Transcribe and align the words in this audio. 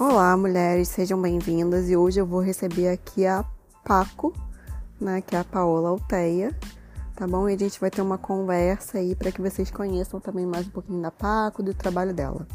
Olá, 0.00 0.36
mulheres, 0.36 0.86
sejam 0.86 1.20
bem-vindas 1.20 1.90
e 1.90 1.96
hoje 1.96 2.20
eu 2.20 2.24
vou 2.24 2.38
receber 2.38 2.88
aqui 2.88 3.26
a 3.26 3.44
Paco, 3.84 4.32
né, 5.00 5.20
que 5.20 5.34
é 5.34 5.40
a 5.40 5.44
Paola 5.44 5.88
Alteia, 5.88 6.56
tá 7.16 7.26
bom? 7.26 7.48
E 7.48 7.54
a 7.54 7.58
gente 7.58 7.80
vai 7.80 7.90
ter 7.90 8.00
uma 8.00 8.16
conversa 8.16 8.98
aí 8.98 9.16
para 9.16 9.32
que 9.32 9.40
vocês 9.40 9.72
conheçam 9.72 10.20
também 10.20 10.46
mais 10.46 10.68
um 10.68 10.70
pouquinho 10.70 11.02
da 11.02 11.10
Paco, 11.10 11.64
do 11.64 11.74
trabalho 11.74 12.14
dela. 12.14 12.46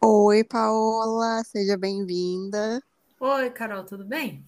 Oi, 0.00 0.44
Paola, 0.44 1.42
seja 1.42 1.76
bem-vinda. 1.76 2.80
Oi, 3.18 3.50
Carol, 3.50 3.82
tudo 3.82 4.04
bem? 4.04 4.46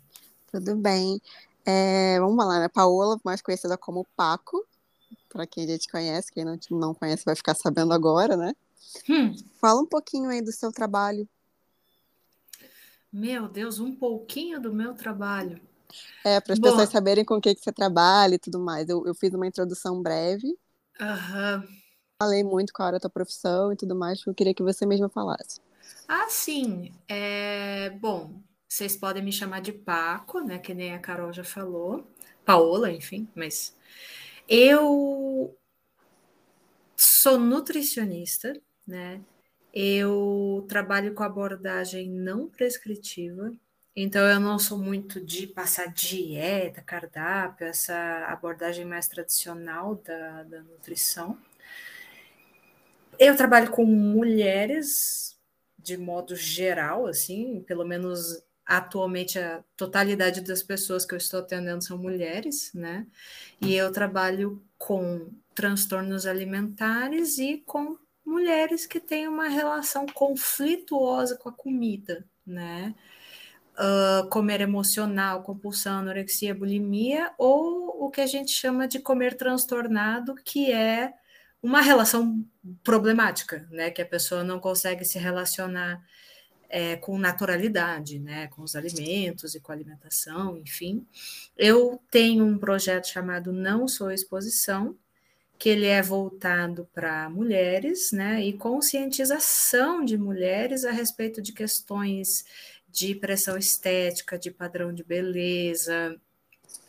Tudo 0.52 0.77
bem. 0.77 1.20
É, 1.66 2.20
vamos 2.20 2.47
lá, 2.47 2.61
né? 2.61 2.69
Paola, 2.69 3.19
mais 3.25 3.43
conhecida 3.43 3.77
como 3.77 4.07
Paco, 4.16 4.65
para 5.30 5.47
quem 5.47 5.65
a 5.65 5.69
gente 5.69 5.89
conhece, 5.89 6.33
quem 6.33 6.45
não, 6.45 6.59
não 6.70 6.95
conhece 6.95 7.25
vai 7.25 7.37
ficar 7.37 7.55
sabendo 7.55 7.93
agora, 7.93 8.37
né? 8.37 8.55
Hum. 9.09 9.34
Fala 9.61 9.80
um 9.80 9.87
pouquinho 9.87 10.29
aí 10.29 10.43
do 10.43 10.53
seu 10.53 10.73
trabalho. 10.73 11.29
Meu 13.12 13.48
Deus, 13.48 13.79
um 13.79 13.95
pouquinho 13.95 14.61
do 14.61 14.73
meu 14.73 14.95
trabalho. 14.95 15.61
É, 16.25 16.41
para 16.41 16.53
as 16.53 16.59
pessoas 16.59 16.91
saberem 16.91 17.25
com 17.25 17.34
o 17.34 17.41
que, 17.41 17.55
que 17.55 17.61
você 17.61 17.73
trabalha 17.73 18.34
e 18.34 18.39
tudo 18.39 18.61
mais. 18.61 18.89
Eu, 18.89 19.05
eu 19.06 19.15
fiz 19.15 19.33
uma 19.33 19.47
introdução 19.47 20.01
breve. 20.01 20.56
Aham. 21.01 21.65
Falei 22.23 22.45
muito 22.45 22.73
qual 22.73 22.89
era 22.89 22.98
a 22.98 23.01
tua 23.01 23.11
profissão 23.11 23.73
e 23.73 23.77
tudo 23.77 23.97
mais, 23.97 24.20
eu 24.27 24.34
queria 24.34 24.53
que 24.53 24.62
você 24.62 24.84
mesma 24.84 25.09
falasse. 25.09 25.59
Ah, 26.06 26.27
sim. 26.28 26.92
É, 27.09 27.91
bom, 27.98 28.42
vocês 28.69 28.97
podem 28.97 29.23
me 29.23 29.33
chamar 29.33 29.61
de 29.61 29.73
Paco, 29.73 30.41
né? 30.41 30.59
Que 30.59 30.75
nem 30.75 30.95
a 30.95 30.98
Carol 30.98 31.33
já 31.33 31.42
falou. 31.42 32.06
Paola, 32.45 32.91
enfim, 32.92 33.28
mas 33.34 33.75
eu 34.51 35.56
sou 36.97 37.39
nutricionista, 37.39 38.53
né? 38.84 39.20
Eu 39.73 40.67
trabalho 40.69 41.15
com 41.15 41.23
abordagem 41.23 42.11
não 42.11 42.48
prescritiva, 42.48 43.55
então 43.95 44.27
eu 44.27 44.41
não 44.41 44.59
sou 44.59 44.77
muito 44.77 45.20
de 45.20 45.47
passar 45.47 45.92
dieta, 45.92 46.83
cardápio, 46.83 47.69
essa 47.69 48.27
abordagem 48.27 48.84
mais 48.84 49.07
tradicional 49.07 49.95
da, 49.95 50.42
da 50.42 50.62
nutrição. 50.62 51.39
Eu 53.17 53.37
trabalho 53.37 53.70
com 53.70 53.85
mulheres 53.85 55.39
de 55.79 55.97
modo 55.97 56.35
geral, 56.35 57.07
assim, 57.07 57.62
pelo 57.69 57.85
menos 57.85 58.42
atualmente 58.71 59.37
a 59.37 59.65
totalidade 59.77 60.43
das 60.43 60.63
pessoas 60.63 61.05
que 61.05 61.13
eu 61.13 61.19
estou 61.19 61.41
atendendo 61.41 61.83
são 61.83 61.99
mulheres, 61.99 62.71
né? 62.73 63.05
E 63.61 63.75
eu 63.75 63.91
trabalho 63.91 64.63
com 64.79 65.29
transtornos 65.57 66.25
alimentares 66.25 67.37
e 67.39 67.65
com 67.67 67.98
mulheres 68.25 68.87
que 68.87 69.01
têm 69.01 69.27
uma 69.27 69.48
relação 69.48 70.07
conflituosa 70.07 71.37
com 71.37 71.48
a 71.48 71.53
comida, 71.53 72.25
né? 72.47 72.95
Uh, 73.73 74.29
comer 74.29 74.61
emocional, 74.61 75.43
compulsão, 75.43 75.98
anorexia, 75.98 76.55
bulimia, 76.55 77.33
ou 77.39 78.07
o 78.07 78.09
que 78.09 78.21
a 78.21 78.27
gente 78.27 78.53
chama 78.53 78.87
de 78.87 79.01
comer 79.01 79.37
transtornado, 79.37 80.37
que 80.37 80.71
é 80.71 81.13
uma 81.61 81.81
relação 81.81 82.47
problemática, 82.85 83.67
né? 83.69 83.91
Que 83.91 84.03
a 84.03 84.07
pessoa 84.07 84.45
não 84.45 84.61
consegue 84.61 85.05
se 85.05 85.19
relacionar 85.19 86.01
é, 86.71 86.97
com 86.97 87.19
naturalidade, 87.19 88.21
né, 88.21 88.47
com 88.47 88.63
os 88.63 88.77
alimentos 88.77 89.55
e 89.55 89.61
com 89.61 89.73
a 89.73 89.75
alimentação, 89.75 90.57
enfim. 90.57 91.05
Eu 91.57 92.01
tenho 92.11 92.45
um 92.45 92.57
projeto 92.57 93.09
chamado 93.09 93.53
Não 93.53 93.89
Sou 93.89 94.11
Exposição, 94.11 94.97
que 95.59 95.69
ele 95.69 95.87
é 95.87 96.01
voltado 96.01 96.89
para 96.95 97.29
mulheres, 97.29 98.13
né, 98.13 98.43
e 98.43 98.53
conscientização 98.53 100.05
de 100.05 100.17
mulheres 100.17 100.85
a 100.85 100.92
respeito 100.92 101.42
de 101.42 101.53
questões 101.53 102.45
de 102.89 103.14
pressão 103.14 103.59
estética, 103.59 104.39
de 104.39 104.51
padrão 104.51 104.92
de 104.92 105.05
beleza, 105.05 106.17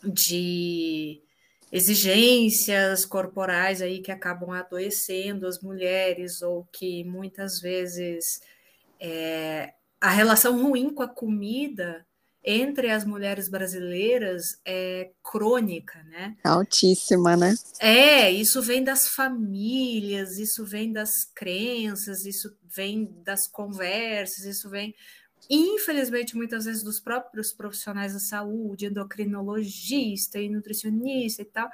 de 0.03 1.22
exigências 1.72 3.06
corporais 3.06 3.81
aí 3.81 4.00
que 4.00 4.12
acabam 4.12 4.52
adoecendo 4.52 5.47
as 5.47 5.59
mulheres 5.59 6.41
ou 6.41 6.68
que 6.72 7.03
muitas 7.03 7.59
vezes 7.59 8.41
é, 9.01 9.73
a 10.00 10.09
relação 10.12 10.62
ruim 10.62 10.94
com 10.94 11.01
a 11.01 11.07
comida 11.07 12.06
entre 12.44 12.89
as 12.89 13.06
mulheres 13.06 13.47
brasileiras 13.47 14.59
é 14.66 15.12
crônica, 15.23 16.01
né? 16.03 16.35
Altíssima, 16.44 17.38
né? 17.38 17.53
É, 17.79 18.31
isso 18.31 18.61
vem 18.61 18.84
das 18.84 19.07
famílias, 19.07 20.38
isso 20.38 20.66
vem 20.66 20.91
das 20.91 21.23
crenças, 21.23 22.25
isso 22.25 22.56
vem 22.63 23.11
das 23.23 23.47
conversas, 23.47 24.45
isso 24.45 24.69
vem 24.69 24.95
infelizmente, 25.50 26.35
muitas 26.35 26.66
vezes 26.66 26.84
dos 26.84 27.00
próprios 27.00 27.52
profissionais 27.53 28.13
da 28.13 28.19
saúde, 28.19 28.85
endocrinologista 28.85 30.40
e 30.40 30.50
nutricionista 30.50 31.41
e 31.41 31.46
tal. 31.46 31.69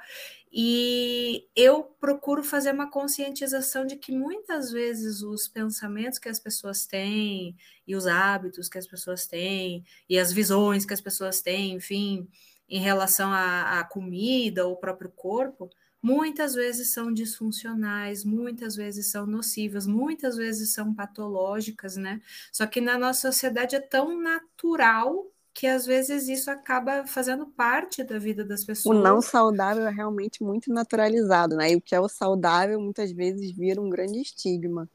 E 0.52 1.46
eu 1.54 1.84
procuro 2.00 2.42
fazer 2.42 2.72
uma 2.72 2.90
conscientização 2.90 3.86
de 3.86 3.96
que 3.96 4.10
muitas 4.10 4.70
vezes 4.70 5.22
os 5.22 5.46
pensamentos 5.46 6.18
que 6.18 6.28
as 6.28 6.40
pessoas 6.40 6.86
têm, 6.86 7.54
e 7.86 7.94
os 7.94 8.06
hábitos 8.06 8.68
que 8.68 8.78
as 8.78 8.86
pessoas 8.86 9.26
têm, 9.26 9.84
e 10.08 10.18
as 10.18 10.32
visões 10.32 10.84
que 10.86 10.94
as 10.94 11.00
pessoas 11.00 11.42
têm, 11.42 11.74
enfim, 11.74 12.28
em 12.68 12.80
relação 12.80 13.32
à, 13.32 13.80
à 13.80 13.84
comida 13.84 14.66
ou 14.66 14.76
próprio 14.76 15.10
corpo, 15.10 15.70
muitas 16.02 16.54
vezes 16.54 16.92
são 16.92 17.12
disfuncionais, 17.12 18.24
muitas 18.24 18.76
vezes 18.76 19.10
são 19.10 19.26
nocivas, 19.26 19.86
muitas 19.86 20.36
vezes 20.36 20.72
são 20.72 20.94
patológicas, 20.94 21.96
né? 21.96 22.20
Só 22.52 22.66
que 22.66 22.80
na 22.80 22.98
nossa 22.98 23.32
sociedade 23.32 23.76
é 23.76 23.80
tão 23.80 24.20
natural 24.20 25.26
que 25.52 25.66
às 25.66 25.84
vezes 25.84 26.28
isso 26.28 26.50
acaba 26.50 27.04
fazendo 27.04 27.44
parte 27.46 28.04
da 28.04 28.16
vida 28.16 28.44
das 28.44 28.64
pessoas. 28.64 28.96
O 28.96 29.02
não 29.02 29.20
saudável 29.20 29.88
é 29.88 29.90
realmente 29.90 30.42
muito 30.42 30.72
naturalizado, 30.72 31.56
né? 31.56 31.72
E 31.72 31.76
o 31.76 31.80
que 31.80 31.96
é 31.96 32.00
o 32.00 32.08
saudável 32.08 32.80
muitas 32.80 33.10
vezes 33.10 33.50
vira 33.50 33.80
um 33.80 33.90
grande 33.90 34.20
estigma. 34.20 34.88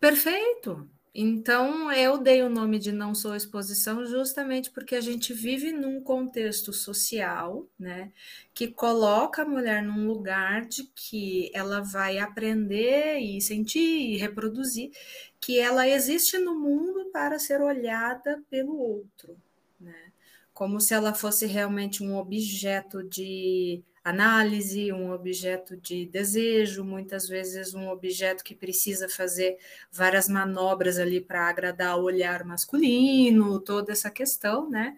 Perfeito. 0.00 0.88
Então, 1.20 1.90
eu 1.90 2.16
dei 2.16 2.42
o 2.42 2.48
nome 2.48 2.78
de 2.78 2.92
Não 2.92 3.12
Sou 3.12 3.34
Exposição 3.34 4.06
justamente 4.06 4.70
porque 4.70 4.94
a 4.94 5.00
gente 5.00 5.34
vive 5.34 5.72
num 5.72 6.00
contexto 6.00 6.72
social, 6.72 7.66
né, 7.76 8.12
que 8.54 8.68
coloca 8.68 9.42
a 9.42 9.44
mulher 9.44 9.82
num 9.82 10.06
lugar 10.06 10.64
de 10.64 10.84
que 10.94 11.50
ela 11.52 11.80
vai 11.80 12.18
aprender 12.18 13.18
e 13.18 13.40
sentir 13.40 13.80
e 13.80 14.16
reproduzir 14.16 14.92
que 15.40 15.58
ela 15.58 15.88
existe 15.88 16.38
no 16.38 16.56
mundo 16.56 17.10
para 17.12 17.36
ser 17.40 17.60
olhada 17.60 18.40
pelo 18.48 18.78
outro, 18.78 19.36
né, 19.80 20.12
como 20.54 20.80
se 20.80 20.94
ela 20.94 21.12
fosse 21.12 21.46
realmente 21.46 22.00
um 22.00 22.16
objeto 22.16 23.02
de 23.02 23.82
análise, 24.08 24.92
um 24.92 25.10
objeto 25.12 25.76
de 25.76 26.06
desejo, 26.06 26.84
muitas 26.84 27.28
vezes 27.28 27.74
um 27.74 27.88
objeto 27.88 28.44
que 28.44 28.54
precisa 28.54 29.08
fazer 29.08 29.56
várias 29.90 30.28
manobras 30.28 30.98
ali 30.98 31.20
para 31.20 31.48
agradar 31.48 31.98
o 31.98 32.04
olhar 32.04 32.44
masculino, 32.44 33.60
toda 33.60 33.92
essa 33.92 34.10
questão, 34.10 34.68
né? 34.70 34.96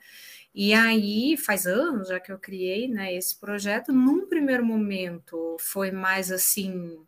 E 0.52 0.74
aí, 0.74 1.36
faz 1.36 1.64
anos 1.64 2.08
já 2.08 2.18
que 2.18 2.32
eu 2.32 2.38
criei 2.38 2.88
né, 2.88 3.14
esse 3.14 3.36
projeto. 3.36 3.92
Num 3.92 4.26
primeiro 4.26 4.64
momento, 4.64 5.56
foi 5.60 5.92
mais 5.92 6.32
assim, 6.32 6.98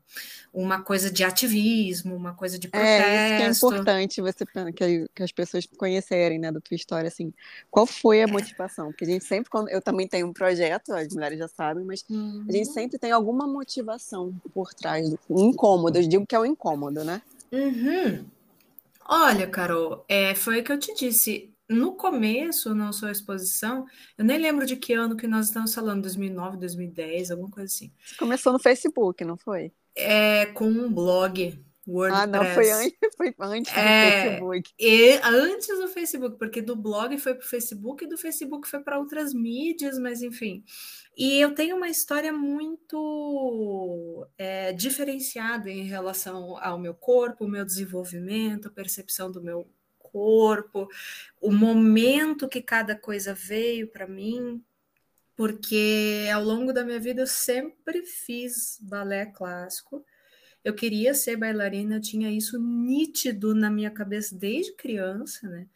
uma 0.54 0.80
coisa 0.80 1.10
de 1.10 1.24
ativismo, 1.24 2.14
uma 2.14 2.34
coisa 2.34 2.56
de 2.56 2.68
protesto. 2.68 3.08
É, 3.08 3.50
isso 3.50 3.66
que 3.66 3.74
é 3.74 3.76
importante 3.76 4.20
você, 4.20 4.46
que, 4.46 5.08
que 5.12 5.22
as 5.24 5.32
pessoas 5.32 5.66
conhecerem 5.76 6.38
né, 6.38 6.52
da 6.52 6.60
tua 6.60 6.76
história, 6.76 7.08
assim. 7.08 7.34
Qual 7.68 7.84
foi 7.84 8.22
a 8.22 8.28
motivação? 8.28 8.88
Porque 8.90 9.04
a 9.04 9.08
gente 9.08 9.24
sempre, 9.24 9.50
quando 9.50 9.68
eu 9.70 9.82
também 9.82 10.06
tenho 10.06 10.28
um 10.28 10.32
projeto, 10.32 10.92
as 10.92 11.12
mulheres 11.12 11.38
já 11.38 11.48
sabem, 11.48 11.84
mas 11.84 12.04
uhum. 12.08 12.46
a 12.48 12.52
gente 12.52 12.68
uhum. 12.68 12.74
sempre 12.74 12.98
tem 12.98 13.10
alguma 13.10 13.44
motivação 13.44 14.32
por 14.54 14.72
trás 14.72 15.10
do 15.10 15.18
incômodo. 15.30 15.98
Eu 15.98 16.06
digo 16.06 16.26
que 16.26 16.34
é 16.36 16.38
o 16.38 16.42
um 16.42 16.46
incômodo, 16.46 17.02
né? 17.02 17.20
Uhum. 17.50 18.24
Olha, 19.04 19.48
Carol, 19.48 20.04
é, 20.08 20.32
foi 20.34 20.60
o 20.60 20.64
que 20.64 20.70
eu 20.70 20.78
te 20.78 20.94
disse 20.94 21.51
no 21.68 21.96
começo, 21.96 22.74
na 22.74 22.92
sua 22.92 23.10
exposição, 23.10 23.86
eu 24.18 24.24
nem 24.24 24.38
lembro 24.38 24.66
de 24.66 24.76
que 24.76 24.92
ano 24.92 25.16
que 25.16 25.26
nós 25.26 25.46
estamos 25.46 25.74
falando, 25.74 26.02
2009, 26.02 26.58
2010, 26.58 27.30
alguma 27.30 27.50
coisa 27.50 27.72
assim. 27.72 27.92
Você 28.04 28.16
começou 28.16 28.52
no 28.52 28.58
Facebook, 28.58 29.24
não 29.24 29.36
foi? 29.36 29.72
É, 29.94 30.46
com 30.46 30.66
um 30.66 30.92
blog, 30.92 31.58
WordPress. 31.86 32.22
Ah, 32.22 32.26
não, 32.26 32.44
foi 32.54 32.70
antes, 32.70 32.98
foi 33.16 33.34
antes 33.40 33.72
é, 33.76 34.20
do 34.20 34.28
Facebook. 34.28 34.70
E, 34.78 35.20
antes 35.24 35.68
do 35.68 35.88
Facebook, 35.88 36.38
porque 36.38 36.62
do 36.62 36.76
blog 36.76 37.16
foi 37.18 37.34
para 37.34 37.44
o 37.44 37.48
Facebook 37.48 38.04
e 38.04 38.08
do 38.08 38.16
Facebook 38.16 38.68
foi 38.68 38.80
para 38.80 38.98
outras 38.98 39.34
mídias, 39.34 39.98
mas 39.98 40.22
enfim. 40.22 40.64
E 41.16 41.38
eu 41.38 41.54
tenho 41.54 41.76
uma 41.76 41.88
história 41.88 42.32
muito 42.32 44.26
é, 44.38 44.72
diferenciada 44.72 45.70
em 45.70 45.82
relação 45.82 46.56
ao 46.58 46.78
meu 46.78 46.94
corpo, 46.94 47.48
meu 47.48 47.64
desenvolvimento, 47.64 48.72
percepção 48.72 49.30
do 49.30 49.42
meu 49.42 49.68
corpo, 50.12 50.88
o 51.40 51.50
momento 51.50 52.48
que 52.48 52.60
cada 52.62 52.94
coisa 52.94 53.34
veio 53.34 53.88
para 53.88 54.06
mim, 54.06 54.62
porque 55.36 56.28
ao 56.32 56.42
longo 56.42 56.72
da 56.72 56.84
minha 56.84 57.00
vida 57.00 57.22
eu 57.22 57.26
sempre 57.26 58.04
fiz 58.04 58.78
balé 58.82 59.26
clássico 59.26 60.04
eu 60.64 60.74
queria 60.74 61.12
ser 61.14 61.36
bailarina, 61.36 61.96
eu 61.96 62.00
tinha 62.00 62.30
isso 62.30 62.58
nítido 62.58 63.54
na 63.54 63.68
minha 63.68 63.90
cabeça 63.90 64.36
desde 64.36 64.72
criança, 64.74 65.48
né? 65.48 65.66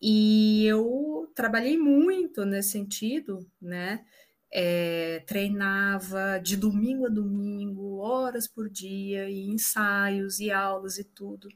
E 0.00 0.66
eu 0.66 1.30
trabalhei 1.34 1.78
muito 1.78 2.44
nesse 2.44 2.70
sentido, 2.70 3.50
né? 3.60 4.04
É, 4.58 5.22
treinava 5.26 6.38
de 6.42 6.56
domingo 6.56 7.04
a 7.06 7.10
domingo, 7.10 7.98
horas 7.98 8.48
por 8.48 8.70
dia, 8.70 9.28
e 9.28 9.46
ensaios 9.48 10.40
e 10.40 10.50
aulas 10.50 10.96
e 10.96 11.04
tudo. 11.04 11.48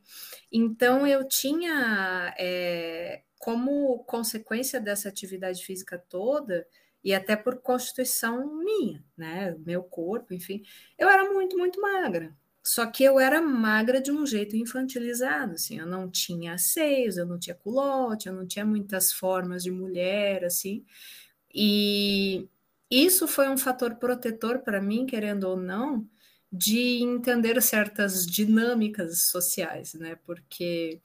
Então 0.53 1.07
eu 1.07 1.27
tinha, 1.27 2.35
é, 2.39 3.23
como 3.39 4.01
consequência 4.05 4.79
dessa 4.79 5.09
atividade 5.09 5.65
física 5.65 5.97
toda, 6.11 6.67
e 7.03 7.15
até 7.15 7.35
por 7.37 7.57
constituição 7.63 8.63
minha, 8.63 9.03
né? 9.17 9.57
Meu 9.65 9.83
corpo, 9.83 10.35
enfim, 10.35 10.63
eu 10.99 11.09
era 11.09 11.33
muito, 11.33 11.57
muito 11.57 11.81
magra. 11.81 12.37
Só 12.63 12.85
que 12.87 13.03
eu 13.03 13.19
era 13.19 13.41
magra 13.41 14.03
de 14.03 14.13
um 14.13 14.27
jeito 14.27 14.55
infantilizado, 14.57 15.55
assim, 15.55 15.79
eu 15.79 15.87
não 15.87 16.11
tinha 16.11 16.59
seios, 16.59 17.17
eu 17.17 17.25
não 17.27 17.39
tinha 17.39 17.55
culote, 17.57 18.29
eu 18.29 18.35
não 18.35 18.47
tinha 18.47 18.67
muitas 18.67 19.11
formas 19.13 19.63
de 19.63 19.71
mulher, 19.71 20.45
assim. 20.45 20.85
E 21.55 22.47
isso 22.91 23.29
foi 23.29 23.49
um 23.49 23.57
fator 23.57 23.95
protetor 23.97 24.61
para 24.61 24.81
mim, 24.83 25.07
querendo 25.07 25.45
ou 25.45 25.57
não, 25.57 26.09
de 26.53 27.03
entender 27.03 27.61
certas 27.63 28.27
dinâmicas 28.27 29.27
sociais, 29.29 29.95
né? 29.95 30.17
Porque 30.25 31.01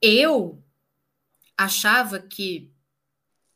eu 0.00 0.62
achava 1.56 2.20
que 2.20 2.70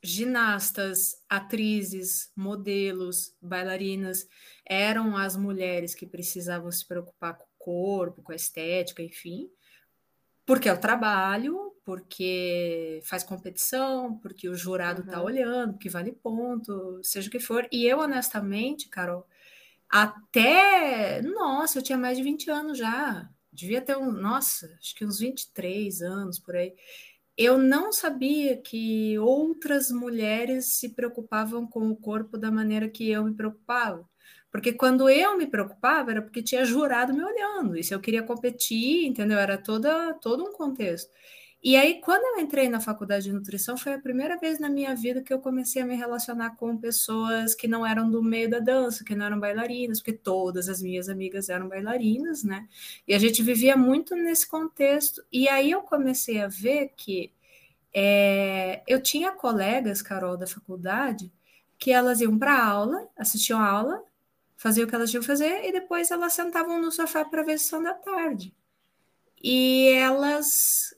ginastas, 0.03 1.23
atrizes, 1.29 2.32
modelos, 2.35 3.37
bailarinas 3.41 4.26
eram 4.67 5.17
as 5.17 5.37
mulheres 5.37 5.94
que 5.94 6.05
precisavam 6.05 6.73
se 6.73 6.85
preocupar 6.85 7.38
com 7.38 7.44
o 7.44 7.59
corpo, 7.59 8.23
com 8.23 8.32
a 8.32 8.37
estética, 8.37 9.00
enfim, 9.00 9.49
porque 10.44 10.69
é 10.69 10.73
o 10.73 10.81
trabalho, 10.81 11.72
porque 11.84 13.00
faz 13.05 13.25
competição, 13.25 14.19
porque 14.19 14.49
o 14.49 14.55
jurado 14.55 15.02
está 15.02 15.20
uhum. 15.20 15.26
olhando, 15.26 15.79
que 15.79 15.88
vale 15.88 16.12
ponto, 16.12 17.00
seja 17.02 17.29
o 17.29 17.31
que 17.31 17.40
for. 17.40 17.67
E 17.73 17.87
eu, 17.87 17.99
honestamente, 17.99 18.88
Carol, 18.88 19.26
até. 19.90 21.23
Nossa, 21.23 21.79
eu 21.79 21.82
tinha 21.82 21.99
mais 21.99 22.17
de 22.17 22.25
20 22.25 22.50
anos 22.50 22.79
já. 22.79 23.29
Devia 23.52 23.81
ter 23.82 23.96
um. 23.96 24.12
Nossa, 24.12 24.75
acho 24.81 24.94
que 24.94 25.05
uns 25.05 25.19
23 25.19 26.02
anos 26.02 26.38
por 26.38 26.56
aí 26.56 26.75
eu 27.37 27.58
não 27.58 27.93
sabia 27.93 28.56
que 28.56 29.19
outras 29.19 29.90
mulheres 29.90 30.75
se 30.75 30.90
preocupavam 30.90 31.67
com 31.67 31.90
o 31.90 31.96
corpo 31.96 32.37
da 32.37 32.50
maneira 32.50 32.88
que 32.88 33.11
eu 33.11 33.25
me 33.25 33.35
preocupava. 33.35 34.08
Porque 34.50 34.73
quando 34.73 35.08
eu 35.08 35.37
me 35.38 35.46
preocupava 35.46 36.11
era 36.11 36.23
porque 36.23 36.43
tinha 36.43 36.64
jurado 36.64 37.14
me 37.14 37.25
olhando, 37.25 37.76
e 37.76 37.82
se 37.82 37.94
eu 37.94 38.00
queria 38.00 38.23
competir, 38.23 39.06
entendeu? 39.06 39.38
Era 39.38 39.56
toda, 39.56 40.12
todo 40.14 40.44
um 40.44 40.52
contexto. 40.52 41.11
E 41.62 41.76
aí, 41.76 42.00
quando 42.00 42.25
eu 42.25 42.44
entrei 42.44 42.69
na 42.69 42.81
faculdade 42.81 43.25
de 43.26 43.32
nutrição, 43.32 43.76
foi 43.76 43.94
a 43.94 43.99
primeira 44.00 44.37
vez 44.37 44.59
na 44.59 44.69
minha 44.69 44.97
vida 44.97 45.23
que 45.23 45.32
eu 45.32 45.38
comecei 45.41 45.81
a 45.81 45.87
me 45.87 45.94
relacionar 45.94 46.56
com 46.56 46.76
pessoas 46.76 47.55
que 47.55 47.69
não 47.69 47.87
eram 47.87 48.11
do 48.11 48.20
meio 48.23 48.50
da 48.50 48.59
dança, 48.59 49.05
que 49.05 49.14
não 49.14 49.26
eram 49.26 49.38
bailarinas, 49.38 50.00
porque 50.00 50.12
todas 50.12 50.69
as 50.69 50.82
minhas 50.82 51.09
amigas 51.09 51.49
eram 51.49 51.69
bailarinas, 51.69 52.43
né? 52.43 52.69
E 53.06 53.14
a 53.14 53.19
gente 53.19 53.43
vivia 53.44 53.76
muito 53.76 54.17
nesse 54.17 54.49
contexto. 54.49 55.25
E 55.32 55.49
aí 55.49 55.70
eu 55.70 55.82
comecei 55.82 56.41
a 56.41 56.49
ver 56.49 56.93
que 56.97 57.32
é, 57.94 58.82
eu 58.87 59.00
tinha 59.03 59.32
colegas, 59.32 60.03
Carol, 60.03 60.37
da 60.37 60.47
faculdade, 60.47 61.32
que 61.79 61.93
elas 61.93 62.20
iam 62.20 62.38
para 62.38 62.64
aula, 62.64 63.09
assistiam 63.17 63.61
a 63.61 63.69
aula, 63.69 64.03
faziam 64.56 64.87
o 64.87 64.88
que 64.88 64.94
elas 64.94 65.11
tinham 65.11 65.20
que 65.23 65.26
fazer, 65.26 65.64
e 65.64 65.73
depois 65.73 66.11
elas 66.11 66.32
sentavam 66.32 66.81
no 66.81 66.91
sofá 66.93 67.25
para 67.25 67.43
ver 67.44 67.59
sessão 67.59 67.82
da 67.82 67.94
tarde. 67.94 68.55
E 69.43 69.89
elas 69.89 70.47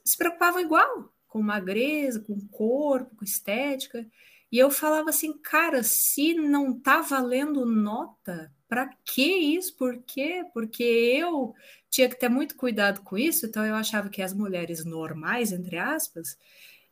se 0.05 0.17
preocupavam 0.17 0.61
igual, 0.61 1.13
com 1.27 1.43
magreza, 1.43 2.21
com 2.21 2.39
corpo, 2.49 3.17
com 3.17 3.25
estética. 3.25 4.07
E 4.53 4.59
eu 4.59 4.71
falava 4.71 5.11
assim, 5.11 5.37
cara, 5.39 5.83
se 5.83 6.35
não 6.35 6.79
tá 6.79 7.01
valendo 7.01 7.67
nota, 7.67 8.53
para 8.69 8.91
que 9.05 9.23
isso? 9.23 9.77
Por 9.77 10.03
quê? 10.03 10.45
Porque 10.53 10.85
eu 10.85 11.55
tinha 11.91 12.09
que 12.09 12.19
ter 12.19 12.29
muito 12.29 12.57
cuidado 12.57 13.03
com 13.03 13.17
isso, 13.17 13.47
então 13.47 13.65
eu 13.65 13.75
achava 13.75 14.09
que 14.09 14.23
as 14.23 14.35
mulheres 14.35 14.85
normais, 14.85 15.53
entre 15.53 15.79
aspas, 15.79 16.37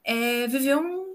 é, 0.04 0.46
viviam 0.46 1.06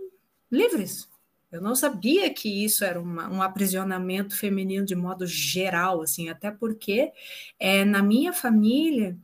livres. 0.52 1.10
Eu 1.52 1.62
não 1.62 1.76
sabia 1.76 2.34
que 2.34 2.66
isso 2.66 2.84
era 2.84 3.00
uma, 3.00 3.30
um 3.30 3.42
aprisionamento 3.42 4.36
feminino 4.36 4.86
de 4.86 4.96
modo 4.96 5.26
geral, 5.26 6.02
assim, 6.02 6.30
até 6.30 6.52
porque 6.52 7.12
é, 7.60 7.86
na 7.86 8.04
minha 8.04 8.34
família 8.34 9.18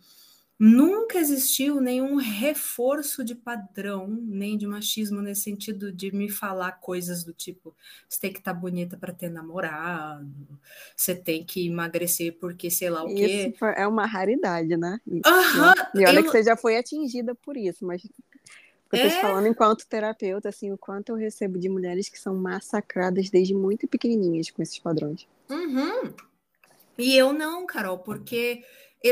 Nunca 0.60 1.18
existiu 1.18 1.82
nenhum 1.82 2.16
reforço 2.16 3.24
de 3.24 3.34
padrão, 3.34 4.08
nem 4.08 4.58
de 4.58 4.68
machismo 4.68 5.20
nesse 5.22 5.42
sentido 5.42 5.92
de 5.92 6.16
me 6.16 6.30
falar 6.30 6.74
coisas 6.74 7.24
do 7.24 7.34
tipo: 7.34 7.76
você 8.08 8.20
tem 8.22 8.32
que 8.32 8.40
estar 8.40 8.54
tá 8.54 8.60
bonita 8.60 8.96
para 8.96 9.12
ter 9.12 9.30
namorado, 9.30 10.32
você 10.96 11.16
tem 11.16 11.44
que 11.44 11.68
emagrecer 11.68 12.38
porque 12.40 12.70
sei 12.70 12.90
lá 12.90 13.04
o 13.04 13.08
quê. 13.08 13.52
Isso 13.54 13.66
é 13.66 13.88
uma 13.88 14.06
raridade, 14.06 14.78
né? 14.78 15.00
E 15.08 15.22
olha 16.06 16.20
eu... 16.20 16.24
que 16.24 16.30
você 16.30 16.44
já 16.44 16.56
foi 16.56 16.78
atingida 16.78 17.34
por 17.34 17.58
isso, 17.58 17.84
mas 17.86 18.04
eu 18.04 18.12
tô 18.90 18.96
é... 18.98 19.10
te 19.10 19.22
falando 19.22 19.48
enquanto 19.48 19.88
terapeuta, 19.88 20.50
assim, 20.50 20.72
o 20.72 20.78
quanto 20.78 21.10
eu 21.10 21.16
recebo 21.16 21.58
de 21.58 21.68
mulheres 21.68 22.08
que 22.08 22.20
são 22.20 22.36
massacradas 22.36 23.30
desde 23.30 23.56
muito 23.56 23.88
pequenininhas 23.88 24.52
com 24.52 24.62
esses 24.62 24.78
padrões. 24.78 25.28
Uhum. 25.50 26.14
E 26.96 27.18
eu 27.18 27.34
não, 27.34 27.66
Carol, 27.66 27.98
porque 27.98 28.64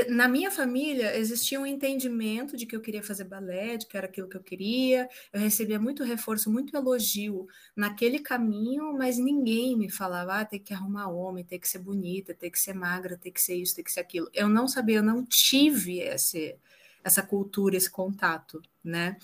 na 0.10 0.28
minha 0.28 0.50
família 0.50 1.18
existia 1.18 1.60
um 1.60 1.66
entendimento 1.66 2.56
de 2.56 2.66
que 2.66 2.76
eu 2.76 2.82
queria 2.82 3.04
fazer 3.04 3.26
balé, 3.26 3.76
de 3.78 3.86
que 3.86 3.98
era 3.98 4.08
aquilo 4.08 4.30
que 4.30 4.38
eu 4.38 4.44
queria. 4.44 5.10
Eu 5.34 5.40
recebia 5.42 5.80
muito 5.80 6.04
reforço, 6.04 6.52
muito 6.52 6.76
elogio 6.76 7.48
naquele 7.76 8.20
caminho, 8.20 8.94
mas 8.98 9.18
ninguém 9.18 9.78
me 9.78 9.90
falava, 9.90 10.40
ah, 10.40 10.46
tem 10.46 10.60
que 10.60 10.74
arrumar 10.74 11.10
homem, 11.10 11.44
tem 11.44 11.60
que 11.60 11.68
ser 11.68 11.80
bonita, 11.80 12.34
tem 12.34 12.50
que 12.50 12.60
ser 12.60 12.74
magra, 12.74 13.18
tem 13.18 13.32
que 13.32 13.42
ser 13.42 13.56
isso, 13.56 13.76
tem 13.76 13.84
que 13.84 13.92
ser 13.92 14.00
aquilo. 14.00 14.30
Eu 14.34 14.48
não 14.48 14.68
sabia, 14.68 14.98
eu 14.98 15.04
não 15.04 15.26
tive 15.26 16.00
esse, 16.00 16.56
essa 17.04 17.22
cultura, 17.22 17.76
esse 17.76 17.90
contato, 17.90 18.62
né? 18.84 19.18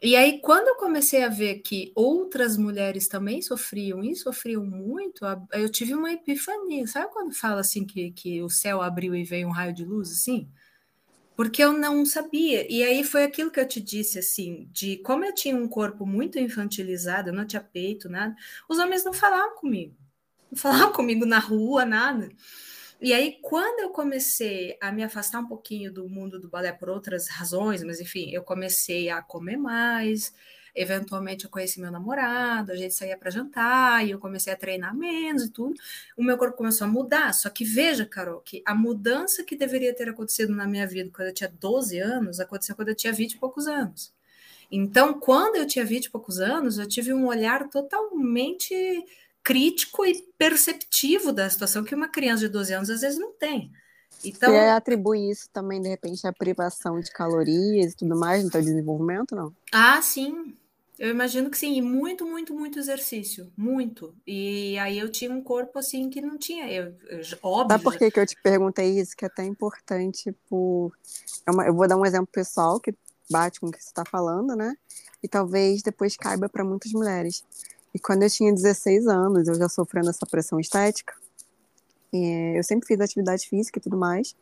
E 0.00 0.16
aí, 0.16 0.40
quando 0.40 0.68
eu 0.68 0.76
comecei 0.76 1.24
a 1.24 1.28
ver 1.28 1.60
que 1.60 1.92
outras 1.94 2.56
mulheres 2.56 3.08
também 3.08 3.40
sofriam 3.40 4.02
e 4.04 4.14
sofriam 4.14 4.64
muito, 4.64 5.24
eu 5.52 5.68
tive 5.70 5.94
uma 5.94 6.12
epifania. 6.12 6.86
Sabe 6.86 7.12
quando 7.12 7.34
fala 7.34 7.60
assim 7.60 7.84
que, 7.84 8.10
que 8.12 8.42
o 8.42 8.50
céu 8.50 8.82
abriu 8.82 9.14
e 9.14 9.24
veio 9.24 9.48
um 9.48 9.52
raio 9.52 9.72
de 9.74 9.84
luz, 9.84 10.10
assim? 10.10 10.48
Porque 11.36 11.62
eu 11.62 11.72
não 11.72 12.04
sabia. 12.04 12.70
E 12.70 12.82
aí 12.82 13.02
foi 13.04 13.24
aquilo 13.24 13.50
que 13.50 13.60
eu 13.60 13.66
te 13.66 13.80
disse, 13.80 14.18
assim, 14.18 14.68
de 14.72 14.98
como 14.98 15.24
eu 15.24 15.34
tinha 15.34 15.56
um 15.56 15.68
corpo 15.68 16.06
muito 16.06 16.38
infantilizado, 16.38 17.30
eu 17.30 17.34
não 17.34 17.46
tinha 17.46 17.62
peito, 17.62 18.08
nada, 18.08 18.34
os 18.68 18.78
homens 18.78 19.04
não 19.04 19.12
falavam 19.12 19.56
comigo. 19.56 19.96
Não 20.50 20.58
falavam 20.58 20.92
comigo 20.94 21.24
na 21.24 21.38
rua, 21.38 21.84
nada. 21.84 22.28
E 23.04 23.12
aí, 23.12 23.36
quando 23.42 23.80
eu 23.80 23.90
comecei 23.90 24.78
a 24.80 24.92
me 24.92 25.02
afastar 25.02 25.40
um 25.40 25.46
pouquinho 25.48 25.92
do 25.92 26.08
mundo 26.08 26.38
do 26.38 26.48
balé 26.48 26.72
por 26.72 26.88
outras 26.88 27.26
razões, 27.26 27.82
mas 27.82 28.00
enfim, 28.00 28.30
eu 28.30 28.44
comecei 28.44 29.10
a 29.10 29.20
comer 29.20 29.56
mais, 29.56 30.32
eventualmente 30.72 31.44
eu 31.44 31.50
conheci 31.50 31.80
meu 31.80 31.90
namorado, 31.90 32.70
a 32.70 32.76
gente 32.76 32.94
saía 32.94 33.16
para 33.18 33.28
jantar, 33.28 34.06
e 34.06 34.12
eu 34.12 34.20
comecei 34.20 34.52
a 34.52 34.56
treinar 34.56 34.96
menos 34.96 35.46
e 35.46 35.50
tudo, 35.50 35.74
o 36.16 36.22
meu 36.22 36.38
corpo 36.38 36.56
começou 36.56 36.86
a 36.86 36.90
mudar. 36.90 37.34
Só 37.34 37.50
que 37.50 37.64
veja, 37.64 38.06
Carol, 38.06 38.40
que 38.40 38.62
a 38.64 38.72
mudança 38.72 39.42
que 39.42 39.56
deveria 39.56 39.92
ter 39.92 40.08
acontecido 40.08 40.54
na 40.54 40.68
minha 40.68 40.86
vida 40.86 41.10
quando 41.12 41.26
eu 41.26 41.34
tinha 41.34 41.52
12 41.58 41.98
anos, 41.98 42.38
aconteceu 42.38 42.76
quando 42.76 42.90
eu 42.90 42.94
tinha 42.94 43.12
20 43.12 43.32
e 43.32 43.38
poucos 43.38 43.66
anos. 43.66 44.14
Então, 44.70 45.14
quando 45.18 45.56
eu 45.56 45.66
tinha 45.66 45.84
20 45.84 46.04
e 46.04 46.10
poucos 46.10 46.38
anos, 46.38 46.78
eu 46.78 46.86
tive 46.86 47.12
um 47.12 47.26
olhar 47.26 47.68
totalmente 47.68 48.74
crítico 49.42 50.04
e 50.04 50.22
perceptivo 50.38 51.32
da 51.32 51.48
situação 51.48 51.84
que 51.84 51.94
uma 51.94 52.08
criança 52.08 52.46
de 52.46 52.48
12 52.48 52.72
anos 52.72 52.90
às 52.90 53.00
vezes 53.00 53.18
não 53.18 53.32
tem. 53.32 53.72
Então, 54.24 54.52
Você 54.52 54.58
atribui 54.58 55.30
isso 55.30 55.48
também, 55.52 55.80
de 55.80 55.88
repente, 55.88 56.26
à 56.26 56.32
privação 56.32 57.00
de 57.00 57.10
calorias 57.10 57.92
e 57.92 57.96
tudo 57.96 58.16
mais 58.16 58.44
no 58.44 58.50
seu 58.50 58.60
desenvolvimento, 58.60 59.34
não? 59.34 59.52
Ah, 59.72 60.00
sim. 60.00 60.54
Eu 60.98 61.10
imagino 61.10 61.50
que 61.50 61.58
sim, 61.58 61.74
e 61.76 61.82
muito, 61.82 62.24
muito, 62.24 62.54
muito 62.54 62.78
exercício, 62.78 63.50
muito. 63.56 64.14
E 64.24 64.78
aí 64.78 64.98
eu 64.98 65.10
tinha 65.10 65.32
um 65.32 65.42
corpo 65.42 65.78
assim 65.78 66.08
que 66.08 66.20
não 66.20 66.38
tinha, 66.38 66.70
eu, 66.70 66.94
eu 67.08 67.20
óbvio. 67.42 67.70
Sabe 67.70 67.82
por 67.82 67.98
que, 67.98 68.10
que 68.10 68.20
eu 68.20 68.26
te 68.26 68.36
perguntei 68.40 69.00
isso? 69.00 69.16
Que 69.16 69.24
é 69.24 69.28
até 69.28 69.44
importante 69.44 70.32
por... 70.48 70.92
É 71.44 71.68
eu 71.68 71.74
vou 71.74 71.88
dar 71.88 71.96
um 71.96 72.06
exemplo 72.06 72.28
pessoal 72.30 72.78
que 72.78 72.94
bate 73.28 73.58
com 73.58 73.66
o 73.66 73.72
que 73.72 73.82
você 73.82 73.88
está 73.88 74.04
falando, 74.04 74.54
né? 74.54 74.74
E 75.20 75.26
talvez 75.26 75.82
depois 75.82 76.16
caiba 76.16 76.48
para 76.48 76.62
muitas 76.62 76.92
mulheres. 76.92 77.42
E 77.94 77.98
quando 77.98 78.22
eu 78.22 78.30
tinha 78.30 78.52
16 78.52 79.06
anos, 79.06 79.48
eu 79.48 79.54
já 79.54 79.68
sofrendo 79.68 80.10
essa 80.10 80.26
pressão 80.26 80.58
estética. 80.58 81.14
eu 82.12 82.62
sempre 82.62 82.86
fiz 82.86 83.00
atividade 83.00 83.48
física 83.48 83.78
e 83.78 83.82
tudo 83.82 83.96
mais. 83.96 84.34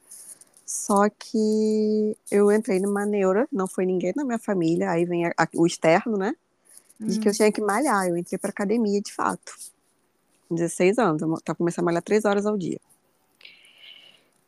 Só 0.64 1.08
que 1.08 2.16
eu 2.30 2.52
entrei 2.52 2.78
numa 2.78 3.04
neura, 3.04 3.48
não 3.50 3.66
foi 3.66 3.84
ninguém 3.84 4.12
na 4.14 4.24
minha 4.24 4.38
família, 4.38 4.90
aí 4.90 5.04
vem 5.04 5.26
a, 5.26 5.34
a, 5.36 5.48
o 5.54 5.66
externo, 5.66 6.16
né? 6.16 6.32
De 7.00 7.18
que 7.18 7.26
eu 7.26 7.32
hum. 7.32 7.34
tinha 7.34 7.50
que 7.50 7.60
malhar. 7.60 8.06
Eu 8.06 8.16
entrei 8.16 8.38
para 8.38 8.50
academia 8.50 9.00
de 9.00 9.12
fato. 9.12 9.52
Com 10.48 10.54
16 10.54 10.98
anos, 10.98 11.22
eu 11.22 11.40
tava 11.40 11.56
começando 11.56 11.84
a 11.84 11.86
malhar 11.86 12.02
3 12.02 12.24
horas 12.24 12.46
ao 12.46 12.56
dia. 12.56 12.80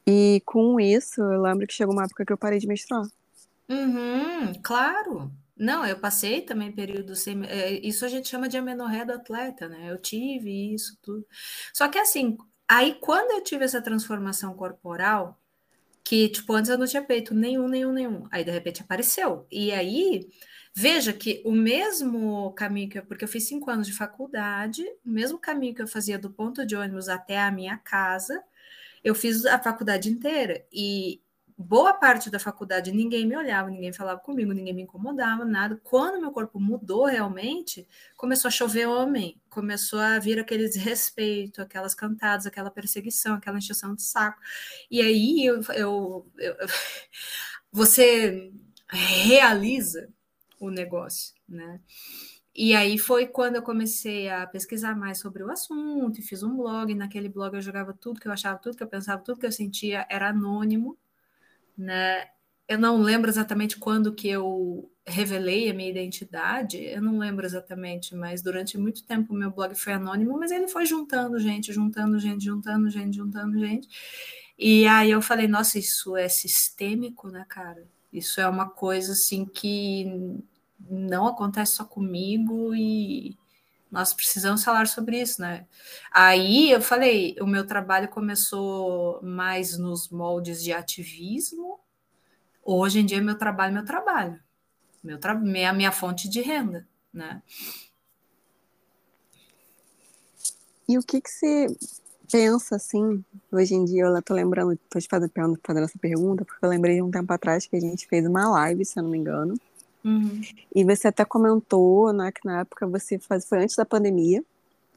E 0.06 0.42
com 0.44 0.78
isso, 0.78 1.20
eu 1.20 1.42
lembro 1.42 1.66
que 1.66 1.74
chegou 1.74 1.94
uma 1.94 2.04
época 2.04 2.24
que 2.24 2.32
eu 2.32 2.38
parei 2.38 2.58
de 2.58 2.68
menstruar. 2.68 3.08
Uhum, 3.68 4.52
claro. 4.62 5.30
Não, 5.62 5.86
eu 5.86 5.96
passei 5.96 6.40
também 6.42 6.72
período 6.72 7.14
sem. 7.14 7.44
É, 7.46 7.70
isso 7.86 8.04
a 8.04 8.08
gente 8.08 8.28
chama 8.28 8.48
de 8.48 8.56
amenorreia 8.56 9.06
do 9.06 9.12
atleta, 9.12 9.68
né? 9.68 9.92
Eu 9.92 9.96
tive 9.96 10.74
isso 10.74 10.98
tudo. 11.00 11.24
Só 11.72 11.88
que 11.88 11.98
assim, 11.98 12.36
aí 12.68 12.96
quando 13.00 13.30
eu 13.30 13.44
tive 13.44 13.64
essa 13.64 13.80
transformação 13.80 14.54
corporal, 14.54 15.40
que 16.04 16.28
tipo, 16.30 16.52
antes 16.54 16.70
eu 16.70 16.78
não 16.78 16.86
tinha 16.86 17.04
peito 17.04 17.34
nenhum, 17.34 17.68
nenhum, 17.68 17.92
nenhum. 17.92 18.26
Aí 18.32 18.44
de 18.44 18.50
repente 18.50 18.82
apareceu. 18.82 19.46
E 19.52 19.72
aí, 19.72 20.28
veja 20.74 21.12
que 21.12 21.40
o 21.44 21.52
mesmo 21.52 22.52
caminho 22.54 22.90
que 22.90 22.98
eu. 22.98 23.06
Porque 23.06 23.24
eu 23.24 23.28
fiz 23.28 23.44
cinco 23.46 23.70
anos 23.70 23.86
de 23.86 23.94
faculdade, 23.94 24.82
o 25.06 25.10
mesmo 25.10 25.38
caminho 25.38 25.74
que 25.76 25.82
eu 25.82 25.88
fazia 25.88 26.18
do 26.18 26.30
ponto 26.30 26.66
de 26.66 26.74
ônibus 26.76 27.08
até 27.08 27.40
a 27.40 27.52
minha 27.52 27.78
casa, 27.78 28.42
eu 29.04 29.14
fiz 29.14 29.46
a 29.46 29.60
faculdade 29.60 30.10
inteira. 30.10 30.66
E 30.72 31.21
boa 31.56 31.94
parte 31.94 32.30
da 32.30 32.38
faculdade 32.38 32.92
ninguém 32.92 33.26
me 33.26 33.36
olhava, 33.36 33.70
ninguém 33.70 33.92
falava 33.92 34.20
comigo, 34.20 34.52
ninguém 34.52 34.74
me 34.74 34.82
incomodava, 34.82 35.44
nada. 35.44 35.80
Quando 35.82 36.20
meu 36.20 36.30
corpo 36.30 36.60
mudou 36.60 37.04
realmente, 37.06 37.86
começou 38.16 38.48
a 38.48 38.52
chover 38.52 38.86
homem, 38.86 39.40
começou 39.48 39.98
a 39.98 40.18
vir 40.18 40.38
aquele 40.38 40.68
desrespeito, 40.68 41.62
aquelas 41.62 41.94
cantadas, 41.94 42.46
aquela 42.46 42.70
perseguição, 42.70 43.34
aquela 43.34 43.58
encheção 43.58 43.94
de 43.94 44.02
saco. 44.02 44.40
E 44.90 45.00
aí 45.00 45.44
eu, 45.44 45.60
eu, 45.74 46.26
eu 46.38 46.56
você 47.72 48.52
realiza 48.88 50.08
o 50.60 50.70
negócio, 50.70 51.34
né? 51.48 51.80
E 52.54 52.74
aí 52.74 52.98
foi 52.98 53.26
quando 53.26 53.56
eu 53.56 53.62
comecei 53.62 54.28
a 54.28 54.46
pesquisar 54.46 54.94
mais 54.94 55.18
sobre 55.18 55.42
o 55.42 55.50
assunto 55.50 56.20
e 56.20 56.22
fiz 56.22 56.42
um 56.42 56.54
blog. 56.54 56.94
Naquele 56.94 57.28
blog 57.28 57.54
eu 57.54 57.62
jogava 57.62 57.94
tudo 57.94 58.20
que 58.20 58.28
eu 58.28 58.32
achava, 58.32 58.58
tudo 58.58 58.76
que 58.76 58.82
eu 58.82 58.88
pensava, 58.88 59.22
tudo 59.22 59.40
que 59.40 59.46
eu 59.46 59.52
sentia 59.52 60.06
era 60.10 60.28
anônimo 60.28 60.98
né? 61.76 62.26
Eu 62.68 62.78
não 62.78 63.00
lembro 63.02 63.28
exatamente 63.30 63.76
quando 63.76 64.14
que 64.14 64.28
eu 64.28 64.90
revelei 65.06 65.68
a 65.68 65.74
minha 65.74 65.90
identidade, 65.90 66.78
eu 66.78 67.02
não 67.02 67.18
lembro 67.18 67.44
exatamente, 67.44 68.14
mas 68.14 68.40
durante 68.40 68.78
muito 68.78 69.04
tempo 69.04 69.34
meu 69.34 69.50
blog 69.50 69.74
foi 69.74 69.94
anônimo, 69.94 70.38
mas 70.38 70.52
ele 70.52 70.68
foi 70.68 70.86
juntando 70.86 71.38
gente, 71.38 71.72
juntando 71.72 72.18
gente, 72.18 72.44
juntando 72.44 72.88
gente, 72.88 73.16
juntando 73.16 73.58
gente. 73.58 73.88
E 74.58 74.86
aí 74.86 75.10
eu 75.10 75.20
falei, 75.20 75.48
nossa, 75.48 75.78
isso 75.78 76.16
é 76.16 76.28
sistêmico, 76.28 77.28
né, 77.28 77.44
cara? 77.48 77.84
Isso 78.12 78.40
é 78.40 78.46
uma 78.46 78.68
coisa 78.68 79.12
assim 79.12 79.44
que 79.44 80.06
não 80.88 81.26
acontece 81.26 81.76
só 81.76 81.84
comigo 81.84 82.74
e 82.74 83.36
nós 83.92 84.14
precisamos 84.14 84.64
falar 84.64 84.88
sobre 84.88 85.20
isso, 85.20 85.42
né? 85.42 85.66
Aí 86.10 86.70
eu 86.70 86.80
falei, 86.80 87.36
o 87.42 87.46
meu 87.46 87.66
trabalho 87.66 88.08
começou 88.08 89.22
mais 89.22 89.76
nos 89.76 90.08
moldes 90.08 90.62
de 90.64 90.72
ativismo. 90.72 91.78
Hoje 92.64 93.00
em 93.00 93.04
dia, 93.04 93.20
meu 93.20 93.36
trabalho 93.36 93.72
é 93.72 93.74
meu 93.74 93.84
trabalho, 93.84 94.40
meu 95.04 95.18
tra 95.18 95.34
minha, 95.34 95.74
minha 95.74 95.92
fonte 95.92 96.26
de 96.26 96.40
renda, 96.40 96.88
né? 97.12 97.42
E 100.88 100.96
o 100.96 101.02
que 101.02 101.20
que 101.20 101.30
você 101.30 101.66
pensa, 102.30 102.76
assim, 102.76 103.22
hoje 103.50 103.74
em 103.74 103.84
dia, 103.84 104.04
eu 104.04 104.22
tô 104.22 104.32
lembrando, 104.32 104.74
tô 104.88 104.98
te 104.98 105.06
fazendo, 105.06 105.30
fazendo 105.62 105.84
essa 105.84 105.98
pergunta, 105.98 106.46
porque 106.46 106.64
eu 106.64 106.70
lembrei 106.70 106.96
de 106.96 107.02
um 107.02 107.10
tempo 107.10 107.30
atrás 107.30 107.66
que 107.66 107.76
a 107.76 107.80
gente 107.80 108.06
fez 108.06 108.26
uma 108.26 108.48
live, 108.48 108.86
se 108.86 108.98
eu 108.98 109.02
não 109.02 109.10
me 109.10 109.18
engano, 109.18 109.54
Uhum. 110.04 110.40
E 110.74 110.84
você 110.84 111.08
até 111.08 111.24
comentou 111.24 112.12
né, 112.12 112.32
que 112.32 112.44
na 112.44 112.60
época 112.60 112.86
você 112.86 113.18
faz, 113.18 113.46
foi 113.46 113.62
antes 113.62 113.76
da 113.76 113.84
pandemia, 113.84 114.42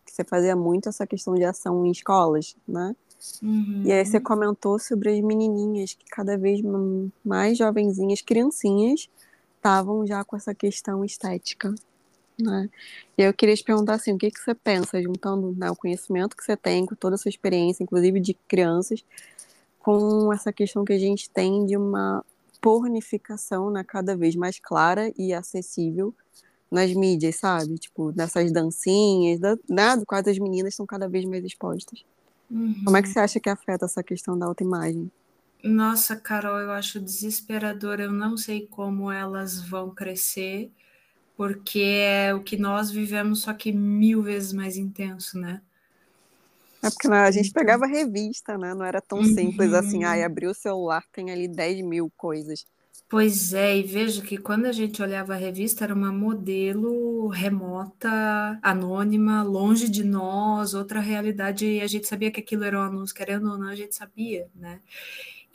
que 0.05 0.11
você 0.11 0.23
fazia 0.23 0.55
muito 0.55 0.89
essa 0.89 1.05
questão 1.05 1.35
de 1.35 1.43
ação 1.43 1.85
em 1.85 1.91
escolas, 1.91 2.55
né? 2.67 2.95
Uhum. 3.41 3.81
E 3.83 3.91
aí 3.91 4.05
você 4.05 4.19
comentou 4.19 4.77
sobre 4.77 5.09
as 5.09 5.23
menininhas 5.23 5.93
que 5.93 6.05
cada 6.09 6.37
vez 6.37 6.61
mais 7.23 7.57
jovenzinhas, 7.57 8.21
criancinhas, 8.21 9.09
estavam 9.55 10.05
já 10.05 10.23
com 10.23 10.35
essa 10.35 10.53
questão 10.53 11.03
estética, 11.03 11.73
né? 12.39 12.69
E 13.17 13.23
eu 13.23 13.33
queria 13.33 13.55
te 13.55 13.63
perguntar 13.63 13.95
assim, 13.95 14.13
o 14.13 14.17
que, 14.17 14.29
que 14.29 14.39
você 14.39 14.53
pensa, 14.53 15.01
juntando 15.01 15.55
né, 15.57 15.71
o 15.71 15.75
conhecimento 15.75 16.35
que 16.35 16.43
você 16.43 16.55
tem, 16.55 16.85
com 16.85 16.95
toda 16.95 17.15
a 17.15 17.17
sua 17.17 17.29
experiência, 17.29 17.83
inclusive 17.83 18.19
de 18.19 18.33
crianças, 18.47 19.03
com 19.79 20.31
essa 20.31 20.51
questão 20.53 20.85
que 20.85 20.93
a 20.93 20.99
gente 20.99 21.29
tem 21.29 21.65
de 21.65 21.77
uma 21.77 22.23
pornificação 22.65 23.69
né, 23.69 23.83
cada 23.83 24.17
vez 24.17 24.35
mais 24.35 24.59
clara 24.59 25.13
e 25.15 25.31
acessível 25.31 26.15
nas 26.71 26.91
mídias, 26.95 27.35
sabe? 27.35 27.75
Tipo, 27.75 28.11
nessas 28.11 28.51
dancinhas, 28.51 29.39
da, 29.39 29.55
né, 29.69 29.95
do 29.95 30.03
quais 30.03 30.27
as 30.27 30.39
meninas 30.39 30.73
estão 30.73 30.83
cada 30.83 31.07
vez 31.07 31.25
mais 31.25 31.45
expostas. 31.45 32.03
Uhum. 32.49 32.81
Como 32.83 32.97
é 32.97 33.03
que 33.03 33.09
você 33.09 33.19
acha 33.19 33.39
que 33.39 33.51
afeta 33.51 33.85
essa 33.85 34.01
questão 34.01 34.37
da 34.37 34.47
autoimagem? 34.47 35.11
Nossa, 35.63 36.15
Carol, 36.15 36.59
eu 36.59 36.71
acho 36.71 36.99
desesperador. 36.99 37.99
Eu 37.99 38.11
não 38.11 38.35
sei 38.35 38.65
como 38.65 39.11
elas 39.11 39.61
vão 39.61 39.91
crescer, 39.91 40.71
porque 41.37 41.79
é 41.79 42.33
o 42.33 42.41
que 42.41 42.57
nós 42.57 42.89
vivemos, 42.89 43.41
só 43.41 43.53
que 43.53 43.71
mil 43.71 44.23
vezes 44.23 44.53
mais 44.53 44.75
intenso, 44.75 45.37
né? 45.37 45.61
É 46.85 46.89
porque 46.89 47.07
a 47.07 47.31
gente 47.31 47.51
pegava 47.51 47.85
revista, 47.85 48.57
né? 48.57 48.73
Não 48.73 48.85
era 48.85 49.01
tão 49.01 49.19
uhum. 49.19 49.25
simples 49.25 49.73
assim, 49.73 50.03
ai, 50.03 50.23
ah, 50.23 50.27
abriu 50.27 50.51
o 50.51 50.55
celular, 50.55 51.03
tem 51.11 51.31
ali 51.31 51.47
10 51.47 51.85
mil 51.85 52.11
coisas. 52.15 52.65
Pois 53.07 53.53
é, 53.53 53.77
e 53.77 53.83
vejo 53.83 54.23
que 54.23 54.37
quando 54.37 54.65
a 54.65 54.71
gente 54.71 55.01
olhava 55.01 55.33
a 55.33 55.37
revista, 55.37 55.83
era 55.83 55.93
uma 55.93 56.11
modelo 56.11 57.27
remota, 57.27 58.59
anônima, 58.63 59.43
longe 59.43 59.87
de 59.87 60.03
nós, 60.03 60.73
outra 60.73 60.99
realidade, 60.99 61.65
e 61.65 61.81
a 61.81 61.87
gente 61.87 62.07
sabia 62.07 62.31
que 62.31 62.39
aquilo 62.39 62.63
era 62.63 62.79
um 62.79 62.83
anúncio, 62.83 63.15
querendo 63.15 63.51
ou 63.51 63.57
não, 63.59 63.67
a 63.67 63.75
gente 63.75 63.95
sabia, 63.95 64.47
né? 64.55 64.79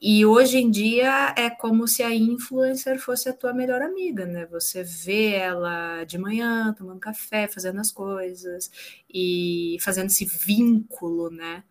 E 0.02 0.24
hoje 0.24 0.58
em 0.58 0.70
dia 0.70 1.34
é 1.36 1.50
como 1.50 1.86
se 1.86 2.02
a 2.02 2.14
influencer 2.14 2.98
fosse 2.98 3.28
a 3.28 3.34
tua 3.34 3.52
melhor 3.52 3.82
amiga, 3.82 4.24
né? 4.26 4.46
Você 4.46 4.82
vê 4.82 5.34
ela 5.34 6.04
de 6.04 6.16
manhã 6.18 6.74
tomando 6.76 6.98
café, 7.00 7.46
fazendo 7.46 7.80
as 7.80 7.92
coisas 7.92 8.70
e 9.12 9.76
fazendo 9.80 10.06
esse 10.06 10.24
vínculo, 10.24 11.30
né? 11.30 11.62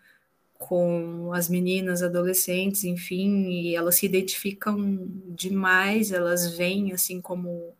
Com 0.57 1.33
as 1.33 1.49
meninas, 1.49 2.03
adolescentes, 2.03 2.83
enfim, 2.85 3.45
e 3.49 3.75
elas 3.75 3.95
se 3.97 4.05
identificam 4.07 4.77
demais, 5.27 6.11
elas 6.11 6.55
vêm 6.57 6.93
assim 6.93 7.21
como 7.21 7.75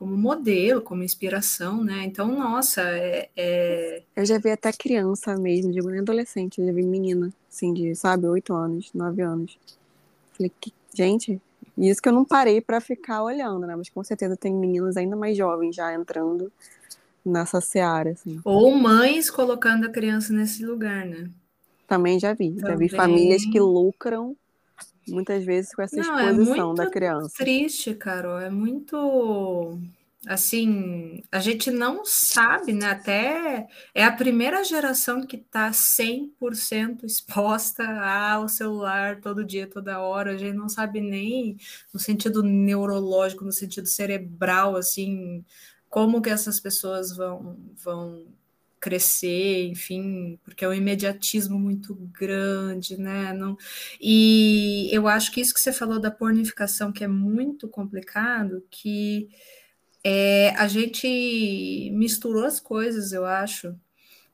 como 0.00 0.16
modelo, 0.16 0.80
como 0.80 1.02
inspiração, 1.02 1.84
né? 1.84 2.04
Então, 2.06 2.26
nossa, 2.34 2.80
é, 2.80 3.28
é... 3.36 4.02
Eu 4.16 4.24
já 4.24 4.38
vi 4.38 4.48
até 4.48 4.72
criança 4.72 5.36
mesmo, 5.36 5.70
digo 5.70 5.90
nem 5.90 6.00
adolescente, 6.00 6.58
eu 6.58 6.66
já 6.66 6.72
vi 6.72 6.82
menina, 6.82 7.30
assim, 7.52 7.74
de, 7.74 7.94
sabe, 7.94 8.26
oito 8.26 8.54
anos, 8.54 8.90
nove 8.94 9.20
anos. 9.20 9.58
Falei, 10.32 10.50
que... 10.58 10.72
gente, 10.94 11.38
isso 11.76 12.00
que 12.00 12.08
eu 12.08 12.14
não 12.14 12.24
parei 12.24 12.62
para 12.62 12.80
ficar 12.80 13.22
olhando, 13.22 13.66
né? 13.66 13.76
Mas 13.76 13.90
com 13.90 14.02
certeza 14.02 14.38
tem 14.38 14.54
meninas 14.54 14.96
ainda 14.96 15.14
mais 15.16 15.36
jovens 15.36 15.76
já 15.76 15.92
entrando 15.92 16.50
nessa 17.22 17.60
seara, 17.60 18.12
assim. 18.12 18.40
Ou 18.42 18.74
mães 18.74 19.30
colocando 19.30 19.84
a 19.84 19.90
criança 19.90 20.32
nesse 20.32 20.64
lugar, 20.64 21.04
né? 21.04 21.28
Também 21.86 22.18
já 22.18 22.32
vi. 22.32 22.52
Também... 22.52 22.70
Já 22.70 22.76
vi 22.76 22.88
famílias 22.88 23.44
que 23.44 23.60
lucram 23.60 24.34
muitas 25.08 25.44
vezes 25.44 25.74
com 25.74 25.82
essa 25.82 25.96
Não, 25.96 26.18
é 26.18 26.30
exposição 26.30 26.72
é 26.72 26.74
da 26.76 26.90
criança. 26.90 27.34
Triste, 27.36 27.94
Carol, 27.94 28.38
é 28.38 28.50
muito 28.50 29.78
assim, 30.26 31.22
a 31.32 31.40
gente 31.40 31.70
não 31.70 32.02
sabe, 32.04 32.72
né? 32.72 32.90
Até 32.90 33.66
é 33.94 34.04
a 34.04 34.12
primeira 34.12 34.62
geração 34.62 35.26
que 35.26 35.36
está 35.36 35.70
100% 35.72 37.04
exposta 37.04 37.84
ao 37.84 38.48
celular 38.48 39.20
todo 39.20 39.44
dia, 39.44 39.66
toda 39.66 40.00
hora. 40.00 40.32
A 40.32 40.36
gente 40.36 40.56
não 40.56 40.68
sabe 40.68 41.00
nem 41.00 41.56
no 41.92 41.98
sentido 41.98 42.42
neurológico, 42.42 43.44
no 43.44 43.52
sentido 43.52 43.86
cerebral, 43.86 44.76
assim, 44.76 45.44
como 45.88 46.20
que 46.20 46.30
essas 46.30 46.60
pessoas 46.60 47.16
vão, 47.16 47.56
vão 47.82 48.26
crescer, 48.80 49.66
enfim, 49.68 50.38
porque 50.44 50.64
é 50.64 50.68
um 50.68 50.72
imediatismo 50.74 51.58
muito 51.58 51.94
grande, 51.94 52.98
né? 52.98 53.32
Não... 53.32 53.56
E 54.00 54.88
eu 54.92 55.06
acho 55.06 55.30
que 55.32 55.40
isso 55.40 55.54
que 55.54 55.60
você 55.60 55.72
falou 55.72 56.00
da 56.00 56.10
pornificação, 56.10 56.92
que 56.92 57.04
é 57.04 57.08
muito 57.08 57.68
complicado, 57.68 58.64
que 58.70 59.28
é, 60.04 60.50
a 60.56 60.66
gente 60.66 61.90
misturou 61.92 62.44
as 62.44 62.58
coisas, 62.60 63.12
eu 63.12 63.26
acho, 63.26 63.74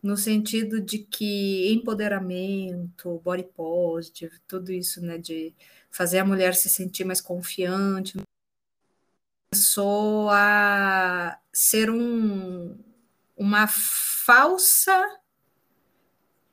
no 0.03 0.17
sentido 0.17 0.81
de 0.81 0.99
que 0.99 1.73
empoderamento, 1.73 3.21
body 3.25 3.45
positive, 3.55 4.38
tudo 4.47 4.73
isso, 4.73 5.00
né, 5.00 5.19
de 5.19 5.55
fazer 5.91 6.19
a 6.19 6.25
mulher 6.25 6.55
se 6.55 6.69
sentir 6.69 7.05
mais 7.05 7.21
confiante, 7.21 8.17
começou 9.50 10.29
a 10.31 11.38
ser 11.53 11.91
um, 11.91 12.76
uma 13.37 13.67
falsa. 14.26 15.18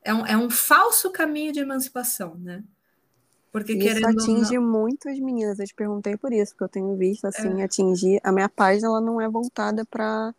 É 0.02 0.14
um, 0.14 0.26
é 0.26 0.36
um 0.36 0.48
falso 0.48 1.10
caminho 1.10 1.52
de 1.52 1.60
emancipação, 1.60 2.36
né? 2.36 2.62
Porque 3.50 3.72
isso 3.72 3.82
querendo 3.82 4.06
atinge 4.06 4.54
não... 4.54 4.62
muito 4.62 5.08
as 5.08 5.18
meninas. 5.18 5.58
Eu 5.58 5.66
te 5.66 5.74
perguntei 5.74 6.16
por 6.16 6.32
isso, 6.32 6.52
porque 6.52 6.64
eu 6.64 6.68
tenho 6.68 6.96
visto 6.96 7.24
assim 7.24 7.60
é. 7.60 7.64
atingir. 7.64 8.20
A 8.22 8.32
minha 8.32 8.48
página 8.48 8.88
ela 8.88 9.00
não 9.00 9.20
é 9.20 9.28
voltada 9.28 9.84
para 9.84 10.34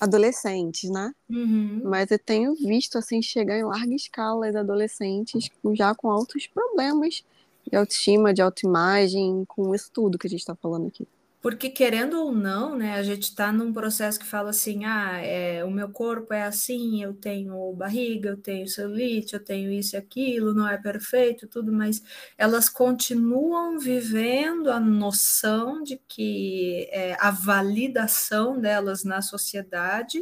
adolescentes, 0.00 0.90
né? 0.90 1.14
Uhum. 1.30 1.82
Mas 1.84 2.10
eu 2.10 2.18
tenho 2.18 2.54
visto 2.54 2.98
assim 2.98 3.22
chegar 3.22 3.58
em 3.58 3.64
larga 3.64 3.94
escala 3.94 4.46
as 4.46 4.54
adolescentes 4.54 5.48
já 5.72 5.94
com 5.94 6.10
altos 6.10 6.46
problemas 6.46 7.24
de 7.68 7.76
autoestima, 7.76 8.34
de 8.34 8.42
autoimagem, 8.42 9.44
com 9.46 9.74
isso 9.74 9.90
tudo 9.92 10.18
que 10.18 10.26
a 10.26 10.30
gente 10.30 10.40
está 10.40 10.54
falando 10.54 10.88
aqui. 10.88 11.08
Porque, 11.46 11.70
querendo 11.70 12.20
ou 12.20 12.32
não, 12.32 12.76
né, 12.76 12.94
a 12.94 13.04
gente 13.04 13.22
está 13.22 13.52
num 13.52 13.72
processo 13.72 14.18
que 14.18 14.26
fala 14.26 14.50
assim: 14.50 14.84
ah, 14.84 15.18
é, 15.18 15.64
o 15.64 15.70
meu 15.70 15.88
corpo 15.88 16.34
é 16.34 16.42
assim, 16.42 17.00
eu 17.00 17.14
tenho 17.14 17.72
barriga, 17.72 18.30
eu 18.30 18.36
tenho 18.36 18.66
celulite, 18.66 19.34
eu 19.34 19.38
tenho 19.38 19.70
isso 19.70 19.94
e 19.94 19.96
aquilo, 19.96 20.52
não 20.52 20.68
é 20.68 20.76
perfeito, 20.76 21.46
tudo, 21.46 21.72
mas 21.72 22.02
elas 22.36 22.68
continuam 22.68 23.78
vivendo 23.78 24.72
a 24.72 24.80
noção 24.80 25.84
de 25.84 26.02
que 26.08 26.88
é, 26.90 27.16
a 27.20 27.30
validação 27.30 28.60
delas 28.60 29.04
na 29.04 29.22
sociedade 29.22 30.20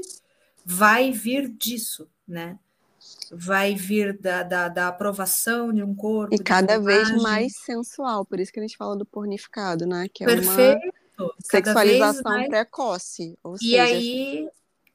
vai 0.62 1.10
vir 1.10 1.48
disso, 1.48 2.06
né? 2.28 2.58
vai 3.32 3.74
vir 3.74 4.18
da, 4.18 4.42
da, 4.42 4.68
da, 4.68 4.88
aprovação 4.88 5.72
de 5.72 5.82
um 5.82 5.94
corpo. 5.94 6.34
E 6.34 6.38
cada 6.38 6.78
vez 6.78 7.10
mais 7.22 7.56
sensual, 7.56 8.26
por 8.26 8.38
isso 8.38 8.52
que 8.52 8.60
a 8.60 8.62
gente 8.62 8.76
fala 8.76 8.94
do 8.94 9.06
pornificado, 9.06 9.86
né? 9.86 10.06
Que 10.12 10.24
é 10.24 10.26
Perfeito. 10.26 10.84
uma 10.84 11.03
sexualização 11.40 12.22
mais... 12.22 12.48
precoce. 12.48 13.38
Ou 13.42 13.56
e 13.56 13.58
seja, 13.58 13.82
aí, 13.82 14.48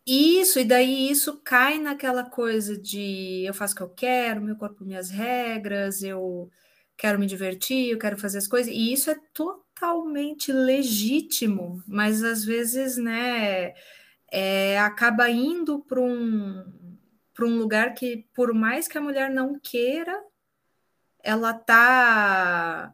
isso, 0.06 0.60
e 0.60 0.66
daí 0.66 1.10
isso 1.10 1.38
cai 1.44 1.78
naquela 1.78 2.24
coisa 2.24 2.78
de 2.78 3.44
eu 3.46 3.54
faço 3.54 3.74
o 3.74 3.78
que 3.78 3.84
eu 3.84 3.90
quero, 3.90 4.42
meu 4.42 4.56
corpo, 4.56 4.84
minhas 4.84 5.10
regras, 5.10 6.02
eu 6.02 6.50
quero 6.98 7.20
me 7.20 7.26
divertir, 7.26 7.92
eu 7.92 8.00
quero 8.00 8.18
fazer 8.18 8.40
as 8.40 8.48
coisas, 8.48 8.74
e 8.74 8.92
isso 8.92 9.10
é 9.10 9.16
totalmente 9.34 10.52
legítimo, 10.52 11.82
mas 11.88 12.24
às 12.24 12.44
vezes, 12.44 12.98
né, 12.98 13.74
é, 14.32 14.80
acaba 14.80 15.30
indo 15.30 15.80
para 15.80 16.02
um 16.02 16.66
para 17.34 17.48
um 17.48 17.58
lugar 17.58 17.94
que, 17.94 18.28
por 18.36 18.54
mais 18.54 18.86
que 18.86 18.98
a 18.98 19.02
mulher 19.02 19.30
não 19.30 19.58
queira, 19.58 20.22
ela 21.24 21.52
está 21.52 22.94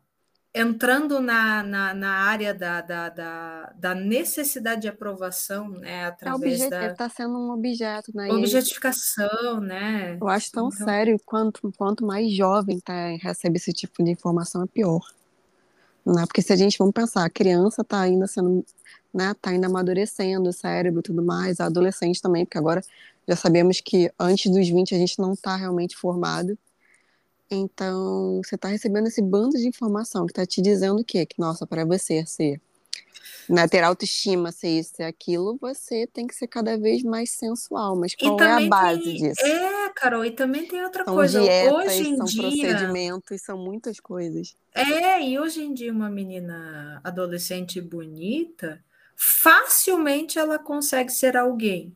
entrando 0.56 1.20
na, 1.20 1.62
na, 1.62 1.94
na 1.94 2.10
área 2.10 2.54
da, 2.54 2.80
da, 2.80 3.10
da, 3.10 3.74
da, 3.76 3.94
necessidade 3.94 4.84
de 4.84 4.88
aprovação, 4.88 5.68
né? 5.68 5.92
É 5.92 6.06
através 6.06 6.62
é 6.62 6.70
da 6.70 6.88
está 6.88 7.10
sendo 7.10 7.38
um 7.38 7.52
objeto, 7.52 8.10
né? 8.16 8.32
objetificação, 8.32 9.60
né? 9.60 10.18
Eu 10.20 10.30
acho 10.30 10.50
tão 10.52 10.70
então... 10.70 10.86
sério 10.86 11.20
quanto 11.26 11.70
quanto 11.78 12.06
mais 12.06 12.32
jovem 12.34 12.80
tá 12.80 12.94
recebe 13.22 13.58
esse 13.58 13.74
tipo 13.74 14.02
de 14.02 14.12
informação 14.12 14.64
é 14.64 14.68
pior, 14.68 15.06
né? 16.06 16.26
Porque 16.26 16.42
se 16.42 16.54
a 16.54 16.56
gente 16.56 16.78
vamos 16.78 16.94
pensar, 16.94 17.26
a 17.26 17.30
criança 17.30 17.82
está 17.82 18.00
ainda 18.00 18.26
sendo, 18.26 18.66
né? 19.14 19.36
Tá 19.42 19.50
ainda 19.50 19.68
amadurecendo 19.68 20.50
o 20.50 20.54
cérebro, 20.54 21.02
e 21.02 21.04
tudo 21.04 21.22
mais, 21.22 21.60
a 21.60 21.66
adolescente 21.66 22.22
também, 22.22 22.46
porque 22.46 22.58
agora 22.58 22.82
já 23.28 23.36
sabemos 23.36 23.82
que 23.82 24.10
antes 24.18 24.50
dos 24.50 24.70
20 24.70 24.96
a 24.96 24.98
gente 24.98 25.20
não 25.20 25.34
está 25.34 25.58
realmente 25.58 25.98
formado. 25.98 26.58
Então, 27.50 28.42
você 28.44 28.56
está 28.56 28.68
recebendo 28.68 29.08
esse 29.08 29.22
bando 29.22 29.58
de 29.58 29.68
informação 29.68 30.26
que 30.26 30.32
está 30.32 30.46
te 30.46 30.62
dizendo 30.62 31.02
o 31.02 31.06
quê? 31.06 31.26
Que, 31.26 31.40
nossa, 31.40 31.68
para 31.68 31.86
você 31.86 32.26
ser, 32.26 32.60
né, 33.48 33.68
ter 33.68 33.84
autoestima, 33.84 34.52
ser 34.52 34.80
isso, 34.80 34.96
ser 34.96 35.04
aquilo, 35.04 35.58
você 35.62 36.08
tem 36.08 36.26
que 36.26 36.34
ser 36.34 36.48
cada 36.48 36.78
vez 36.78 37.04
mais 37.04 37.32
sensual. 37.32 37.96
Mas 37.96 38.16
qual 38.16 38.40
é 38.40 38.66
a 38.66 38.68
base 38.68 39.04
tem... 39.04 39.16
disso? 39.18 39.46
É, 39.46 39.90
Carol, 39.90 40.26
e 40.26 40.32
também 40.32 40.68
tem 40.68 40.84
outra 40.84 41.06
são 41.06 41.14
coisa. 41.14 41.40
Dietas, 41.40 41.74
hoje 41.74 42.10
em 42.10 42.18
são 42.18 42.26
dia... 42.26 42.42
procedimentos, 42.42 43.42
são 43.42 43.58
muitas 43.58 44.00
coisas. 44.00 44.56
É, 44.74 45.22
e 45.22 45.38
hoje 45.38 45.62
em 45.62 45.74
dia 45.74 45.92
uma 45.92 46.10
menina 46.10 47.00
adolescente 47.04 47.80
bonita, 47.80 48.84
facilmente 49.16 50.40
ela 50.40 50.58
consegue 50.58 51.12
ser 51.12 51.38
alguém 51.38 51.96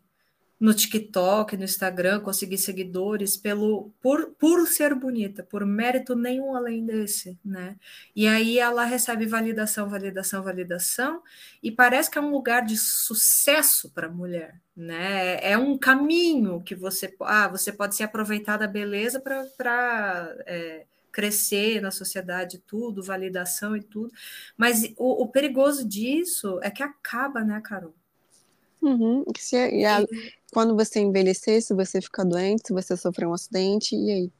no 0.59 0.73
TikTok, 0.73 1.55
no 1.55 1.63
Instagram, 1.63 2.19
conseguir 2.19 2.57
seguidores 2.57 3.37
pelo 3.37 3.91
por, 4.01 4.31
por 4.31 4.67
ser 4.67 4.93
bonita, 4.93 5.41
por 5.41 5.65
mérito 5.65 6.15
nenhum 6.15 6.53
além 6.53 6.85
desse, 6.85 7.39
né? 7.45 7.77
E 8.13 8.27
aí 8.27 8.59
ela 8.59 8.83
recebe 8.83 9.25
validação, 9.25 9.89
validação, 9.89 10.43
validação, 10.43 11.23
e 11.63 11.71
parece 11.71 12.11
que 12.11 12.17
é 12.17 12.21
um 12.21 12.31
lugar 12.31 12.65
de 12.65 12.75
sucesso 12.75 13.89
para 13.91 14.07
a 14.07 14.11
mulher, 14.11 14.59
né? 14.75 15.39
É 15.41 15.57
um 15.57 15.77
caminho 15.77 16.61
que 16.61 16.75
você, 16.75 17.15
ah, 17.21 17.47
você 17.47 17.71
pode 17.71 17.95
se 17.95 18.03
aproveitar 18.03 18.57
da 18.57 18.67
beleza 18.67 19.21
para 19.21 20.35
é, 20.45 20.85
crescer 21.09 21.81
na 21.81 21.89
sociedade, 21.89 22.61
tudo, 22.67 23.01
validação 23.01 23.77
e 23.77 23.81
tudo, 23.81 24.11
mas 24.57 24.93
o, 24.97 25.23
o 25.23 25.27
perigoso 25.29 25.87
disso 25.87 26.59
é 26.61 26.69
que 26.69 26.83
acaba, 26.83 27.45
né, 27.45 27.61
Carol? 27.63 27.95
Uhum. 28.81 29.25
E 29.73 29.85
a, 29.85 30.05
quando 30.51 30.75
você 30.75 30.99
envelhecer, 30.99 31.61
se 31.61 31.73
você 31.73 32.01
ficar 32.01 32.23
doente, 32.23 32.67
se 32.67 32.73
você 32.73 32.95
sofrer 32.97 33.27
um 33.27 33.33
acidente, 33.33 33.95
e 33.95 34.11
aí? 34.11 34.31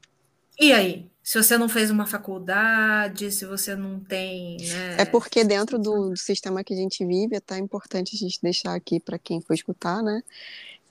E 0.58 0.72
aí? 0.72 1.10
Se 1.22 1.42
você 1.42 1.56
não 1.56 1.68
fez 1.68 1.90
uma 1.90 2.06
faculdade, 2.06 3.30
se 3.30 3.44
você 3.44 3.76
não 3.76 4.00
tem. 4.00 4.56
Né? 4.56 4.96
É 4.98 5.04
porque 5.04 5.44
dentro 5.44 5.78
do, 5.78 6.10
do 6.10 6.16
sistema 6.16 6.64
que 6.64 6.74
a 6.74 6.76
gente 6.76 7.04
vive, 7.04 7.34
é 7.34 7.38
até 7.38 7.58
importante 7.58 8.16
a 8.16 8.18
gente 8.18 8.40
deixar 8.42 8.74
aqui 8.74 8.98
para 8.98 9.18
quem 9.18 9.40
for 9.40 9.54
escutar, 9.54 10.02
né? 10.02 10.22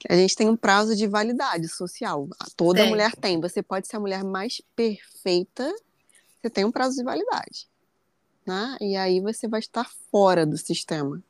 A 0.08 0.16
gente 0.16 0.34
tem 0.34 0.48
um 0.48 0.56
prazo 0.56 0.96
de 0.96 1.06
validade 1.06 1.68
social. 1.68 2.26
Toda 2.56 2.86
mulher 2.86 3.14
tem. 3.14 3.38
Você 3.40 3.62
pode 3.62 3.86
ser 3.86 3.96
a 3.96 4.00
mulher 4.00 4.24
mais 4.24 4.62
perfeita, 4.74 5.70
você 6.40 6.48
tem 6.48 6.64
um 6.64 6.72
prazo 6.72 6.96
de 6.96 7.04
validade. 7.04 7.68
Né? 8.46 8.76
E 8.80 8.96
aí 8.96 9.20
você 9.20 9.46
vai 9.46 9.60
estar 9.60 9.90
fora 10.10 10.46
do 10.46 10.56
sistema. 10.56 11.22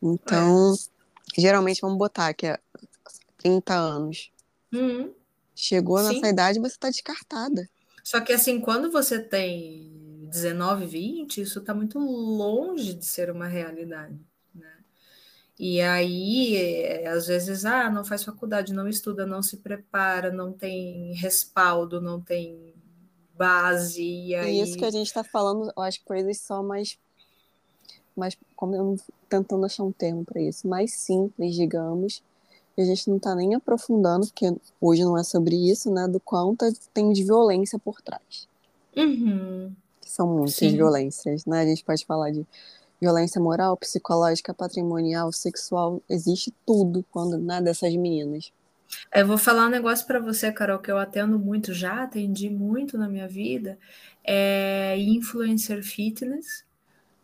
Então, 0.00 0.74
é. 0.74 0.99
Geralmente 1.36 1.80
vamos 1.80 1.98
botar 1.98 2.32
que 2.34 2.46
é 2.46 2.58
30 3.38 3.74
anos. 3.74 4.30
Uhum. 4.72 5.12
Chegou 5.54 6.02
nessa 6.02 6.28
idade, 6.28 6.58
você 6.58 6.74
está 6.74 6.88
descartada. 6.88 7.68
Só 8.02 8.20
que 8.20 8.32
assim, 8.32 8.60
quando 8.60 8.90
você 8.90 9.18
tem 9.18 10.26
19, 10.30 10.86
20, 10.86 11.40
isso 11.42 11.58
está 11.58 11.74
muito 11.74 11.98
longe 11.98 12.94
de 12.94 13.04
ser 13.04 13.30
uma 13.30 13.46
realidade. 13.46 14.18
Né? 14.54 14.72
E 15.58 15.80
aí, 15.80 16.56
é, 16.56 17.08
às 17.08 17.26
vezes, 17.26 17.64
ah, 17.64 17.90
não 17.90 18.04
faz 18.04 18.24
faculdade, 18.24 18.72
não 18.72 18.88
estuda, 18.88 19.26
não 19.26 19.42
se 19.42 19.58
prepara, 19.58 20.32
não 20.32 20.52
tem 20.52 21.12
respaldo, 21.14 22.00
não 22.00 22.20
tem 22.20 22.74
base. 23.36 24.02
E 24.02 24.34
aí... 24.34 24.60
É 24.60 24.62
isso 24.62 24.78
que 24.78 24.84
a 24.84 24.90
gente 24.90 25.06
está 25.06 25.22
falando, 25.22 25.70
eu 25.76 25.82
acho 25.82 25.98
que 25.98 26.06
coisas 26.06 26.38
só 26.40 26.62
mais 26.62 26.98
mais, 28.20 28.36
como 28.54 28.74
eu 28.74 28.96
tentando 29.30 29.64
achar 29.64 29.84
um 29.84 29.92
termo 29.92 30.24
para 30.24 30.42
isso, 30.42 30.68
mais 30.68 30.92
simples, 30.92 31.54
digamos. 31.54 32.22
E 32.76 32.82
a 32.82 32.84
gente 32.84 33.08
não 33.08 33.16
está 33.16 33.34
nem 33.34 33.54
aprofundando, 33.54 34.26
porque 34.26 34.52
hoje 34.80 35.04
não 35.04 35.16
é 35.16 35.22
sobre 35.22 35.56
isso, 35.70 35.90
né? 35.90 36.08
Do 36.08 36.20
quanto 36.20 36.66
tem 36.92 37.12
de 37.12 37.22
violência 37.22 37.78
por 37.78 38.02
trás. 38.02 38.48
Uhum. 38.96 39.72
São 40.02 40.26
muitas 40.26 40.54
Sim. 40.54 40.76
violências, 40.76 41.46
né? 41.46 41.60
A 41.60 41.66
gente 41.66 41.84
pode 41.84 42.04
falar 42.04 42.30
de 42.30 42.44
violência 43.00 43.40
moral, 43.40 43.76
psicológica, 43.76 44.52
patrimonial, 44.52 45.32
sexual, 45.32 46.02
existe 46.08 46.52
tudo 46.66 47.04
quando 47.10 47.38
né, 47.38 47.60
dessas 47.62 47.94
meninas. 47.94 48.52
Eu 49.14 49.26
vou 49.26 49.38
falar 49.38 49.66
um 49.66 49.70
negócio 49.70 50.06
para 50.06 50.18
você, 50.18 50.52
Carol, 50.52 50.80
que 50.80 50.90
eu 50.90 50.98
atendo 50.98 51.38
muito, 51.38 51.72
já 51.72 52.02
atendi 52.02 52.50
muito 52.50 52.98
na 52.98 53.08
minha 53.08 53.28
vida, 53.28 53.78
é 54.24 54.96
influencer 54.98 55.82
fitness, 55.82 56.64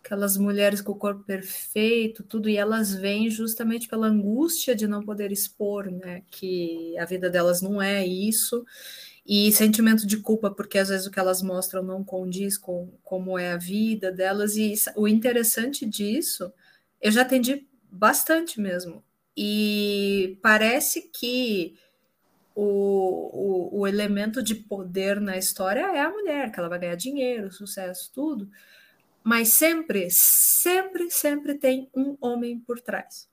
aquelas 0.06 0.36
mulheres 0.36 0.80
com 0.80 0.92
o 0.92 0.96
corpo 0.96 1.24
perfeito, 1.24 2.22
tudo, 2.22 2.48
e 2.48 2.56
elas 2.56 2.94
vêm 2.94 3.28
justamente 3.28 3.88
pela 3.88 4.06
angústia 4.06 4.74
de 4.74 4.86
não 4.86 5.02
poder 5.02 5.32
expor, 5.32 5.90
né, 5.90 6.22
que 6.30 6.96
a 6.96 7.04
vida 7.04 7.28
delas 7.28 7.60
não 7.60 7.82
é 7.82 8.06
isso, 8.06 8.64
e 9.26 9.50
sentimento 9.50 10.06
de 10.06 10.18
culpa, 10.18 10.48
porque 10.48 10.78
às 10.78 10.88
vezes 10.88 11.06
o 11.06 11.10
que 11.10 11.18
elas 11.18 11.42
mostram 11.42 11.82
não 11.82 12.04
condiz 12.04 12.56
com 12.56 12.88
como 13.02 13.36
é 13.36 13.50
a 13.52 13.56
vida 13.56 14.12
delas, 14.12 14.56
e 14.56 14.74
o 14.94 15.08
interessante 15.08 15.84
disso, 15.84 16.52
eu 17.02 17.10
já 17.10 17.22
atendi 17.22 17.66
bastante 17.90 18.60
mesmo, 18.60 19.02
e 19.36 20.38
parece 20.40 21.10
que 21.12 21.74
o, 22.54 23.72
o, 23.74 23.80
o 23.80 23.86
elemento 23.88 24.40
de 24.40 24.54
poder 24.54 25.20
na 25.20 25.36
história 25.36 25.80
é 25.80 26.00
a 26.00 26.10
mulher, 26.10 26.52
que 26.52 26.60
ela 26.60 26.68
vai 26.68 26.78
ganhar 26.78 26.94
dinheiro, 26.94 27.52
sucesso, 27.52 28.10
tudo, 28.14 28.48
mas 29.26 29.54
sempre, 29.54 30.06
sempre, 30.08 31.10
sempre 31.10 31.58
tem 31.58 31.90
um 31.92 32.16
homem 32.20 32.60
por 32.60 32.78
trás. 32.80 33.28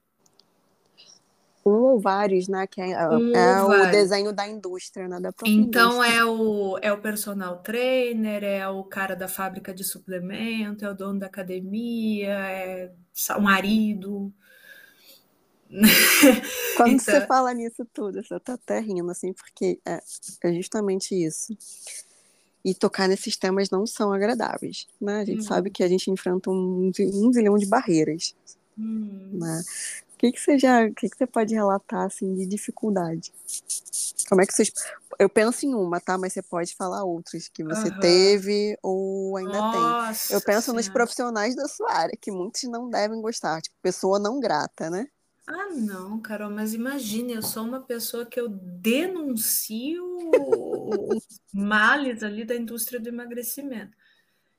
Um 1.63 1.69
ou 1.69 1.99
vários, 1.99 2.47
né? 2.47 2.65
Que 2.65 2.82
é, 2.82 3.08
um 3.10 3.32
é 3.32 3.63
o 3.63 3.91
desenho 3.91 4.34
da 4.34 4.47
indústria, 4.47 5.08
né? 5.08 5.19
Da 5.19 5.29
então 5.45 6.03
indústria. 6.03 6.17
é 6.17 6.25
o, 6.25 6.79
é 6.82 6.91
o 6.91 6.99
personal 6.99 7.60
trainer, 7.60 8.43
é 8.43 8.67
o 8.67 8.84
cara 8.84 9.15
da 9.15 9.27
fábrica 9.27 9.71
de 9.71 9.84
suplemento, 9.84 10.84
é 10.84 10.89
o 10.89 10.95
dono 10.95 11.19
da 11.19 11.27
academia, 11.27 12.39
é 12.39 12.91
o 13.38 13.41
marido. 13.41 14.34
Quando 16.75 16.89
então... 16.89 17.06
você 17.06 17.21
fala 17.27 17.53
nisso 17.53 17.86
tudo, 17.93 18.23
você 18.23 18.39
tá 18.39 18.56
até 18.56 18.79
rindo, 18.79 19.12
assim, 19.12 19.32
porque 19.32 19.79
é, 19.86 19.99
é 20.43 20.53
justamente 20.53 21.13
isso 21.13 21.56
e 22.63 22.73
tocar 22.73 23.08
nesses 23.08 23.36
temas 23.36 23.69
não 23.69 23.86
são 23.86 24.13
agradáveis, 24.13 24.88
né? 24.99 25.21
A 25.21 25.26
gente 25.26 25.39
uhum. 25.39 25.47
sabe 25.47 25.69
que 25.69 25.84
a 25.84 25.88
gente 25.88 26.10
enfrenta 26.10 26.49
um, 26.49 26.91
um 26.97 27.34
zilhão 27.34 27.58
de 27.58 27.65
barreiras, 27.65 28.36
uhum. 28.78 29.30
né? 29.34 29.62
que, 30.23 30.32
que 30.32 30.39
você 30.39 30.58
já, 30.58 30.86
o 30.86 30.93
que, 30.93 31.10
que 31.10 31.17
você 31.17 31.28
pode 31.28 31.54
relatar 31.54 32.04
assim 32.04 32.34
de 32.34 32.45
dificuldade? 32.45 33.34
Como 34.30 34.41
é 34.41 34.45
que 34.45 34.54
vocês. 34.54 34.71
Eu 35.19 35.28
penso 35.28 35.65
em 35.65 35.76
uma, 35.76 35.99
tá? 35.99 36.17
Mas 36.17 36.34
você 36.34 36.41
pode 36.41 36.73
falar 36.76 37.04
outras 37.04 37.49
que 37.49 37.63
você 37.63 37.89
uhum. 37.89 37.99
teve 37.99 38.78
ou 38.82 39.36
ainda 39.36 39.52
Nossa 39.52 40.28
tem. 40.30 40.38
Eu 40.38 40.41
penso 40.41 40.65
senhora. 40.65 40.78
nos 40.78 40.89
profissionais 40.89 41.56
da 41.56 41.67
sua 41.67 41.91
área, 41.91 42.17
que 42.19 42.32
muitos 42.32 42.63
não 42.63 42.89
devem 42.89 43.21
gostar, 43.21 43.62
tipo, 43.62 43.76
pessoa 43.82 44.17
não 44.17 44.39
grata, 44.39 44.89
né? 44.89 45.08
Ah, 45.45 45.69
não, 45.76 46.21
Carol, 46.21 46.49
mas 46.49 46.73
imagine, 46.73 47.34
eu 47.34 47.41
sou 47.41 47.63
uma 47.63 47.82
pessoa 47.82 48.26
que 48.26 48.39
eu 48.39 48.47
denuncio 48.47 50.12
os 50.39 51.41
males 51.54 52.24
ali 52.24 52.46
da 52.46 52.56
indústria 52.56 53.00
do 53.00 53.10
emagrecimento. 53.10 53.96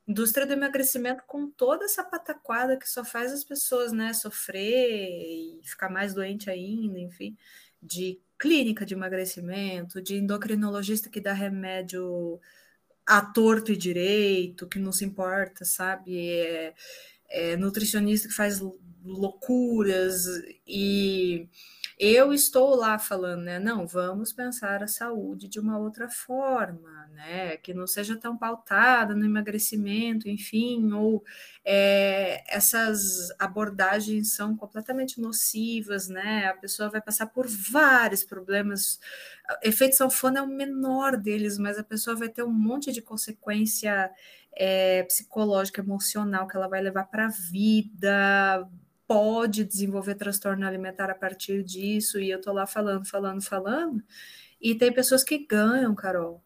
Indústria 0.07 0.47
do 0.47 0.53
emagrecimento 0.53 1.23
com 1.27 1.51
toda 1.51 1.85
essa 1.87 2.05
pataquada 2.05 2.77
que 2.77 2.89
só 2.89 3.05
faz 3.05 3.33
as 3.33 3.43
pessoas, 3.43 3.91
né, 3.93 4.13
sofrer 4.13 5.59
e 5.61 5.61
ficar 5.65 5.89
mais 5.89 6.13
doente 6.13 6.51
ainda, 6.51 6.99
enfim, 6.99 7.37
de 7.83 8.21
clínica 8.39 8.85
de 8.85 8.95
emagrecimento, 8.95 10.03
de 10.03 10.17
endocrinologista 10.17 11.09
que 11.09 11.21
dá 11.21 11.33
remédio 11.33 12.39
a 13.07 13.21
torto 13.23 13.73
e 13.73 13.77
direito, 13.77 14.67
que 14.67 14.79
não 14.79 14.93
se 14.93 15.05
importa, 15.05 15.65
sabe? 15.65 16.19
É, 16.19 16.75
é 17.29 17.57
nutricionista 17.57 18.29
que 18.29 18.35
faz 18.35 18.61
loucuras 19.05 20.27
e 20.67 21.49
eu 21.99 22.33
estou 22.33 22.75
lá 22.75 22.99
falando, 22.99 23.43
né? 23.43 23.59
Não, 23.59 23.87
vamos 23.87 24.33
pensar 24.33 24.83
a 24.83 24.89
saúde 24.89 25.49
de 25.49 25.61
uma 25.61 25.79
outra 25.79 26.09
forma, 26.09 27.07
né? 27.13 27.57
Que 27.59 27.73
não 27.73 27.87
seja 27.87 28.17
tão 28.17 28.37
pautada 28.37 29.15
no 29.15 29.25
emagrecimento, 29.25 30.29
enfim, 30.29 30.93
ou 30.93 31.23
é, 31.65 32.43
essas 32.49 33.31
abordagens 33.39 34.35
são 34.35 34.57
completamente 34.57 35.21
nocivas, 35.21 36.09
né? 36.09 36.47
A 36.49 36.55
pessoa 36.55 36.91
vai 36.91 37.01
passar 37.01 37.27
por 37.27 37.47
vários 37.47 38.25
problemas. 38.25 38.99
Efeito 39.63 39.97
sanfona 39.97 40.41
é 40.41 40.43
o 40.43 40.49
menor 40.49 41.17
deles, 41.17 41.59
mas 41.59 41.79
a 41.79 41.85
pessoa 41.85 42.17
vai 42.17 42.29
ter 42.29 42.43
um 42.43 42.53
monte 42.53 42.93
de 42.93 43.03
consequência 43.03 44.11
é, 44.57 45.03
psicológica, 45.05 45.81
emocional 45.81 46.47
que 46.49 46.57
ela 46.57 46.69
vai 46.69 46.81
levar 46.81 47.05
para 47.05 47.27
a 47.27 47.31
vida 47.31 48.69
pode 49.07 49.65
desenvolver 49.65 50.15
transtorno 50.15 50.67
alimentar 50.67 51.11
a 51.11 51.15
partir 51.15 51.63
disso, 51.63 52.19
e 52.19 52.31
eu 52.31 52.41
tô 52.41 52.53
lá 52.53 52.67
falando, 52.67 53.07
falando, 53.07 53.43
falando, 53.43 54.03
e 54.61 54.75
tem 54.75 54.93
pessoas 54.93 55.23
que 55.23 55.39
ganham, 55.39 55.95
Carol. 55.95 56.43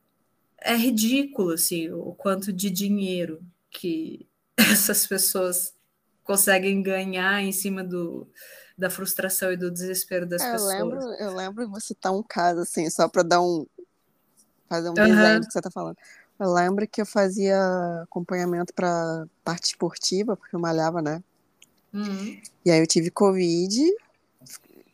É 0.61 0.75
ridículo, 0.75 1.53
assim, 1.53 1.90
o 1.90 2.12
quanto 2.14 2.53
de 2.53 2.68
dinheiro 2.68 3.40
que 3.71 4.29
essas 4.59 5.07
pessoas 5.07 5.75
conseguem 6.25 6.83
ganhar 6.83 7.40
em 7.40 7.53
cima 7.53 7.85
do, 7.85 8.29
da 8.77 8.90
frustração 8.90 9.53
e 9.53 9.57
do 9.57 9.71
desespero 9.71 10.27
das 10.27 10.42
é, 10.42 10.53
pessoas. 10.53 10.75
Eu 10.75 10.87
lembro, 10.87 11.12
eu 11.14 11.35
lembro 11.35 11.68
você 11.71 11.88
citar 11.88 12.12
um 12.12 12.23
caso, 12.23 12.61
assim, 12.61 12.90
só 12.90 13.09
para 13.09 13.23
dar 13.23 13.40
um. 13.40 13.66
fazer 14.68 14.88
um 14.88 14.94
uhum. 14.99 15.07
desenho 15.07 15.40
do 15.40 15.47
que 15.47 15.53
você 15.53 15.59
está 15.59 15.71
falando. 15.71 15.97
Eu 16.38 16.53
lembro 16.53 16.87
que 16.87 17.01
eu 17.01 17.07
fazia 17.07 17.59
acompanhamento 18.03 18.73
para 18.73 19.27
parte 19.42 19.66
esportiva, 19.66 20.37
porque 20.37 20.55
eu 20.55 20.61
malhava, 20.61 21.03
né? 21.03 21.23
Uhum. 21.92 22.40
E 22.64 22.70
aí 22.70 22.81
eu 22.81 22.87
tive 22.87 23.11
Covid, 23.11 23.92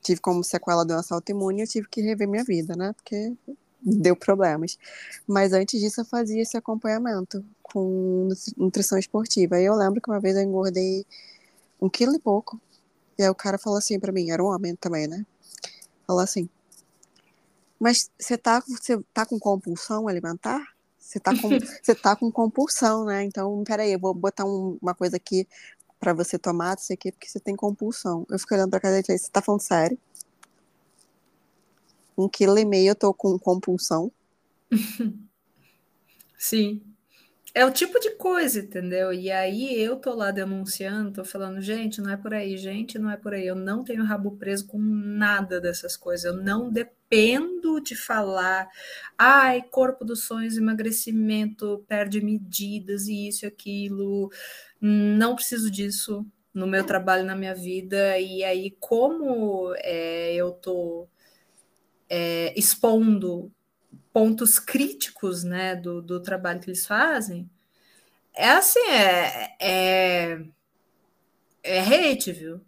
tive 0.03 0.21
como 0.21 0.45
sequela 0.45 0.85
doença 0.85 1.15
autoimune 1.15 1.61
e 1.61 1.63
eu 1.65 1.69
tive 1.69 1.89
que 1.89 2.01
rever 2.01 2.29
minha 2.29 2.45
vida, 2.45 2.77
né? 2.77 2.93
Porque 2.93 3.33
deu 3.83 4.17
problemas. 4.17 4.79
Mas 5.27 5.53
antes 5.53 5.81
disso 5.81 6.01
eu 6.01 6.05
fazia 6.05 6.43
esse 6.43 6.57
acompanhamento 6.57 7.45
com 7.63 8.29
nutrição 8.57 8.99
esportiva. 8.99 9.61
E 9.61 9.65
eu 9.65 9.75
lembro 9.75 10.01
que 10.01 10.11
uma 10.11 10.21
vez 10.21 10.37
eu 10.37 10.43
engordei 10.43 11.05
um 11.81 11.89
quilo 11.89 12.15
e 12.15 12.19
pouco. 12.19 12.61
E 13.19 13.23
aí 13.23 13.29
o 13.29 13.35
cara 13.35 13.59
falou 13.59 13.79
assim 13.79 13.99
para 13.99 14.13
mim, 14.13 14.31
era 14.31 14.43
um 14.43 14.47
homem 14.47 14.75
também, 14.77 15.07
né? 15.07 15.25
Falou 16.07 16.23
assim, 16.23 16.49
mas 17.79 18.11
você 18.19 18.39
tá, 18.39 18.63
você 18.67 18.99
tá 19.13 19.27
com 19.27 19.39
compulsão 19.39 20.09
alimentar? 20.09 20.63
Você 20.99 21.21
tá 21.21 21.33
com, 21.39 21.49
você 21.83 21.95
tá 21.95 22.17
com 22.17 22.31
compulsão, 22.31 23.05
né? 23.05 23.25
Então, 23.25 23.63
peraí, 23.65 23.93
eu 23.93 23.99
vou 23.99 24.15
botar 24.15 24.45
um, 24.45 24.79
uma 24.81 24.95
coisa 24.95 25.17
aqui 25.17 25.47
para 26.05 26.13
você 26.13 26.39
tomar, 26.39 26.73
não 26.73 26.79
sei 26.79 26.97
o 26.97 26.99
quê, 26.99 27.11
porque 27.11 27.27
você 27.27 27.41
tem 27.41 27.57
compulsão. 27.57 28.27
Eu 28.29 28.39
fiquei 28.39 28.59
olhando 28.59 28.69
pra 28.69 28.79
casa 28.79 29.01
e 29.01 29.03
falei, 29.03 29.19
você 29.19 29.31
tá 29.31 29.41
falando 29.41 29.63
sério? 29.63 29.99
Um 32.17 32.29
quilo 32.29 32.59
e 32.59 32.65
meio 32.67 32.91
eu 32.91 32.95
tô 32.95 33.15
com 33.15 33.39
compulsão. 33.39 34.13
Sim. 36.37 36.83
É 37.57 37.65
o 37.65 37.71
tipo 37.71 38.01
de 38.01 38.11
coisa, 38.17 38.59
entendeu? 38.59 39.13
E 39.13 39.31
aí 39.31 39.81
eu 39.81 39.95
tô 39.97 40.13
lá 40.13 40.33
denunciando, 40.33 41.13
tô 41.13 41.25
falando, 41.25 41.61
gente, 41.61 42.01
não 42.01 42.11
é 42.11 42.17
por 42.17 42.35
aí, 42.35 42.57
gente, 42.57 42.99
não 42.99 43.09
é 43.09 43.17
por 43.17 43.33
aí. 43.33 43.47
Eu 43.47 43.55
não 43.55 43.85
tenho 43.85 44.03
rabo 44.03 44.33
preso 44.33 44.67
com 44.67 44.79
nada 44.79 45.61
dessas 45.61 45.97
coisas. 45.97 46.25
Eu 46.25 46.43
não 46.43 46.69
dependo 46.69 47.81
de 47.81 47.95
falar, 47.95 48.69
ai, 49.17 49.63
corpo 49.71 50.05
dos 50.05 50.25
sonhos, 50.25 50.57
emagrecimento, 50.57 51.85
perde 51.87 52.21
medidas 52.21 53.07
e 53.07 53.29
isso 53.29 53.45
e 53.45 53.49
aquilo. 53.49 54.31
Não 54.81 55.37
preciso 55.37 55.71
disso 55.71 56.27
no 56.53 56.67
meu 56.67 56.85
trabalho, 56.85 57.25
na 57.25 57.37
minha 57.37 57.55
vida. 57.55 58.19
E 58.19 58.43
aí, 58.43 58.73
como 58.81 59.73
é, 59.79 60.35
eu 60.35 60.53
tô 60.53 61.07
é, 62.09 62.53
expondo 62.59 63.53
pontos 64.15 64.61
críticos 64.61 65.43
né, 65.43 65.75
do, 65.75 66.01
do 66.01 66.23
trabalho 66.23 66.61
que 66.61 66.71
eles 66.71 66.87
fazem, 66.87 67.51
é 68.35 68.51
assim, 68.51 68.81
é, 68.89 69.57
é, 69.61 70.45
é 71.65 71.81
hate, 71.81 72.33
viu? 72.33 72.61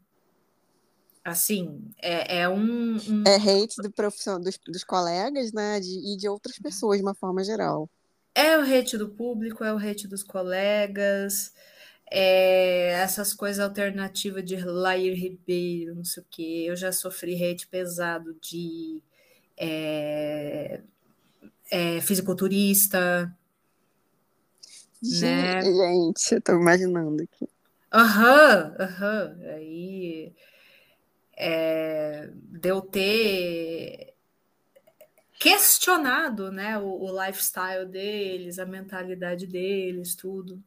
Assim, 1.25 1.93
é, 1.99 2.41
é 2.41 2.49
um, 2.49 2.97
um, 2.97 3.25
É 3.27 3.37
hate 3.37 3.81
do 3.83 3.91
profissão, 3.93 4.41
dos, 4.41 4.59
dos 4.59 4.85
colegas, 4.85 5.53
né? 5.53 5.81
De, 5.81 6.15
e 6.15 6.17
de 6.17 6.29
outras 6.29 6.59
pessoas, 6.59 6.99
de 6.99 7.05
uma 7.05 7.15
forma 7.15 7.43
geral. 7.45 7.89
É 8.35 8.59
o 8.59 8.63
hate 8.63 8.99
do 8.99 9.09
público, 9.09 9.65
é 9.65 9.73
o 9.73 9.79
hate 9.79 10.07
dos 10.07 10.23
colegas, 10.23 11.53
é 12.11 12.91
essas 12.93 13.35
coisas 13.35 13.61
alternativas 13.61 14.45
de 14.45 14.57
Lair 14.57 15.15
Ribeiro, 15.17 15.95
não 15.95 16.05
sei 16.05 16.23
o 16.23 16.27
quê. 16.31 16.65
Eu 16.69 16.77
já 16.77 16.93
sofri 16.93 17.35
hate 17.43 17.67
pesado 17.69 18.35
de 18.41 19.03
é, 19.57 20.83
é, 21.71 22.01
fisiculturista. 22.01 23.35
Né? 25.03 25.63
Gente, 25.63 26.35
eu 26.35 26.41
tô 26.41 26.53
imaginando 26.53 27.23
aqui. 27.23 27.49
Aham, 27.93 28.75
uhum, 28.79 28.85
aham. 28.85 29.37
Uhum. 29.39 29.51
Aí 29.51 30.35
é, 31.37 32.31
deu 32.33 32.81
ter 32.81 34.15
questionado 35.39 36.51
né, 36.51 36.79
o, 36.79 36.87
o, 36.87 37.25
lifestyle 37.25 37.87
deles, 37.87 38.59
a 38.59 38.65
mentalidade 38.65 39.47
deles, 39.47 40.15
tudo. 40.15 40.63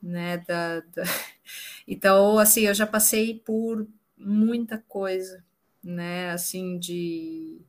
Né, 0.00 0.38
da, 0.38 0.80
da... 0.80 1.02
Então, 1.86 2.38
assim, 2.38 2.62
eu 2.62 2.74
já 2.74 2.86
passei 2.86 3.40
por 3.40 3.86
muita 4.16 4.78
coisa, 4.88 5.44
né? 5.82 6.30
Assim, 6.30 6.78
de 6.78 7.60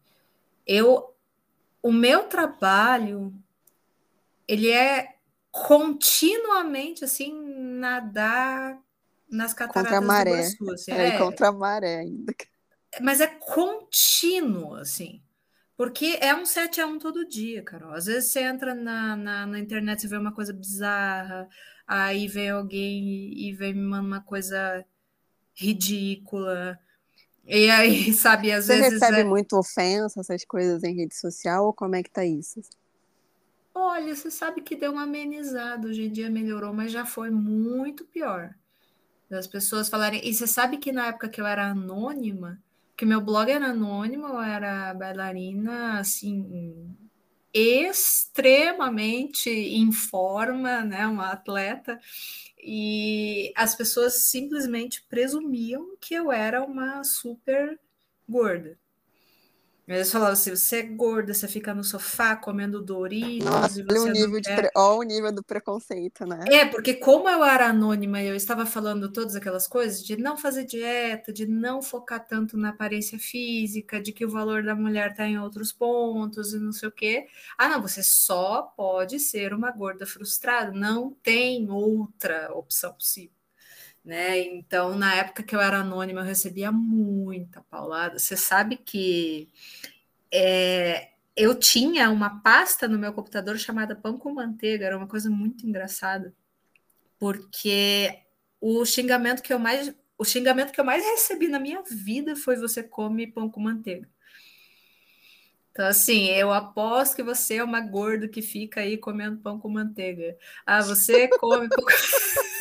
eu 0.66 1.13
o 1.84 1.92
meu 1.92 2.24
trabalho 2.24 3.32
ele 4.48 4.72
é 4.72 5.16
continuamente 5.52 7.04
assim 7.04 7.32
nadar 7.78 8.82
nas 9.30 9.54
cataratas 9.54 9.92
contra 9.92 9.98
a 9.98 10.02
maré. 10.02 10.32
do 10.32 10.38
Iguaçu, 10.38 10.72
assim. 10.72 10.92
é, 10.92 11.08
é, 11.10 11.18
contra 11.18 11.50
a 11.50 11.52
maré 11.52 11.98
ainda. 12.00 12.34
Mas 13.02 13.20
é 13.20 13.28
contínuo, 13.28 14.76
assim. 14.76 15.22
Porque 15.76 16.18
é 16.22 16.36
um 16.36 16.46
7 16.46 16.80
a 16.82 16.88
1 16.88 17.00
todo 17.00 17.28
dia, 17.28 17.64
Carol. 17.64 17.94
Às 17.94 18.06
vezes 18.06 18.32
você 18.32 18.42
entra 18.42 18.76
na, 18.76 19.16
na, 19.16 19.46
na 19.48 19.60
internet 19.60 20.04
e 20.04 20.08
vê 20.08 20.18
uma 20.18 20.34
coisa 20.34 20.54
bizarra, 20.54 21.50
aí 21.88 22.28
vem 22.28 22.52
alguém 22.52 23.34
e 23.36 23.52
vem 23.54 23.74
me 23.74 23.82
manda 23.82 24.08
uma 24.08 24.22
coisa 24.22 24.86
ridícula. 25.56 26.80
E 27.46 27.70
aí, 27.70 28.12
sabe, 28.14 28.52
às 28.52 28.66
Você 28.66 28.78
vezes. 28.78 29.00
Você 29.00 29.06
recebe 29.06 29.22
é... 29.22 29.24
muito 29.24 29.58
ofensa, 29.58 30.20
essas 30.20 30.46
coisas 30.46 30.84
em 30.84 30.96
rede 30.96 31.16
social, 31.16 31.66
ou 31.66 31.74
como 31.74 31.96
é 31.96 32.04
que 32.04 32.10
tá 32.10 32.26
isso? 32.26 32.62
Olha, 33.76 34.16
você 34.16 34.30
sabe 34.30 34.62
que 34.62 34.76
deu 34.76 34.92
uma 34.92 35.04
amenizada, 35.04 35.88
hoje 35.88 36.04
em 36.04 36.12
dia 36.12 36.30
melhorou, 36.30 36.74
mas 36.74 36.92
já 36.92 37.06
foi 37.06 37.32
muito 37.32 38.06
pior. 38.06 38.54
As 39.32 39.48
pessoas 39.48 39.90
falarem. 39.90 40.22
E 40.24 40.34
você 40.34 40.46
sabe 40.46 40.78
que 40.78 40.92
na 40.92 41.08
época 41.08 41.28
que 41.28 41.42
eu 41.42 41.48
era 41.48 41.72
anônima, 41.72 42.62
que 42.96 43.04
meu 43.06 43.20
blog 43.20 43.50
era 43.50 43.68
anônimo, 43.68 44.28
eu 44.28 44.40
era 44.40 44.94
bailarina, 44.94 46.00
assim, 46.00 46.96
extremamente 47.54 49.50
em 49.50 49.92
forma, 49.92 50.82
né, 50.82 51.08
uma 51.08 51.32
atleta, 51.32 52.00
e 52.64 53.52
as 53.56 53.76
pessoas 53.76 54.26
simplesmente 54.26 55.04
presumiam 55.10 55.96
que 56.00 56.14
eu 56.14 56.32
era 56.32 56.64
uma 56.64 57.04
super 57.04 57.80
gorda. 58.28 58.78
Eles 59.86 60.12
falavam 60.12 60.34
assim: 60.34 60.52
você 60.52 60.78
é 60.78 60.84
gorda, 60.84 61.34
você 61.34 61.48
fica 61.48 61.74
no 61.74 61.84
sofá 61.84 62.36
comendo 62.36 62.82
Doritos. 62.82 63.46
Nossa, 63.46 63.82
e 63.82 63.84
você 63.84 64.00
o 64.00 64.12
nível, 64.12 64.42
quer... 64.42 64.56
pre... 64.56 64.70
olha 64.76 65.00
o 65.00 65.04
nível 65.04 65.32
do 65.34 65.44
preconceito, 65.44 66.26
né? 66.26 66.40
É, 66.50 66.66
porque 66.66 66.94
como 66.94 67.28
eu 67.28 67.44
era 67.44 67.68
anônima 67.68 68.22
e 68.22 68.28
eu 68.28 68.36
estava 68.36 68.66
falando 68.66 69.12
todas 69.12 69.36
aquelas 69.36 69.68
coisas 69.68 70.02
de 70.02 70.16
não 70.16 70.38
fazer 70.38 70.64
dieta, 70.64 71.34
de 71.34 71.46
não 71.46 71.82
focar 71.82 72.26
tanto 72.26 72.58
na 72.58 72.70
aparência 72.70 73.20
física, 73.20 74.02
de 74.02 74.14
que 74.14 74.26
o 74.26 74.30
valor 74.30 74.64
da 74.64 74.74
mulher 74.74 75.12
está 75.12 75.28
em 75.28 75.38
outros 75.38 75.74
pontos 75.74 76.54
e 76.54 76.60
não 76.60 76.72
sei 76.72 76.88
o 76.88 76.92
quê. 76.92 77.28
Ah, 77.58 77.68
não, 77.68 77.82
você 77.82 78.02
só 78.02 78.62
pode 78.62 79.20
ser 79.20 79.54
uma 79.54 79.72
gorda 79.72 80.06
frustrada, 80.06 80.72
não 80.72 81.12
tem 81.12 81.70
outra 81.70 82.54
opção 82.54 82.94
possível. 82.94 83.43
Né? 84.04 84.40
Então, 84.40 84.98
na 84.98 85.16
época 85.16 85.44
que 85.44 85.56
eu 85.56 85.62
era 85.62 85.80
anônima, 85.80 86.22
eu 86.22 86.26
recebia 86.26 86.72
muita 86.72 87.62
paulada. 87.62 88.20
Você 88.20 88.36
sabe 88.36 88.76
que 88.76 89.48
é, 90.32 91.12
eu 91.36 91.56
tinha 91.56 92.10
uma 92.10 92.42
pasta 92.42 92.88
no 92.88 93.00
meu 93.00 93.14
computador 93.14 93.58
chamada 93.58 93.96
Pão 93.96 94.18
com 94.18 94.34
Manteiga, 94.34 94.86
era 94.86 94.98
uma 94.98 95.08
coisa 95.08 95.30
muito 95.30 95.66
engraçada, 95.66 96.34
porque 97.18 98.20
o 98.60 98.86
xingamento 98.86 99.42
que 99.42 99.54
eu 99.54 99.60
mais 99.60 99.94
o 100.18 100.26
xingamento 100.26 100.72
que 100.72 100.80
eu 100.80 100.86
mais 100.86 101.04
recebi 101.04 101.48
na 101.48 101.60
minha 101.60 101.82
vida 101.84 102.36
foi 102.36 102.56
você 102.56 102.84
come 102.84 103.28
pão 103.28 103.50
com 103.50 103.60
manteiga. 103.60 104.08
Então, 105.72 105.88
assim, 105.88 106.28
eu 106.28 106.54
aposto 106.54 107.16
que 107.16 107.24
você 107.24 107.56
é 107.56 107.64
uma 107.64 107.82
gorda 107.82 108.28
que 108.28 108.42
fica 108.42 108.82
aí 108.82 108.96
comendo 108.98 109.42
pão 109.42 109.60
com 109.60 109.68
manteiga. 109.68 110.38
Ah, 110.66 110.82
você 110.82 111.28
come 111.28 111.68
pão 111.68 111.84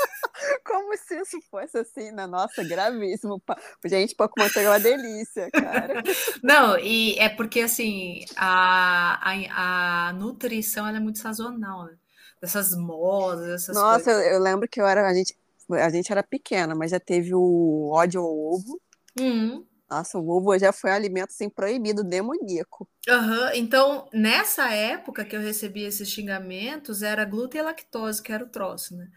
Como 0.92 0.98
se 0.98 1.20
isso 1.20 1.40
fosse 1.50 1.78
assim, 1.78 2.10
na 2.10 2.26
nossa, 2.26 2.62
gravíssimo. 2.62 3.42
Gente, 3.84 4.14
pouco 4.14 4.38
manteiga 4.38 4.68
é 4.68 4.72
uma 4.72 4.80
delícia, 4.80 5.50
cara. 5.50 6.02
Não, 6.42 6.78
e 6.78 7.18
é 7.18 7.30
porque 7.30 7.60
assim, 7.60 8.24
a, 8.36 9.18
a, 9.22 10.08
a 10.08 10.12
nutrição 10.12 10.86
é 10.86 11.00
muito 11.00 11.18
sazonal, 11.18 11.86
né? 11.86 11.96
Essas 12.42 12.76
modas, 12.76 13.48
essas 13.48 13.74
Nossa. 13.74 14.10
Eu, 14.10 14.34
eu 14.34 14.40
lembro 14.40 14.68
que 14.68 14.80
eu 14.80 14.86
era, 14.86 15.08
a 15.08 15.14
gente, 15.14 15.34
a 15.70 15.88
gente 15.88 16.12
era 16.12 16.22
pequena, 16.22 16.74
mas 16.74 16.90
já 16.90 17.00
teve 17.00 17.34
o 17.34 17.90
ódio 17.90 18.20
ao 18.20 18.38
ovo. 18.38 18.80
Uhum. 19.18 19.64
Nossa, 19.88 20.18
o 20.18 20.28
ovo 20.28 20.58
já 20.58 20.72
foi 20.72 20.90
um 20.90 20.94
alimento 20.94 21.30
assim, 21.30 21.48
proibido, 21.48 22.04
demoníaco. 22.04 22.88
Uhum. 23.08 23.50
Então, 23.54 24.08
nessa 24.12 24.70
época 24.72 25.24
que 25.24 25.36
eu 25.36 25.40
recebi 25.40 25.84
esses 25.84 26.08
xingamentos, 26.08 27.02
era 27.02 27.24
glúten 27.24 27.60
e 27.60 27.64
lactose, 27.64 28.22
que 28.22 28.32
era 28.32 28.44
o 28.44 28.48
troço, 28.48 28.96
né? 28.96 29.08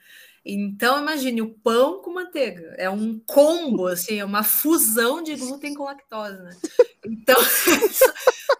Então, 0.45 1.01
imagine 1.01 1.41
o 1.41 1.49
pão 1.49 2.01
com 2.01 2.13
manteiga. 2.13 2.75
É 2.77 2.87
um 2.87 3.17
combo, 3.19 3.87
assim, 3.87 4.19
é 4.19 4.25
uma 4.25 4.43
fusão 4.43 5.23
de 5.23 5.35
glúten 5.35 5.73
com 5.73 5.85
lactose, 5.85 6.39
né? 6.43 6.55
Então. 7.03 7.35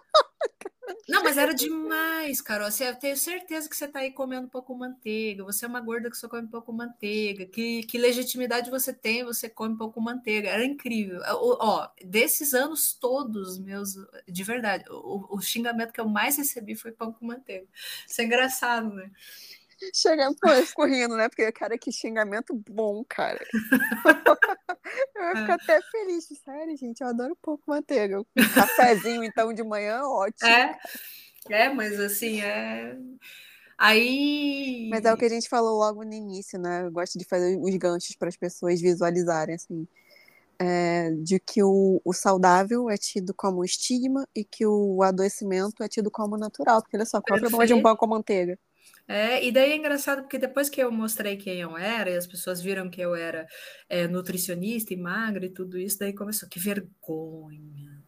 Não, 1.08 1.22
mas 1.22 1.38
era 1.38 1.54
demais, 1.54 2.40
Carol. 2.40 2.66
Assim, 2.66 2.82
eu 2.82 2.96
tenho 2.96 3.16
certeza 3.16 3.68
que 3.68 3.76
você 3.76 3.84
está 3.84 4.00
aí 4.00 4.10
comendo 4.10 4.48
pouco 4.48 4.74
manteiga. 4.74 5.44
Você 5.44 5.64
é 5.64 5.68
uma 5.68 5.80
gorda 5.80 6.10
que 6.10 6.16
só 6.16 6.28
come 6.28 6.48
pouco 6.48 6.72
manteiga. 6.72 7.46
Que, 7.46 7.84
que 7.84 7.96
legitimidade 7.96 8.70
você 8.70 8.92
tem? 8.92 9.24
Você 9.24 9.48
come 9.48 9.76
pouco 9.76 10.00
manteiga. 10.00 10.48
Era 10.48 10.64
incrível. 10.64 11.20
Ó, 11.24 11.56
ó, 11.60 11.88
desses 12.04 12.52
anos 12.54 12.92
todos, 12.92 13.56
meus, 13.56 13.94
de 14.26 14.42
verdade, 14.42 14.84
o, 14.90 15.36
o 15.36 15.40
xingamento 15.40 15.92
que 15.92 16.00
eu 16.00 16.08
mais 16.08 16.36
recebi 16.36 16.74
foi 16.74 16.90
pão 16.90 17.12
com 17.12 17.24
manteiga. 17.24 17.68
Isso 18.08 18.20
é 18.20 18.24
engraçado, 18.24 18.92
né? 18.92 19.08
Chega, 19.94 20.32
pô, 20.40 20.48
eu 20.48 20.66
fico 20.66 20.86
rindo, 20.86 21.16
né? 21.16 21.28
Porque, 21.28 21.50
cara, 21.52 21.76
que 21.76 21.92
xingamento 21.92 22.54
bom, 22.68 23.04
cara. 23.08 23.44
eu 25.14 25.36
fico 25.36 25.50
é. 25.50 25.54
até 25.54 25.80
feliz. 25.82 26.26
Sério, 26.44 26.76
gente, 26.76 27.00
eu 27.00 27.08
adoro 27.08 27.36
pouco 27.42 27.62
manteiga. 27.66 28.20
Um 28.20 28.26
cafezinho, 28.54 29.22
então, 29.22 29.52
de 29.52 29.62
manhã, 29.62 30.02
ótimo. 30.02 30.48
É, 30.48 30.78
é 31.50 31.68
mas 31.68 32.00
assim, 32.00 32.40
é. 32.40 32.96
Aí. 33.78 34.88
Mas 34.90 35.04
é 35.04 35.12
o 35.12 35.16
que 35.16 35.26
a 35.26 35.28
gente 35.28 35.48
falou 35.48 35.78
logo 35.78 36.02
no 36.02 36.14
início, 36.14 36.58
né? 36.58 36.84
Eu 36.84 36.90
gosto 36.90 37.18
de 37.18 37.24
fazer 37.26 37.58
os 37.60 37.76
ganchos 37.76 38.16
para 38.16 38.28
as 38.28 38.36
pessoas 38.36 38.80
visualizarem, 38.80 39.54
assim. 39.54 39.86
É, 40.58 41.10
de 41.10 41.38
que 41.38 41.62
o, 41.62 42.00
o, 42.02 42.14
saudável 42.14 42.88
é 42.88 42.96
tido 42.96 43.34
como 43.34 43.62
estigma 43.62 44.26
e 44.34 44.42
que 44.42 44.64
o 44.64 45.02
adoecimento 45.02 45.82
é 45.82 45.88
tido 45.88 46.10
como 46.10 46.38
natural. 46.38 46.80
Porque 46.80 46.96
olha 46.96 47.04
só, 47.04 47.20
qual 47.20 47.36
é 47.36 47.38
o 47.38 47.42
problema 47.42 47.66
de 47.66 47.74
um 47.74 47.82
pão 47.82 47.94
com 47.94 48.06
manteiga? 48.06 48.58
É, 49.08 49.44
e 49.44 49.52
daí 49.52 49.72
é 49.72 49.76
engraçado 49.76 50.22
porque 50.22 50.38
depois 50.38 50.68
que 50.68 50.82
eu 50.82 50.90
mostrei 50.90 51.36
quem 51.36 51.60
eu 51.60 51.76
era, 51.76 52.10
e 52.10 52.16
as 52.16 52.26
pessoas 52.26 52.60
viram 52.60 52.90
que 52.90 53.00
eu 53.00 53.14
era 53.14 53.46
é, 53.88 54.08
nutricionista 54.08 54.92
e 54.92 54.96
magra 54.96 55.46
e 55.46 55.50
tudo 55.50 55.78
isso, 55.78 55.98
daí 55.98 56.12
começou, 56.12 56.48
que 56.48 56.58
vergonha. 56.58 58.04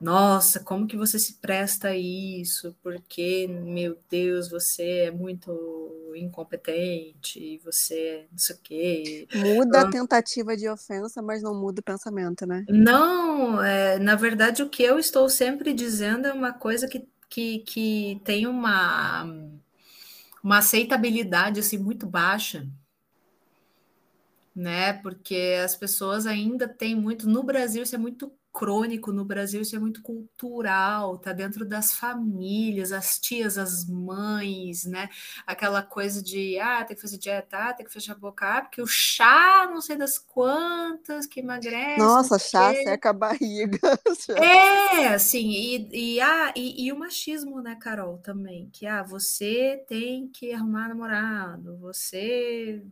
Nossa, 0.00 0.60
como 0.60 0.86
que 0.86 0.96
você 0.96 1.18
se 1.18 1.34
presta 1.34 1.88
a 1.88 1.96
isso? 1.96 2.76
Porque, 2.82 3.46
meu 3.48 3.96
Deus, 4.10 4.50
você 4.50 5.06
é 5.06 5.10
muito 5.10 6.12
incompetente, 6.16 7.58
você 7.64 8.26
não 8.30 8.38
sei 8.38 8.56
o 8.56 8.58
quê. 8.62 9.28
Muda 9.34 9.78
então, 9.78 9.88
a 9.88 9.90
tentativa 9.90 10.56
de 10.56 10.68
ofensa, 10.68 11.22
mas 11.22 11.42
não 11.42 11.54
muda 11.54 11.80
o 11.80 11.84
pensamento, 11.84 12.44
né? 12.44 12.64
Não, 12.68 13.62
é, 13.62 13.98
na 13.98 14.14
verdade, 14.14 14.62
o 14.62 14.68
que 14.68 14.82
eu 14.82 14.98
estou 14.98 15.28
sempre 15.28 15.72
dizendo 15.72 16.26
é 16.26 16.32
uma 16.32 16.52
coisa 16.52 16.88
que, 16.88 17.08
que, 17.28 17.60
que 17.60 18.20
tem 18.24 18.46
uma 18.46 19.26
uma 20.44 20.58
aceitabilidade 20.58 21.58
assim 21.58 21.78
muito 21.78 22.06
baixa, 22.06 22.68
né? 24.54 24.92
Porque 24.92 25.58
as 25.64 25.74
pessoas 25.74 26.26
ainda 26.26 26.68
têm 26.68 26.94
muito 26.94 27.26
no 27.26 27.42
Brasil 27.42 27.82
isso 27.82 27.94
é 27.94 27.98
muito 27.98 28.30
crônico 28.54 29.12
no 29.12 29.24
Brasil, 29.24 29.60
isso 29.62 29.74
é 29.74 29.80
muito 29.80 30.00
cultural, 30.00 31.18
tá 31.18 31.32
dentro 31.32 31.66
das 31.66 31.92
famílias, 31.92 32.92
as 32.92 33.18
tias, 33.18 33.58
as 33.58 33.84
mães, 33.84 34.84
né? 34.84 35.08
Aquela 35.44 35.82
coisa 35.82 36.22
de 36.22 36.56
ah, 36.60 36.84
tem 36.84 36.94
que 36.94 37.02
fazer 37.02 37.18
dieta, 37.18 37.58
ah, 37.58 37.72
tem 37.74 37.84
que 37.84 37.92
fechar 37.92 38.12
a 38.12 38.18
boca, 38.18 38.46
ah, 38.46 38.62
porque 38.62 38.80
o 38.80 38.86
chá, 38.86 39.68
não 39.68 39.80
sei 39.80 39.96
das 39.96 40.18
quantas, 40.18 41.26
que 41.26 41.40
emagrece. 41.40 41.98
Nossa, 41.98 42.38
chá 42.38 42.72
seca 42.72 43.10
a 43.10 43.12
barriga. 43.12 43.78
É, 44.36 45.08
assim, 45.08 45.50
e, 45.50 46.14
e, 46.14 46.20
ah, 46.20 46.52
e, 46.54 46.86
e, 46.86 46.92
o 46.92 46.98
machismo, 46.98 47.60
né, 47.60 47.76
Carol, 47.80 48.18
também, 48.18 48.70
que 48.72 48.86
ah, 48.86 49.02
você 49.02 49.84
tem 49.88 50.28
que 50.28 50.52
arrumar 50.52 50.88
namorado, 50.88 51.76
você 51.78 52.82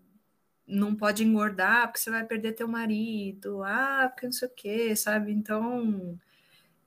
não 0.72 0.94
pode 0.94 1.24
engordar 1.24 1.86
porque 1.86 2.00
você 2.00 2.10
vai 2.10 2.24
perder 2.24 2.52
teu 2.52 2.66
marido, 2.68 3.62
ah, 3.62 4.08
porque 4.10 4.26
não 4.26 4.32
sei 4.32 4.48
o 4.48 4.50
quê, 4.50 4.96
sabe? 4.96 5.32
Então, 5.32 6.18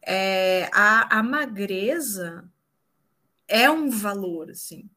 é, 0.01 0.69
a, 0.73 1.19
a 1.19 1.23
magreza 1.23 2.49
é 3.47 3.69
um 3.69 3.89
valor, 3.89 4.51
assim. 4.51 4.89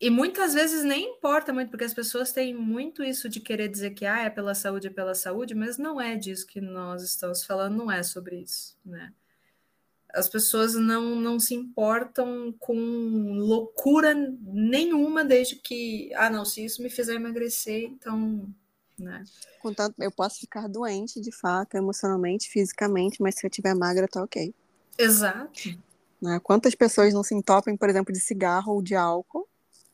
E 0.00 0.08
muitas 0.08 0.54
vezes 0.54 0.82
nem 0.82 1.16
importa 1.16 1.52
muito, 1.52 1.70
porque 1.70 1.84
as 1.84 1.92
pessoas 1.92 2.32
têm 2.32 2.54
muito 2.54 3.04
isso 3.04 3.28
de 3.28 3.38
querer 3.38 3.68
dizer 3.68 3.90
que 3.90 4.06
ah, 4.06 4.22
é 4.22 4.30
pela 4.30 4.54
saúde, 4.54 4.86
é 4.86 4.90
pela 4.90 5.14
saúde, 5.14 5.54
mas 5.54 5.76
não 5.76 6.00
é 6.00 6.16
disso 6.16 6.46
que 6.46 6.60
nós 6.60 7.02
estamos 7.02 7.44
falando, 7.44 7.76
não 7.76 7.92
é 7.92 8.02
sobre 8.02 8.40
isso, 8.40 8.78
né? 8.84 9.12
As 10.12 10.28
pessoas 10.28 10.74
não, 10.74 11.16
não 11.16 11.38
se 11.38 11.54
importam 11.54 12.54
com 12.58 12.74
loucura 13.38 14.14
nenhuma 14.14 15.24
desde 15.24 15.56
que, 15.56 16.12
ah, 16.14 16.30
não, 16.30 16.44
se 16.44 16.64
isso 16.64 16.82
me 16.82 16.90
fizer 16.90 17.14
emagrecer, 17.14 17.84
então, 17.84 18.48
né? 18.98 19.24
Contanto, 19.60 19.94
eu 19.98 20.10
posso 20.10 20.40
ficar 20.40 20.68
doente, 20.68 21.20
de 21.20 21.32
fato, 21.32 21.76
emocionalmente, 21.76 22.48
fisicamente, 22.48 23.20
mas 23.20 23.34
se 23.34 23.46
eu 23.46 23.50
tiver 23.50 23.74
magra, 23.74 24.08
tá 24.08 24.22
ok. 24.22 24.54
Exato. 24.98 25.78
Né? 26.20 26.38
Quantas 26.42 26.74
pessoas 26.74 27.14
não 27.14 27.22
se 27.22 27.34
entopem, 27.34 27.76
por 27.76 27.88
exemplo, 27.88 28.12
de 28.12 28.20
cigarro 28.20 28.74
ou 28.74 28.82
de 28.82 28.94
álcool? 28.94 29.48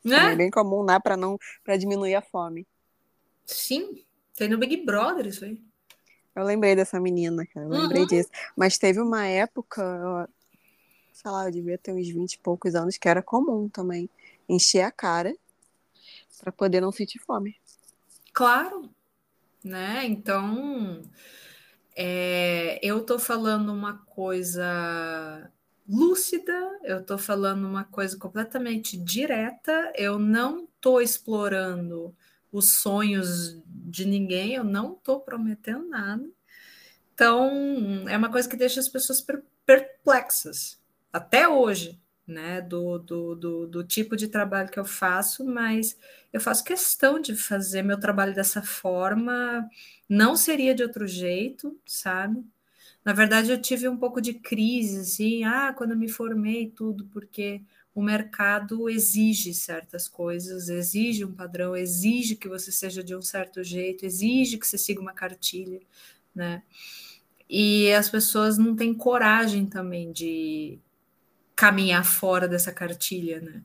Né? 0.04 0.32
É 0.32 0.36
bem 0.36 0.50
comum, 0.50 0.84
né? 0.84 0.98
Para 1.00 1.16
não, 1.16 1.38
para 1.64 1.76
diminuir 1.76 2.14
a 2.14 2.22
fome. 2.22 2.66
Sim, 3.44 4.04
tem 4.36 4.48
no 4.48 4.58
Big 4.58 4.84
Brother 4.84 5.26
isso 5.26 5.44
aí. 5.44 5.60
Eu 6.36 6.44
lembrei 6.44 6.76
dessa 6.76 7.00
menina, 7.00 7.46
cara. 7.46 7.64
Eu 7.64 7.70
lembrei 7.70 8.02
uhum. 8.02 8.08
disso. 8.08 8.28
Mas 8.54 8.76
teve 8.76 9.00
uma 9.00 9.26
época, 9.26 10.28
sei 11.10 11.30
lá, 11.30 11.46
eu 11.46 11.50
devia 11.50 11.78
ter 11.78 11.92
uns 11.92 12.06
20 12.06 12.34
e 12.34 12.38
poucos 12.38 12.74
anos, 12.74 12.98
que 12.98 13.08
era 13.08 13.22
comum 13.22 13.70
também 13.70 14.10
encher 14.46 14.82
a 14.82 14.92
cara 14.92 15.34
para 16.38 16.52
poder 16.52 16.82
não 16.82 16.92
sentir 16.92 17.18
fome. 17.18 17.56
Claro, 18.34 18.90
né? 19.64 20.04
Então, 20.04 21.00
é, 21.96 22.78
eu 22.82 23.00
tô 23.00 23.18
falando 23.18 23.72
uma 23.72 23.96
coisa 24.04 25.50
lúcida, 25.88 26.52
eu 26.84 27.02
tô 27.02 27.16
falando 27.16 27.66
uma 27.66 27.84
coisa 27.84 28.18
completamente 28.18 28.98
direta, 28.98 29.90
eu 29.96 30.18
não 30.18 30.68
tô 30.82 31.00
explorando 31.00 32.14
os 32.52 32.78
sonhos 32.78 33.60
de 33.66 34.04
ninguém, 34.04 34.54
eu 34.54 34.64
não 34.64 34.94
estou 34.94 35.20
prometendo 35.20 35.88
nada. 35.88 36.24
Então, 37.14 38.04
é 38.08 38.16
uma 38.16 38.30
coisa 38.30 38.48
que 38.48 38.56
deixa 38.56 38.80
as 38.80 38.88
pessoas 38.88 39.24
perplexas, 39.64 40.80
até 41.12 41.48
hoje, 41.48 41.98
né? 42.26 42.60
Do, 42.60 42.98
do, 42.98 43.34
do, 43.34 43.66
do, 43.66 43.84
tipo 43.84 44.16
de 44.16 44.28
trabalho 44.28 44.68
que 44.68 44.78
eu 44.78 44.84
faço, 44.84 45.44
mas 45.44 45.96
eu 46.32 46.40
faço 46.40 46.64
questão 46.64 47.20
de 47.20 47.34
fazer 47.34 47.82
meu 47.82 47.98
trabalho 47.98 48.34
dessa 48.34 48.62
forma, 48.62 49.68
não 50.08 50.36
seria 50.36 50.74
de 50.74 50.82
outro 50.82 51.06
jeito, 51.06 51.78
sabe? 51.86 52.44
Na 53.04 53.12
verdade, 53.12 53.52
eu 53.52 53.60
tive 53.60 53.88
um 53.88 53.96
pouco 53.96 54.20
de 54.20 54.34
crise, 54.34 55.00
assim, 55.00 55.44
ah, 55.44 55.72
quando 55.72 55.96
me 55.96 56.08
formei 56.08 56.68
tudo, 56.70 57.06
porque 57.06 57.62
o 57.96 58.02
mercado 58.02 58.90
exige 58.90 59.54
certas 59.54 60.06
coisas, 60.06 60.68
exige 60.68 61.24
um 61.24 61.32
padrão, 61.32 61.74
exige 61.74 62.36
que 62.36 62.46
você 62.46 62.70
seja 62.70 63.02
de 63.02 63.16
um 63.16 63.22
certo 63.22 63.64
jeito, 63.64 64.04
exige 64.04 64.58
que 64.58 64.66
você 64.66 64.76
siga 64.76 65.00
uma 65.00 65.14
cartilha, 65.14 65.80
né? 66.34 66.62
E 67.48 67.90
as 67.94 68.10
pessoas 68.10 68.58
não 68.58 68.76
têm 68.76 68.92
coragem 68.92 69.64
também 69.64 70.12
de 70.12 70.78
caminhar 71.56 72.04
fora 72.04 72.46
dessa 72.46 72.70
cartilha, 72.70 73.40
né? 73.40 73.62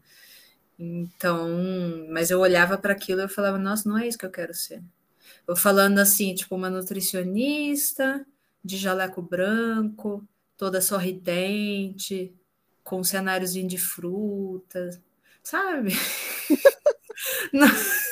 Então, 0.79 2.07
mas 2.09 2.31
eu 2.31 2.39
olhava 2.39 2.77
para 2.77 2.93
aquilo 2.93 3.19
e 3.19 3.23
eu 3.25 3.29
falava, 3.29 3.57
nossa, 3.57 3.89
não 3.89 3.97
é 3.97 4.07
isso 4.07 4.17
que 4.17 4.25
eu 4.25 4.31
quero 4.31 4.53
ser. 4.53 4.81
Eu 5.45 5.57
falando 5.57 5.99
assim, 5.99 6.33
tipo, 6.33 6.55
uma 6.55 6.69
nutricionista 6.69 8.25
de 8.63 8.77
jaleco 8.77 9.21
branco, 9.21 10.25
toda 10.55 10.79
sorridente, 10.79 12.33
com 12.91 12.99
um 12.99 13.03
cenáriozinho 13.05 13.69
de 13.69 13.77
frutas, 13.77 15.01
sabe? 15.41 15.93
não. 17.53 17.67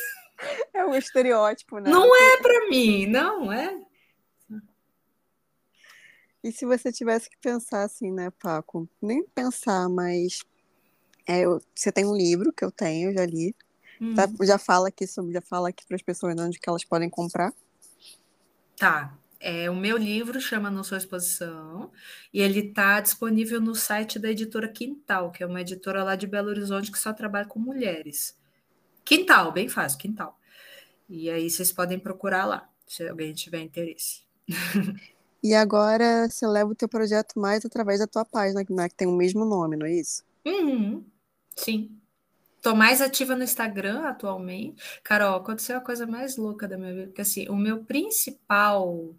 É 0.74 0.86
um 0.86 0.96
estereótipo, 0.96 1.80
né? 1.80 1.90
Não 1.92 2.16
é 2.16 2.38
para 2.38 2.70
mim, 2.70 3.06
não 3.06 3.52
é. 3.52 3.78
E 6.42 6.50
se 6.50 6.66
você 6.66 6.94
tivesse 6.94 7.30
que 7.30 7.36
pensar 7.42 7.84
assim, 7.84 8.10
né, 8.10 8.32
Paco? 8.40 8.88
Nem 9.02 9.22
pensar, 9.36 9.90
mas 9.90 10.46
é, 11.28 11.42
eu, 11.42 11.62
você 11.76 11.92
tem 11.92 12.06
um 12.06 12.16
livro 12.16 12.54
que 12.54 12.64
eu 12.64 12.72
tenho, 12.72 13.12
já 13.12 13.26
li. 13.26 13.54
Hum. 14.00 14.16
Tá, 14.16 14.30
já 14.46 14.58
fala 14.58 14.88
aqui 14.88 15.06
sobre, 15.06 15.34
já 15.34 15.42
fala 15.42 15.68
aqui 15.68 15.86
para 15.86 15.98
as 15.98 16.02
pessoas 16.02 16.34
onde 16.40 16.58
que 16.58 16.70
elas 16.70 16.86
podem 16.86 17.10
comprar. 17.10 17.54
Tá. 18.78 19.14
É, 19.40 19.70
o 19.70 19.76
meu 19.76 19.98
livro 19.98 20.42
chama 20.42 20.70
Não 20.70 20.84
Sou 20.84 20.98
Exposição 20.98 21.92
e 22.34 22.42
ele 22.42 22.60
está 22.60 23.00
disponível 23.00 23.62
no 23.62 23.74
site 23.74 24.20
da 24.20 24.30
editora 24.30 24.68
Quintal, 24.68 25.32
que 25.32 25.42
é 25.42 25.46
uma 25.46 25.62
editora 25.62 26.04
lá 26.04 26.16
de 26.16 26.28
Belo 26.28 26.50
Horizonte 26.50 26.92
que 26.92 27.00
só 27.00 27.14
trabalha 27.14 27.48
com 27.48 27.58
mulheres. 27.58 28.38
Quintal, 29.06 29.52
bem 29.52 29.70
fácil, 29.70 29.98
Quintal. 29.98 30.38
E 31.08 31.30
aí 31.30 31.50
vocês 31.50 31.72
podem 31.72 31.98
procurar 31.98 32.46
lá, 32.46 32.70
se 32.86 33.08
alguém 33.08 33.34
tiver 33.34 33.62
interesse. 33.62 34.22
E 35.42 35.54
agora 35.54 36.30
você 36.30 36.46
leva 36.46 36.72
o 36.72 36.76
teu 36.76 36.90
projeto 36.90 37.40
mais 37.40 37.64
através 37.64 38.00
da 38.00 38.08
tua 38.08 38.26
página, 38.26 38.62
né, 38.70 38.90
que 38.90 38.96
tem 38.96 39.08
o 39.08 39.16
mesmo 39.16 39.46
nome, 39.46 39.78
não 39.78 39.86
é 39.86 39.94
isso? 39.94 40.22
Uhum. 40.46 41.06
Sim. 41.56 41.98
Tô 42.62 42.76
mais 42.76 43.00
ativa 43.00 43.38
no 43.38 43.44
Instagram 43.44 44.02
atualmente. 44.02 45.00
Carol, 45.02 45.38
aconteceu 45.38 45.78
a 45.78 45.82
coisa 45.82 46.06
mais 46.06 46.36
louca 46.36 46.68
da 46.68 46.78
minha 46.78 46.94
vida, 46.94 47.08
porque 47.08 47.22
assim, 47.22 47.48
o 47.48 47.56
meu 47.56 47.86
principal 47.86 49.16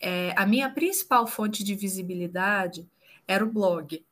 é, 0.00 0.32
a 0.36 0.46
minha 0.46 0.70
principal 0.70 1.26
fonte 1.26 1.64
de 1.64 1.74
visibilidade 1.74 2.88
era 3.26 3.44
o 3.44 3.50
blog. 3.50 4.04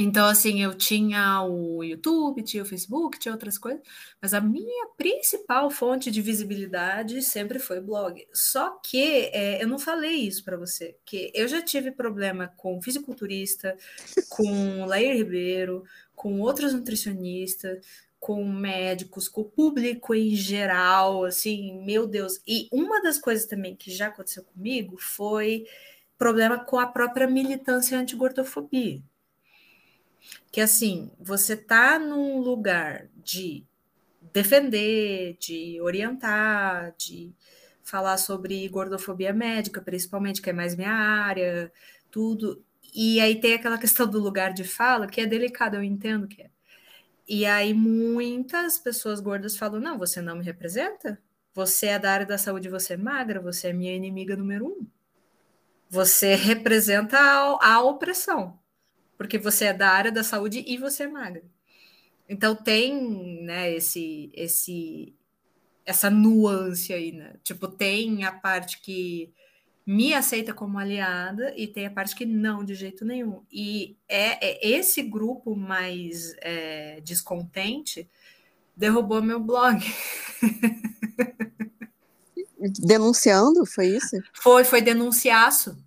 Então, 0.00 0.26
assim, 0.26 0.62
eu 0.62 0.74
tinha 0.74 1.42
o 1.42 1.82
YouTube, 1.82 2.42
tinha 2.44 2.62
o 2.62 2.66
Facebook, 2.66 3.18
tinha 3.18 3.32
outras 3.32 3.58
coisas, 3.58 3.82
mas 4.22 4.32
a 4.32 4.40
minha 4.40 4.86
principal 4.96 5.68
fonte 5.70 6.08
de 6.08 6.22
visibilidade 6.22 7.20
sempre 7.20 7.58
foi 7.58 7.80
o 7.80 7.82
blog. 7.82 8.24
Só 8.32 8.78
que 8.78 9.28
é, 9.32 9.60
eu 9.60 9.66
não 9.66 9.78
falei 9.78 10.14
isso 10.14 10.44
para 10.44 10.56
você, 10.56 10.96
que 11.04 11.32
eu 11.34 11.48
já 11.48 11.60
tive 11.60 11.90
problema 11.90 12.52
com 12.56 12.80
fisiculturista, 12.80 13.76
com 14.28 14.84
Lair 14.84 15.16
Ribeiro, 15.16 15.82
com 16.14 16.40
outros 16.40 16.72
nutricionistas, 16.72 17.84
com 18.28 18.44
médicos, 18.44 19.26
com 19.26 19.40
o 19.40 19.44
público 19.46 20.14
em 20.14 20.34
geral, 20.36 21.24
assim, 21.24 21.82
meu 21.82 22.06
Deus. 22.06 22.42
E 22.46 22.68
uma 22.70 23.00
das 23.00 23.18
coisas 23.18 23.46
também 23.46 23.74
que 23.74 23.90
já 23.90 24.08
aconteceu 24.08 24.44
comigo 24.44 24.98
foi 24.98 25.64
problema 26.18 26.62
com 26.62 26.78
a 26.78 26.86
própria 26.86 27.26
militância 27.26 27.98
anti-gordofobia. 27.98 29.02
Que 30.52 30.60
assim, 30.60 31.10
você 31.18 31.56
tá 31.56 31.98
num 31.98 32.38
lugar 32.38 33.08
de 33.16 33.64
defender, 34.30 35.38
de 35.40 35.80
orientar, 35.80 36.94
de 36.98 37.32
falar 37.82 38.18
sobre 38.18 38.68
gordofobia 38.68 39.32
médica, 39.32 39.80
principalmente, 39.80 40.42
que 40.42 40.50
é 40.50 40.52
mais 40.52 40.76
minha 40.76 40.92
área, 40.92 41.72
tudo. 42.10 42.62
E 42.94 43.22
aí 43.22 43.40
tem 43.40 43.54
aquela 43.54 43.78
questão 43.78 44.06
do 44.06 44.20
lugar 44.20 44.52
de 44.52 44.64
fala, 44.64 45.06
que 45.06 45.22
é 45.22 45.26
delicado, 45.26 45.76
eu 45.76 45.82
entendo 45.82 46.28
que 46.28 46.42
é. 46.42 46.50
E 47.28 47.44
aí 47.44 47.74
muitas 47.74 48.78
pessoas 48.78 49.20
gordas 49.20 49.56
falam: 49.56 49.80
não, 49.80 49.98
você 49.98 50.22
não 50.22 50.36
me 50.36 50.44
representa? 50.44 51.20
Você 51.52 51.88
é 51.88 51.98
da 51.98 52.10
área 52.10 52.26
da 52.26 52.38
saúde, 52.38 52.68
você 52.68 52.94
é 52.94 52.96
magra, 52.96 53.40
você 53.40 53.68
é 53.68 53.72
minha 53.72 53.94
inimiga 53.94 54.36
número 54.36 54.66
um. 54.66 54.86
Você 55.90 56.34
representa 56.34 57.18
a, 57.18 57.74
a 57.74 57.82
opressão, 57.82 58.58
porque 59.16 59.38
você 59.38 59.66
é 59.66 59.74
da 59.74 59.90
área 59.90 60.12
da 60.12 60.24
saúde 60.24 60.64
e 60.66 60.78
você 60.78 61.04
é 61.04 61.08
magra. 61.08 61.42
Então 62.28 62.54
tem, 62.54 63.42
né, 63.42 63.72
esse, 63.72 64.30
esse, 64.34 65.14
essa 65.84 66.10
nuance 66.10 66.92
aí, 66.92 67.12
né? 67.12 67.34
Tipo, 67.42 67.68
tem 67.68 68.24
a 68.24 68.32
parte 68.32 68.80
que 68.80 69.32
me 69.90 70.12
aceita 70.12 70.52
como 70.52 70.78
aliada 70.78 71.50
e 71.56 71.66
tem 71.66 71.86
a 71.86 71.90
parte 71.90 72.14
que 72.14 72.26
não, 72.26 72.62
de 72.62 72.74
jeito 72.74 73.06
nenhum. 73.06 73.40
E 73.50 73.96
é, 74.06 74.46
é 74.46 74.68
esse 74.68 75.02
grupo 75.02 75.56
mais 75.56 76.34
é, 76.42 77.00
descontente 77.00 78.06
derrubou 78.76 79.22
meu 79.22 79.40
blog. 79.40 79.82
Denunciando, 82.80 83.64
foi 83.64 83.96
isso? 83.96 84.14
Foi, 84.34 84.62
foi 84.62 84.82
denunciaço. 84.82 85.82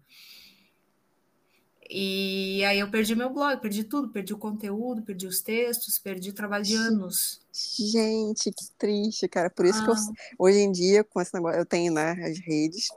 E 1.88 2.66
aí 2.66 2.80
eu 2.80 2.90
perdi 2.90 3.16
meu 3.16 3.30
blog, 3.30 3.62
perdi 3.62 3.84
tudo, 3.84 4.10
perdi 4.10 4.34
o 4.34 4.40
conteúdo, 4.40 5.04
perdi 5.04 5.28
os 5.28 5.42
textos, 5.42 6.00
perdi 6.00 6.34
trabalho 6.34 6.64
de 6.64 6.74
anos. 6.74 7.40
Gente, 7.54 8.52
que 8.52 8.66
triste, 8.80 9.28
cara. 9.28 9.52
Por 9.52 9.68
isso 9.68 9.80
ah. 9.82 9.84
que 9.84 9.90
eu, 9.92 9.94
ah. 9.94 10.14
hoje 10.40 10.58
em 10.58 10.72
dia, 10.72 11.04
com 11.04 11.22
esse 11.22 11.36
negócio, 11.36 11.60
eu 11.60 11.68
tenho 11.68 11.94
né, 11.94 12.14
as 12.14 12.40
redes, 12.40 12.88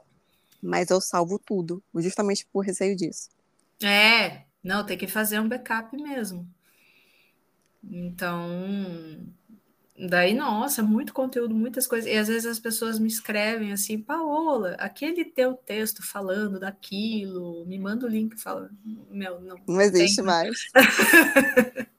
mas 0.65 0.91
eu 0.91 1.01
salvo 1.01 1.39
tudo, 1.39 1.83
justamente 1.97 2.47
por 2.53 2.65
receio 2.65 2.97
disso. 2.97 3.29
É, 3.83 4.43
não, 4.63 4.85
tem 4.85 4.97
que 4.97 5.07
fazer 5.07 5.39
um 5.39 5.49
backup 5.49 5.95
mesmo. 5.97 6.49
Então, 7.83 8.49
daí, 10.09 10.35
nossa, 10.35 10.83
muito 10.83 11.13
conteúdo, 11.13 11.55
muitas 11.55 11.87
coisas. 11.87 12.11
E 12.11 12.17
às 12.17 12.29
vezes 12.29 12.47
as 12.47 12.59
pessoas 12.59 12.99
me 12.99 13.09
escrevem 13.09 13.73
assim, 13.73 13.99
Paola, 13.99 14.75
aquele 14.79 15.25
teu 15.25 15.55
texto 15.55 16.03
falando 16.03 16.59
daquilo, 16.59 17.67
me 17.67 17.79
manda 17.79 18.07
o 18.07 18.09
link 18.09 18.41
fala, 18.41 18.71
meu, 19.11 19.41
não. 19.41 19.57
Não 19.67 19.81
existe 19.81 20.17
tem. 20.17 20.25
mais. 20.25 20.57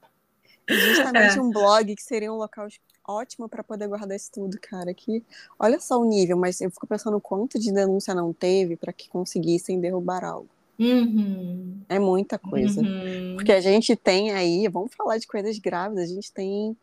Justamente 0.67 1.37
é. 1.37 1.41
um 1.41 1.51
blog 1.51 1.95
que 1.95 2.01
seria 2.01 2.33
um 2.33 2.37
local 2.37 2.67
ótimo 3.07 3.47
para 3.47 3.63
poder 3.63 3.87
guardar 3.87 4.15
isso 4.15 4.31
tudo, 4.31 4.57
cara. 4.59 4.93
Que 4.93 5.23
olha 5.59 5.79
só 5.79 5.99
o 5.99 6.05
nível, 6.05 6.37
mas 6.37 6.61
eu 6.61 6.69
fico 6.69 6.87
pensando 6.87 7.19
quanto 7.19 7.59
de 7.59 7.71
denúncia 7.71 8.13
não 8.13 8.33
teve 8.33 8.75
para 8.75 8.93
que 8.93 9.09
conseguissem 9.09 9.79
derrubar 9.79 10.23
algo. 10.23 10.49
Uhum. 10.77 11.81
É 11.87 11.99
muita 11.99 12.37
coisa. 12.37 12.81
Uhum. 12.81 13.35
Porque 13.35 13.51
a 13.51 13.61
gente 13.61 13.95
tem 13.95 14.31
aí, 14.31 14.67
vamos 14.67 14.93
falar 14.93 15.17
de 15.17 15.27
coisas 15.27 15.57
graves, 15.57 15.97
a 15.97 16.05
gente 16.05 16.31
tem 16.31 16.75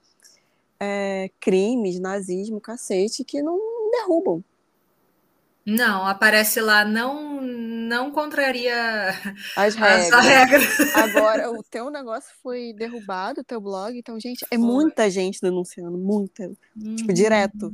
é, 0.80 1.30
crimes, 1.38 2.00
nazismo, 2.00 2.60
cacete, 2.60 3.24
que 3.24 3.42
não 3.42 3.58
derrubam. 3.90 4.42
Não, 5.64 6.04
aparece 6.06 6.60
lá, 6.60 6.84
não 6.84 7.31
não 7.92 8.10
contraria 8.10 9.10
as 9.54 9.74
regras. 9.74 10.12
As 10.12 10.24
regras. 10.24 10.94
Agora, 10.96 11.50
o 11.50 11.62
teu 11.62 11.90
negócio 11.90 12.34
foi 12.42 12.72
derrubado, 12.72 13.42
o 13.42 13.44
teu 13.44 13.60
blog, 13.60 13.96
então, 13.96 14.18
gente, 14.18 14.42
é 14.50 14.56
foi. 14.56 14.58
muita 14.58 15.10
gente 15.10 15.40
denunciando, 15.42 15.98
muita, 15.98 16.48
tipo, 16.48 16.88
uhum. 16.88 16.96
tipo, 16.96 17.12
direto. 17.12 17.70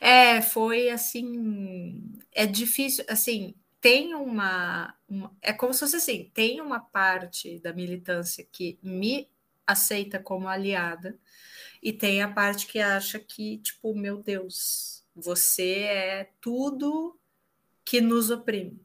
É, 0.00 0.42
foi 0.42 0.90
assim, 0.90 2.02
é 2.30 2.46
difícil, 2.46 3.04
assim, 3.08 3.54
tem 3.80 4.14
uma, 4.14 4.94
uma, 5.08 5.30
é 5.40 5.52
como 5.52 5.72
se 5.72 5.80
fosse 5.80 5.96
assim, 5.96 6.30
tem 6.34 6.60
uma 6.60 6.80
parte 6.80 7.58
da 7.60 7.72
militância 7.72 8.46
que 8.50 8.78
me 8.82 9.28
aceita 9.66 10.18
como 10.18 10.46
aliada 10.46 11.18
e 11.82 11.90
tem 11.90 12.22
a 12.22 12.28
parte 12.28 12.66
que 12.66 12.80
acha 12.80 13.18
que, 13.18 13.58
tipo, 13.58 13.94
meu 13.94 14.22
Deus, 14.22 15.02
você 15.14 15.80
é 15.80 16.30
tudo 16.40 17.18
que 17.84 18.00
nos 18.00 18.30
oprime. 18.30 18.83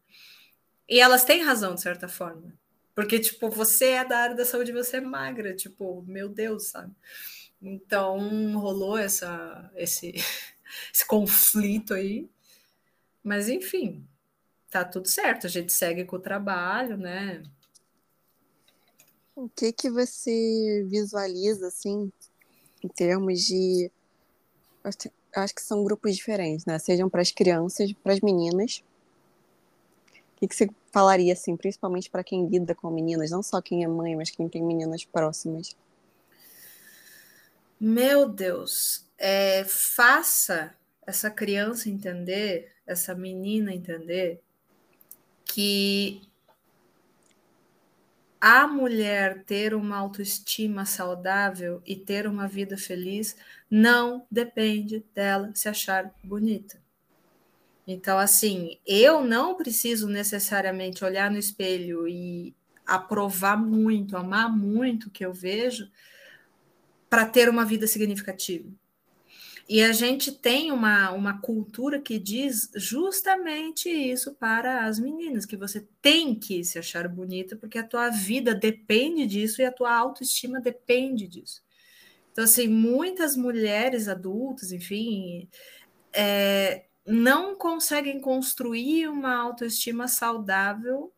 E 0.89 0.99
elas 0.99 1.23
têm 1.23 1.43
razão, 1.43 1.75
de 1.75 1.81
certa 1.81 2.07
forma. 2.07 2.51
Porque, 2.95 3.19
tipo, 3.19 3.49
você 3.49 3.91
é 3.91 4.03
da 4.05 4.17
área 4.17 4.35
da 4.35 4.43
saúde, 4.43 4.73
você 4.73 4.97
é 4.97 5.01
magra, 5.01 5.55
tipo, 5.55 6.03
meu 6.07 6.27
Deus, 6.27 6.69
sabe? 6.69 6.93
Então, 7.61 8.57
rolou 8.59 8.97
essa, 8.97 9.71
esse, 9.75 10.13
esse 10.91 11.05
conflito 11.05 11.93
aí. 11.93 12.27
Mas, 13.23 13.47
enfim, 13.47 14.03
tá 14.71 14.83
tudo 14.83 15.07
certo. 15.07 15.45
A 15.45 15.49
gente 15.49 15.71
segue 15.71 16.05
com 16.05 16.15
o 16.15 16.21
trabalho, 16.21 16.97
né? 16.97 17.43
O 19.35 19.47
que 19.47 19.71
que 19.71 19.89
você 19.89 20.85
visualiza, 20.89 21.67
assim, 21.67 22.11
em 22.83 22.87
termos 22.87 23.41
de... 23.41 23.91
Acho 25.35 25.53
que 25.53 25.61
são 25.61 25.83
grupos 25.83 26.15
diferentes, 26.15 26.65
né? 26.65 26.79
Sejam 26.79 27.09
para 27.09 27.21
as 27.21 27.31
crianças, 27.31 27.93
para 27.93 28.13
as 28.13 28.21
meninas, 28.21 28.83
que, 30.39 30.47
que 30.47 30.55
você 30.55 30.69
falaria, 30.91 31.33
assim, 31.33 31.55
principalmente 31.57 32.09
para 32.09 32.23
quem 32.23 32.47
lida 32.47 32.73
com 32.73 32.89
meninas, 32.89 33.31
não 33.31 33.43
só 33.43 33.61
quem 33.61 33.83
é 33.83 33.87
mãe, 33.87 34.15
mas 34.15 34.29
quem 34.29 34.47
tem 34.47 34.63
meninas 34.63 35.03
próximas? 35.03 35.75
Meu 37.79 38.27
Deus, 38.27 39.05
é, 39.17 39.63
faça 39.65 40.73
essa 41.05 41.29
criança 41.29 41.89
entender, 41.89 42.71
essa 42.85 43.15
menina 43.15 43.73
entender 43.73 44.41
que 45.45 46.21
a 48.39 48.67
mulher 48.67 49.43
ter 49.43 49.73
uma 49.73 49.97
autoestima 49.97 50.85
saudável 50.85 51.81
e 51.85 51.95
ter 51.95 52.25
uma 52.27 52.47
vida 52.47 52.77
feliz 52.77 53.35
não 53.69 54.25
depende 54.31 55.03
dela 55.13 55.51
se 55.53 55.67
achar 55.67 56.13
bonita. 56.23 56.79
Então, 57.91 58.19
assim, 58.19 58.77
eu 58.85 59.23
não 59.23 59.55
preciso 59.55 60.07
necessariamente 60.07 61.03
olhar 61.03 61.31
no 61.31 61.39
espelho 61.39 62.07
e 62.07 62.55
aprovar 62.85 63.57
muito, 63.57 64.15
amar 64.15 64.55
muito 64.55 65.07
o 65.07 65.09
que 65.09 65.25
eu 65.25 65.33
vejo 65.33 65.89
para 67.09 67.25
ter 67.25 67.49
uma 67.49 67.65
vida 67.65 67.87
significativa. 67.87 68.69
E 69.67 69.81
a 69.81 69.91
gente 69.91 70.31
tem 70.31 70.71
uma, 70.71 71.09
uma 71.09 71.41
cultura 71.41 71.99
que 71.99 72.19
diz 72.19 72.69
justamente 72.75 73.89
isso 73.89 74.35
para 74.35 74.85
as 74.85 74.99
meninas, 74.99 75.47
que 75.47 75.57
você 75.57 75.87
tem 75.99 76.35
que 76.35 76.63
se 76.63 76.77
achar 76.77 77.07
bonita, 77.07 77.55
porque 77.55 77.79
a 77.79 77.83
tua 77.83 78.11
vida 78.11 78.53
depende 78.53 79.25
disso 79.25 79.63
e 79.63 79.65
a 79.65 79.71
tua 79.71 79.95
autoestima 79.95 80.61
depende 80.61 81.27
disso. 81.27 81.63
Então, 82.31 82.43
assim, 82.43 82.67
muitas 82.67 83.35
mulheres 83.35 84.07
adultas, 84.07 84.71
enfim, 84.71 85.49
é, 86.13 86.85
não 87.09 87.55
conseguem 87.55 88.21
construir 88.21 89.07
uma 89.07 89.35
autoestima 89.35 90.07
saudável 90.07 91.11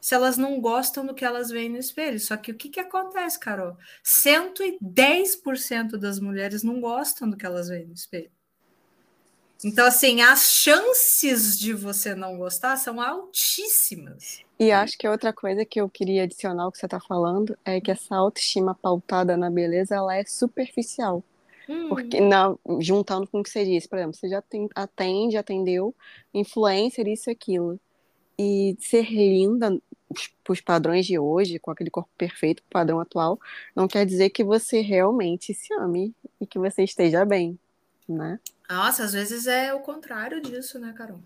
se 0.00 0.14
elas 0.14 0.38
não 0.38 0.60
gostam 0.60 1.04
do 1.04 1.12
que 1.12 1.24
elas 1.24 1.50
veem 1.50 1.68
no 1.68 1.78
espelho. 1.78 2.20
Só 2.20 2.36
que 2.36 2.52
o 2.52 2.54
que, 2.54 2.68
que 2.68 2.78
acontece, 2.78 3.38
Carol? 3.38 3.76
110% 4.04 5.96
das 5.98 6.20
mulheres 6.20 6.62
não 6.62 6.80
gostam 6.80 7.28
do 7.28 7.36
que 7.36 7.44
elas 7.44 7.68
veem 7.68 7.86
no 7.86 7.94
espelho. 7.94 8.30
Então, 9.64 9.84
assim, 9.86 10.20
as 10.20 10.52
chances 10.52 11.58
de 11.58 11.74
você 11.74 12.14
não 12.14 12.38
gostar 12.38 12.76
são 12.76 13.00
altíssimas. 13.00 14.44
E 14.56 14.70
acho 14.70 14.96
que 14.96 15.08
outra 15.08 15.32
coisa 15.32 15.64
que 15.64 15.80
eu 15.80 15.90
queria 15.90 16.22
adicionar 16.22 16.62
ao 16.62 16.70
que 16.70 16.78
você 16.78 16.86
está 16.86 17.00
falando 17.00 17.58
é 17.64 17.80
que 17.80 17.90
essa 17.90 18.14
autoestima 18.14 18.76
pautada 18.76 19.36
na 19.36 19.50
beleza, 19.50 19.96
ela 19.96 20.14
é 20.14 20.24
superficial. 20.24 21.24
Hum. 21.68 21.88
Porque, 21.88 22.20
na, 22.20 22.54
juntando 22.80 23.26
com 23.26 23.40
o 23.40 23.42
que 23.42 23.50
você 23.50 23.64
disse, 23.64 23.88
por 23.88 23.98
exemplo, 23.98 24.16
você 24.16 24.28
já 24.28 24.40
tem, 24.40 24.68
atende, 24.74 25.36
atendeu, 25.36 25.94
influencer, 26.32 27.06
isso 27.06 27.28
e 27.28 27.32
aquilo. 27.32 27.78
E 28.38 28.76
ser 28.80 29.02
linda 29.10 29.78
para 30.42 30.52
os 30.52 30.60
padrões 30.60 31.06
de 31.06 31.18
hoje, 31.18 31.58
com 31.58 31.70
aquele 31.70 31.90
corpo 31.90 32.10
perfeito, 32.16 32.62
padrão 32.70 33.00
atual, 33.00 33.38
não 33.76 33.86
quer 33.86 34.06
dizer 34.06 34.30
que 34.30 34.42
você 34.42 34.80
realmente 34.80 35.52
se 35.52 35.74
ame 35.74 36.14
e 36.40 36.46
que 36.46 36.58
você 36.58 36.82
esteja 36.82 37.24
bem, 37.24 37.58
né? 38.08 38.40
Nossa, 38.68 39.04
às 39.04 39.12
vezes 39.12 39.46
é 39.46 39.74
o 39.74 39.80
contrário 39.80 40.40
disso, 40.40 40.78
né, 40.78 40.94
Carol? 40.96 41.20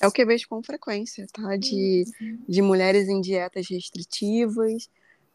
É 0.00 0.06
o 0.06 0.12
que 0.12 0.22
eu 0.22 0.26
vejo 0.26 0.48
com 0.48 0.62
frequência, 0.62 1.26
tá? 1.32 1.56
De, 1.56 2.04
uhum. 2.20 2.38
de 2.48 2.62
mulheres 2.62 3.08
em 3.08 3.20
dietas 3.20 3.68
restritivas, 3.68 4.88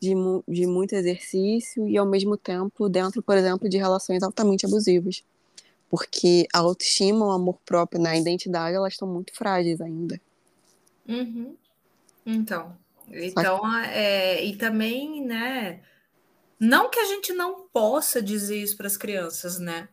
de, 0.05 0.15
de 0.47 0.67
muito 0.67 0.93
exercício 0.93 1.87
e, 1.87 1.97
ao 1.97 2.05
mesmo 2.05 2.37
tempo, 2.37 2.87
dentro, 2.87 3.21
por 3.21 3.37
exemplo, 3.37 3.67
de 3.67 3.77
relações 3.77 4.23
altamente 4.23 4.65
abusivas. 4.65 5.23
Porque 5.89 6.47
a 6.53 6.59
autoestima, 6.59 7.25
o 7.25 7.31
amor 7.31 7.59
próprio, 7.65 8.01
né, 8.01 8.11
a 8.11 8.17
identidade, 8.17 8.75
elas 8.75 8.93
estão 8.93 9.07
muito 9.07 9.33
frágeis 9.33 9.81
ainda. 9.81 10.19
Uhum. 11.07 11.55
Então, 12.25 12.75
então 13.11 13.77
é, 13.83 14.43
e 14.43 14.55
também, 14.55 15.23
né? 15.23 15.81
Não 16.59 16.89
que 16.89 16.99
a 16.99 17.05
gente 17.05 17.33
não 17.33 17.67
possa 17.71 18.21
dizer 18.21 18.57
isso 18.57 18.75
para 18.75 18.87
as 18.87 18.97
crianças, 18.97 19.59
né? 19.59 19.87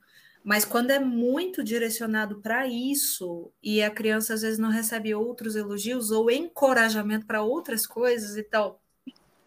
Mas 0.44 0.64
quando 0.64 0.90
é 0.90 0.98
muito 0.98 1.62
direcionado 1.62 2.40
para 2.40 2.66
isso 2.66 3.52
e 3.62 3.82
a 3.82 3.90
criança 3.90 4.34
às 4.34 4.42
vezes 4.42 4.58
não 4.58 4.70
recebe 4.70 5.14
outros 5.14 5.54
elogios 5.54 6.10
ou 6.10 6.30
encorajamento 6.30 7.26
para 7.26 7.42
outras 7.42 7.86
coisas, 7.86 8.36
então 8.36 8.76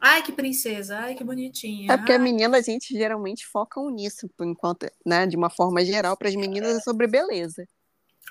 Ai, 0.07 0.21
que 0.21 0.31
princesa, 0.31 0.99
ai, 0.99 1.15
que 1.15 1.23
bonitinha. 1.23 1.91
É 1.91 1.97
porque 1.97 2.11
ai. 2.11 2.19
a 2.19 2.21
menina, 2.21 2.57
a 2.57 2.61
gente 2.61 2.93
geralmente 2.93 3.43
foca 3.47 3.81
nisso, 3.89 4.29
enquanto, 4.39 4.85
né, 5.03 5.25
de 5.25 5.35
uma 5.35 5.49
forma 5.49 5.83
geral, 5.83 6.15
para 6.15 6.29
as 6.29 6.35
meninas 6.35 6.77
é 6.77 6.79
sobre 6.79 7.07
beleza. 7.07 7.67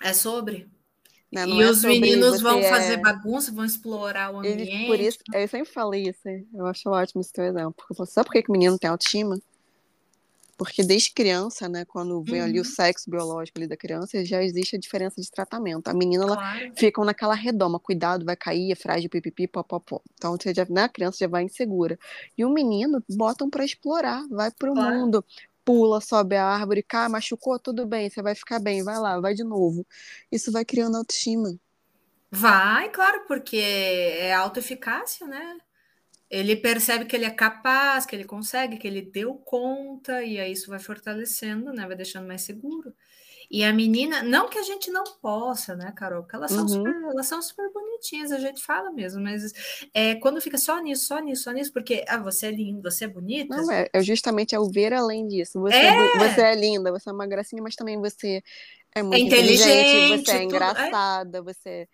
É 0.00 0.12
sobre. 0.12 0.70
Né? 1.32 1.44
e 1.48 1.62
é 1.62 1.68
os 1.68 1.82
meninos 1.82 2.40
vão 2.40 2.60
é... 2.60 2.70
fazer 2.70 2.98
bagunça, 2.98 3.50
vão 3.50 3.64
explorar 3.64 4.32
o 4.32 4.38
ambiente. 4.38 4.70
Eles, 4.70 4.86
por 4.86 5.00
isso, 5.00 5.18
eu 5.32 5.48
sempre 5.48 5.68
falei 5.68 6.02
isso, 6.04 6.20
eu 6.54 6.64
acho 6.64 6.88
ótimo 6.88 7.20
esse 7.20 7.32
teu 7.32 7.44
exemplo. 7.44 7.74
Porque 7.76 7.92
eu 7.92 7.96
falo, 7.96 8.06
sabe 8.06 8.28
por 8.28 8.40
que 8.40 8.48
o 8.48 8.52
menino 8.52 8.78
tem 8.78 8.88
autoestima? 8.88 9.36
Porque 10.56 10.84
desde 10.84 11.12
criança, 11.12 11.68
né, 11.68 11.84
quando 11.84 12.22
vem 12.22 12.40
uhum. 12.40 12.46
ali 12.46 12.58
o 12.58 12.62
uhum. 12.62 12.68
sexo 12.68 13.10
biológico 13.10 13.58
ali 13.58 13.66
da 13.66 13.76
criança, 13.76 14.24
já 14.24 14.42
existe 14.42 14.76
a 14.76 14.78
diferença 14.78 15.20
de 15.20 15.30
tratamento. 15.30 15.88
A 15.88 15.94
menina, 15.94 16.26
claro. 16.26 16.60
ela 16.60 16.72
fica 16.76 17.04
naquela 17.04 17.34
redoma, 17.34 17.80
cuidado, 17.80 18.24
vai 18.24 18.36
cair, 18.36 18.70
é 18.70 18.74
frágil, 18.74 19.10
pipipi, 19.10 19.48
popopó. 19.48 20.00
Então, 20.14 20.36
você 20.36 20.54
já, 20.54 20.64
né, 20.70 20.84
a 20.84 20.88
criança 20.88 21.18
já 21.20 21.28
vai 21.28 21.42
insegura. 21.42 21.98
E 22.38 22.44
o 22.44 22.50
menino, 22.50 23.02
botam 23.08 23.50
para 23.50 23.64
explorar, 23.64 24.22
vai 24.28 24.50
pro 24.50 24.72
claro. 24.72 24.94
mundo, 24.94 25.24
pula, 25.64 26.00
sobe 26.00 26.36
a 26.36 26.46
árvore, 26.46 26.82
cai, 26.82 27.08
machucou, 27.08 27.58
tudo 27.58 27.86
bem, 27.86 28.08
você 28.08 28.22
vai 28.22 28.34
ficar 28.34 28.60
bem, 28.60 28.84
vai 28.84 28.98
lá, 28.98 29.20
vai 29.20 29.34
de 29.34 29.42
novo. 29.42 29.86
Isso 30.30 30.52
vai 30.52 30.64
criando 30.64 30.96
autoestima. 30.96 31.58
Vai, 32.30 32.90
claro, 32.90 33.24
porque 33.26 33.56
é 33.56 34.34
autoeficácia, 34.34 35.26
né? 35.26 35.56
Ele 36.30 36.56
percebe 36.56 37.04
que 37.04 37.14
ele 37.14 37.24
é 37.24 37.30
capaz, 37.30 38.06
que 38.06 38.16
ele 38.16 38.24
consegue, 38.24 38.76
que 38.76 38.86
ele 38.86 39.02
deu 39.02 39.34
conta, 39.34 40.22
e 40.22 40.38
aí 40.38 40.52
isso 40.52 40.70
vai 40.70 40.78
fortalecendo, 40.78 41.72
né? 41.72 41.86
Vai 41.86 41.96
deixando 41.96 42.26
mais 42.26 42.42
seguro. 42.42 42.94
E 43.50 43.62
a 43.62 43.72
menina, 43.72 44.22
não 44.22 44.48
que 44.48 44.58
a 44.58 44.62
gente 44.62 44.90
não 44.90 45.04
possa, 45.20 45.76
né, 45.76 45.92
Carol? 45.94 46.22
Porque 46.22 46.36
elas, 46.36 46.50
uhum. 46.52 46.58
são, 46.58 46.68
super, 46.68 46.94
elas 47.10 47.26
são 47.26 47.42
super 47.42 47.70
bonitinhas, 47.72 48.32
a 48.32 48.38
gente 48.38 48.62
fala 48.62 48.90
mesmo, 48.90 49.22
mas 49.22 49.52
é, 49.92 50.14
quando 50.16 50.40
fica 50.40 50.58
só 50.58 50.80
nisso, 50.80 51.06
só 51.06 51.18
nisso, 51.20 51.44
só 51.44 51.52
nisso, 51.52 51.72
porque 51.72 52.04
ah, 52.08 52.18
você 52.18 52.46
é 52.46 52.50
linda, 52.50 52.90
você 52.90 53.04
é 53.04 53.08
bonita. 53.08 53.56
Não, 53.56 53.70
é, 53.70 53.88
é 53.92 54.02
justamente 54.02 54.54
é 54.54 54.58
o 54.58 54.68
ver 54.68 54.92
além 54.92 55.28
disso. 55.28 55.60
Você 55.60 55.76
é, 55.76 55.88
é 55.88 56.18
você 56.18 56.40
é 56.40 56.54
linda, 56.54 56.90
você 56.90 57.10
é 57.10 57.12
uma 57.12 57.26
gracinha, 57.26 57.62
mas 57.62 57.76
também 57.76 57.98
você 57.98 58.42
é 58.94 59.02
muito 59.02 59.16
é 59.16 59.20
inteligente, 59.20 59.68
inteligente, 59.68 60.24
você 60.24 60.30
é 60.30 60.34
tudo, 60.34 60.44
engraçada, 60.44 61.42
você 61.42 61.88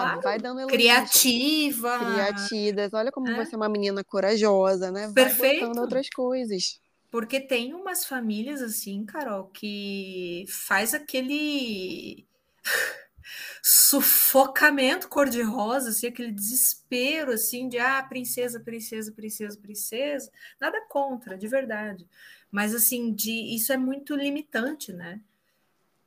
Claro, 0.00 0.20
vai 0.22 0.38
dando 0.38 0.60
elogios. 0.60 0.80
Criativa. 0.80 1.98
Criativas. 1.98 2.94
Olha 2.94 3.12
como 3.12 3.28
é. 3.28 3.34
você 3.34 3.54
é 3.54 3.56
uma 3.56 3.68
menina 3.68 4.02
corajosa, 4.02 4.90
né? 4.90 5.04
Vai 5.06 5.12
Perfeito. 5.12 5.78
outras 5.78 6.08
coisas. 6.08 6.80
Porque 7.10 7.38
tem 7.38 7.74
umas 7.74 8.06
famílias 8.06 8.62
assim, 8.62 9.04
Carol, 9.04 9.44
que 9.48 10.46
faz 10.48 10.94
aquele 10.94 12.26
sufocamento 13.62 15.08
cor-de-rosa, 15.08 15.90
assim, 15.90 16.06
aquele 16.06 16.32
desespero 16.32 17.32
assim 17.32 17.68
de 17.68 17.78
ah, 17.78 18.02
princesa, 18.02 18.60
princesa, 18.60 19.12
princesa, 19.12 19.58
princesa. 19.60 20.30
Nada 20.58 20.80
contra, 20.88 21.36
de 21.36 21.46
verdade. 21.46 22.08
Mas 22.50 22.74
assim, 22.74 23.12
de 23.12 23.54
isso 23.54 23.72
é 23.72 23.76
muito 23.76 24.16
limitante, 24.16 24.92
né? 24.92 25.20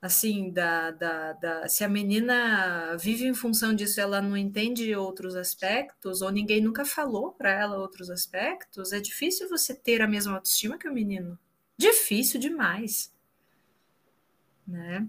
Assim, 0.05 0.51
da, 0.51 0.91
da, 0.91 1.33
da, 1.33 1.67
se 1.67 1.83
a 1.83 1.89
menina 1.89 2.95
vive 2.95 3.25
em 3.25 3.33
função 3.33 3.73
disso, 3.73 3.99
ela 3.99 4.21
não 4.21 4.37
entende 4.37 4.95
outros 4.95 5.35
aspectos, 5.35 6.21
ou 6.21 6.31
ninguém 6.31 6.61
nunca 6.61 6.85
falou 6.85 7.31
para 7.31 7.49
ela 7.49 7.77
outros 7.77 8.11
aspectos, 8.11 8.93
é 8.93 8.99
difícil 8.99 9.49
você 9.49 9.73
ter 9.73 10.03
a 10.03 10.07
mesma 10.07 10.35
autoestima 10.35 10.77
que 10.77 10.87
o 10.87 10.93
menino. 10.93 11.39
Difícil 11.75 12.39
demais. 12.39 13.11
Né? 14.67 15.07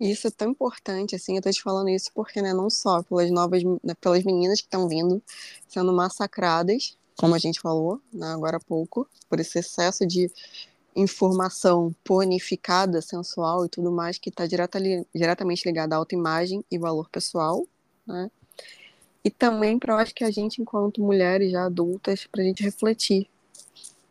Isso 0.00 0.26
é 0.26 0.30
tão 0.30 0.50
importante, 0.50 1.14
assim, 1.14 1.36
eu 1.36 1.42
tô 1.42 1.50
te 1.50 1.62
falando 1.62 1.90
isso 1.90 2.10
porque, 2.14 2.40
né, 2.40 2.54
não 2.54 2.70
só 2.70 3.02
pelas 3.02 3.30
novas, 3.30 3.62
né, 3.62 3.94
pelas 4.00 4.24
meninas 4.24 4.60
que 4.60 4.66
estão 4.66 4.88
vindo, 4.88 5.22
sendo 5.68 5.92
massacradas, 5.92 6.96
como 7.14 7.34
a 7.34 7.38
gente 7.38 7.60
falou, 7.60 8.00
né, 8.10 8.28
agora 8.28 8.56
há 8.56 8.60
pouco, 8.60 9.06
por 9.28 9.38
esse 9.38 9.58
excesso 9.58 10.06
de 10.06 10.30
informação 10.94 11.94
ponificada, 12.04 13.02
sensual 13.02 13.64
e 13.64 13.68
tudo 13.68 13.90
mais, 13.90 14.18
que 14.18 14.30
está 14.30 14.46
direta, 14.46 14.78
diretamente 15.14 15.66
ligada 15.66 15.94
à 15.94 15.98
autoimagem 15.98 16.64
e 16.70 16.78
valor 16.78 17.08
pessoal, 17.10 17.66
né? 18.06 18.30
E 19.24 19.30
também 19.30 19.78
para 19.78 19.94
eu 19.94 19.98
acho 19.98 20.14
que 20.14 20.22
a 20.22 20.30
gente, 20.30 20.60
enquanto 20.60 21.00
mulheres 21.00 21.50
já 21.50 21.64
adultas, 21.64 22.26
para 22.26 22.42
a 22.42 22.44
gente 22.44 22.62
refletir 22.62 23.26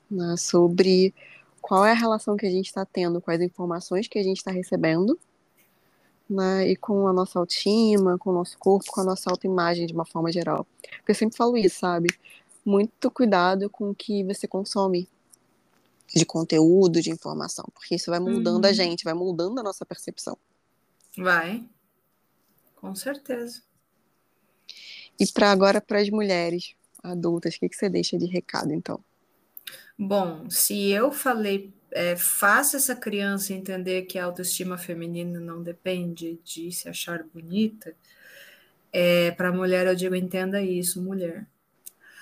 né, 0.09 0.35
sobre 0.37 1.13
qual 1.61 1.85
é 1.85 1.91
a 1.91 1.95
relação 1.95 2.35
que 2.35 2.47
a 2.47 2.49
gente 2.49 2.65
está 2.65 2.83
tendo 2.83 3.21
com 3.21 3.29
as 3.29 3.39
informações 3.39 4.07
que 4.07 4.17
a 4.17 4.23
gente 4.23 4.37
está 4.37 4.51
recebendo, 4.51 5.17
né, 6.27 6.67
e 6.67 6.75
com 6.75 7.07
a 7.07 7.13
nossa 7.13 7.37
autoestima, 7.37 8.17
com 8.17 8.31
o 8.31 8.33
nosso 8.33 8.57
corpo, 8.57 8.91
com 8.91 9.01
a 9.01 9.03
nossa 9.03 9.29
autoimagem 9.29 9.85
de 9.85 9.93
uma 9.93 10.05
forma 10.05 10.31
geral. 10.31 10.65
Porque 10.97 11.11
eu 11.11 11.15
sempre 11.15 11.37
falo 11.37 11.55
isso, 11.57 11.79
sabe? 11.79 12.09
Muito 12.65 13.11
cuidado 13.11 13.69
com 13.69 13.91
o 13.91 13.95
que 13.95 14.23
você 14.23 14.47
consome, 14.47 15.07
de 16.13 16.25
conteúdo, 16.25 17.01
de 17.01 17.09
informação, 17.09 17.65
porque 17.73 17.95
isso 17.95 18.11
vai 18.11 18.19
mudando 18.19 18.65
uhum. 18.65 18.69
a 18.69 18.73
gente, 18.73 19.03
vai 19.03 19.13
mudando 19.13 19.59
a 19.59 19.63
nossa 19.63 19.85
percepção. 19.85 20.37
Vai. 21.17 21.67
Com 22.75 22.93
certeza. 22.93 23.61
E 25.19 25.25
para 25.27 25.51
agora, 25.51 25.81
para 25.81 25.99
as 25.99 26.09
mulheres 26.09 26.75
adultas, 27.01 27.55
o 27.55 27.59
que, 27.59 27.69
que 27.69 27.75
você 27.75 27.89
deixa 27.89 28.17
de 28.17 28.25
recado, 28.25 28.73
então? 28.73 29.03
Bom, 29.97 30.49
se 30.49 30.89
eu 30.89 31.11
falei, 31.11 31.73
é, 31.91 32.15
faça 32.15 32.77
essa 32.77 32.95
criança 32.95 33.53
entender 33.53 34.03
que 34.03 34.17
a 34.17 34.25
autoestima 34.25 34.77
feminina 34.77 35.39
não 35.39 35.61
depende 35.61 36.39
de 36.43 36.71
se 36.71 36.89
achar 36.89 37.23
bonita, 37.23 37.95
é, 38.91 39.31
para 39.31 39.49
a 39.49 39.53
mulher 39.53 39.87
eu 39.87 39.95
digo, 39.95 40.15
entenda 40.15 40.61
isso, 40.61 41.01
mulher. 41.01 41.47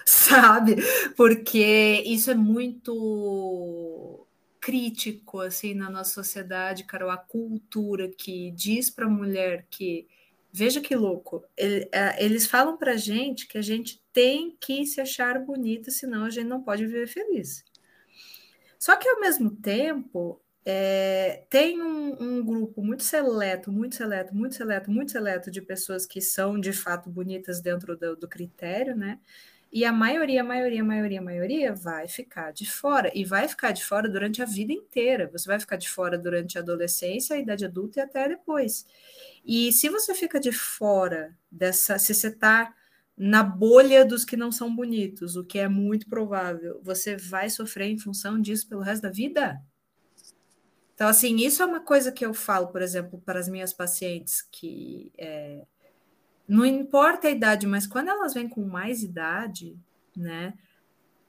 Sabe? 0.06 0.78
Porque 1.16 2.04
isso 2.06 2.32
é 2.32 2.36
muito 2.36 4.28
crítico 4.60 5.40
assim 5.40 5.74
na 5.74 5.90
nossa 5.90 6.14
sociedade, 6.14 6.84
Carol, 6.84 7.10
a 7.10 7.18
cultura 7.18 8.10
que 8.10 8.52
diz 8.52 8.90
para 8.90 9.06
a 9.06 9.10
mulher 9.10 9.66
que 9.70 10.08
Veja 10.54 10.82
que 10.82 10.96
louco. 10.96 11.46
É, 11.58 12.24
eles 12.24 12.46
falam 12.46 12.78
para 12.78 12.98
gente 12.98 13.48
que 13.48 13.58
a 13.58 13.62
gente 13.62 14.04
tem 14.12 14.56
que 14.60 14.86
se 14.86 15.00
achar 15.00 15.40
bonita, 15.40 15.90
senão 15.90 16.26
a 16.26 16.30
gente 16.30 16.48
não 16.48 16.62
pode 16.62 16.86
viver 16.86 17.08
feliz. 17.08 17.64
Só 18.78 18.98
que, 18.98 19.08
ao 19.08 19.22
mesmo 19.22 19.52
tempo, 19.52 20.42
é, 20.66 21.46
tem 21.50 21.82
um, 21.82 22.22
um, 22.22 22.46
grupo 22.46 22.84
muito 22.84 23.04
seleto, 23.04 23.72
muito 23.72 23.96
seleto, 23.96 24.36
muito 24.36 24.56
seleto, 24.56 24.92
muito 24.92 25.12
seleto 25.12 25.50
de 25.50 25.62
pessoas 25.62 26.06
que 26.06 26.20
são 26.20 26.60
de 26.60 26.74
fato 26.74 27.10
bonitas 27.10 27.62
dentro 27.62 27.96
do, 27.96 28.16
do 28.18 28.28
critério, 28.28 28.96
né? 28.96 29.20
E 29.72 29.86
a 29.86 29.92
maioria, 29.94 30.42
a 30.42 30.44
maioria, 30.44 30.82
a 30.82 30.86
maioria, 30.86 31.20
a 31.20 31.24
maioria 31.24 31.74
vai 31.74 32.08
ficar 32.08 32.52
de 32.52 32.70
fora. 32.70 33.10
E 33.16 33.24
vai 33.24 33.48
ficar 33.48 33.72
de 33.72 33.86
fora 33.86 34.10
durante 34.10 34.42
a 34.42 34.46
vida 34.46 34.74
inteira. 34.74 35.30
Você 35.32 35.48
vai 35.48 35.60
ficar 35.60 35.78
de 35.78 35.90
fora 35.90 36.18
durante 36.18 36.58
a 36.58 36.62
adolescência, 36.62 37.36
a 37.36 37.40
idade 37.40 37.64
adulta 37.64 38.00
e 38.00 38.04
até 38.04 38.28
depois. 38.28 38.86
E 39.46 39.72
se 39.72 39.88
você 39.88 40.14
fica 40.14 40.40
de 40.40 40.52
fora 40.52 41.38
dessa, 41.50 41.98
se 41.98 42.14
você 42.14 42.28
está 42.28 42.74
na 43.18 43.44
bolha 43.44 44.04
dos 44.04 44.26
que 44.26 44.36
não 44.36 44.52
são 44.52 44.76
bonitos, 44.76 45.36
o 45.36 45.46
que 45.46 45.60
é 45.60 45.68
muito 45.68 46.10
provável, 46.10 46.82
você 46.84 47.16
vai 47.16 47.50
sofrer 47.50 47.88
em 47.88 47.98
função 47.98 48.42
disso 48.42 48.68
pelo 48.68 48.82
resto 48.82 49.04
da 49.04 49.10
vida? 49.10 49.62
Então, 50.94 51.08
assim, 51.08 51.38
isso 51.38 51.64
é 51.64 51.66
uma 51.66 51.80
coisa 51.80 52.12
que 52.12 52.26
eu 52.26 52.34
falo, 52.34 52.68
por 52.68 52.82
exemplo, 52.82 53.22
para 53.26 53.40
as 53.40 53.48
minhas 53.48 53.74
pacientes, 53.74 54.42
que 54.52 55.12
é, 55.18 55.66
não 56.52 56.66
importa 56.66 57.30
a 57.30 57.32
idade, 57.32 57.66
mas 57.66 57.88
quando 57.88 58.10
elas 58.10 58.34
vêm 58.34 58.50
com 58.50 58.62
mais 58.66 59.02
idade, 59.02 59.80
né, 60.14 60.54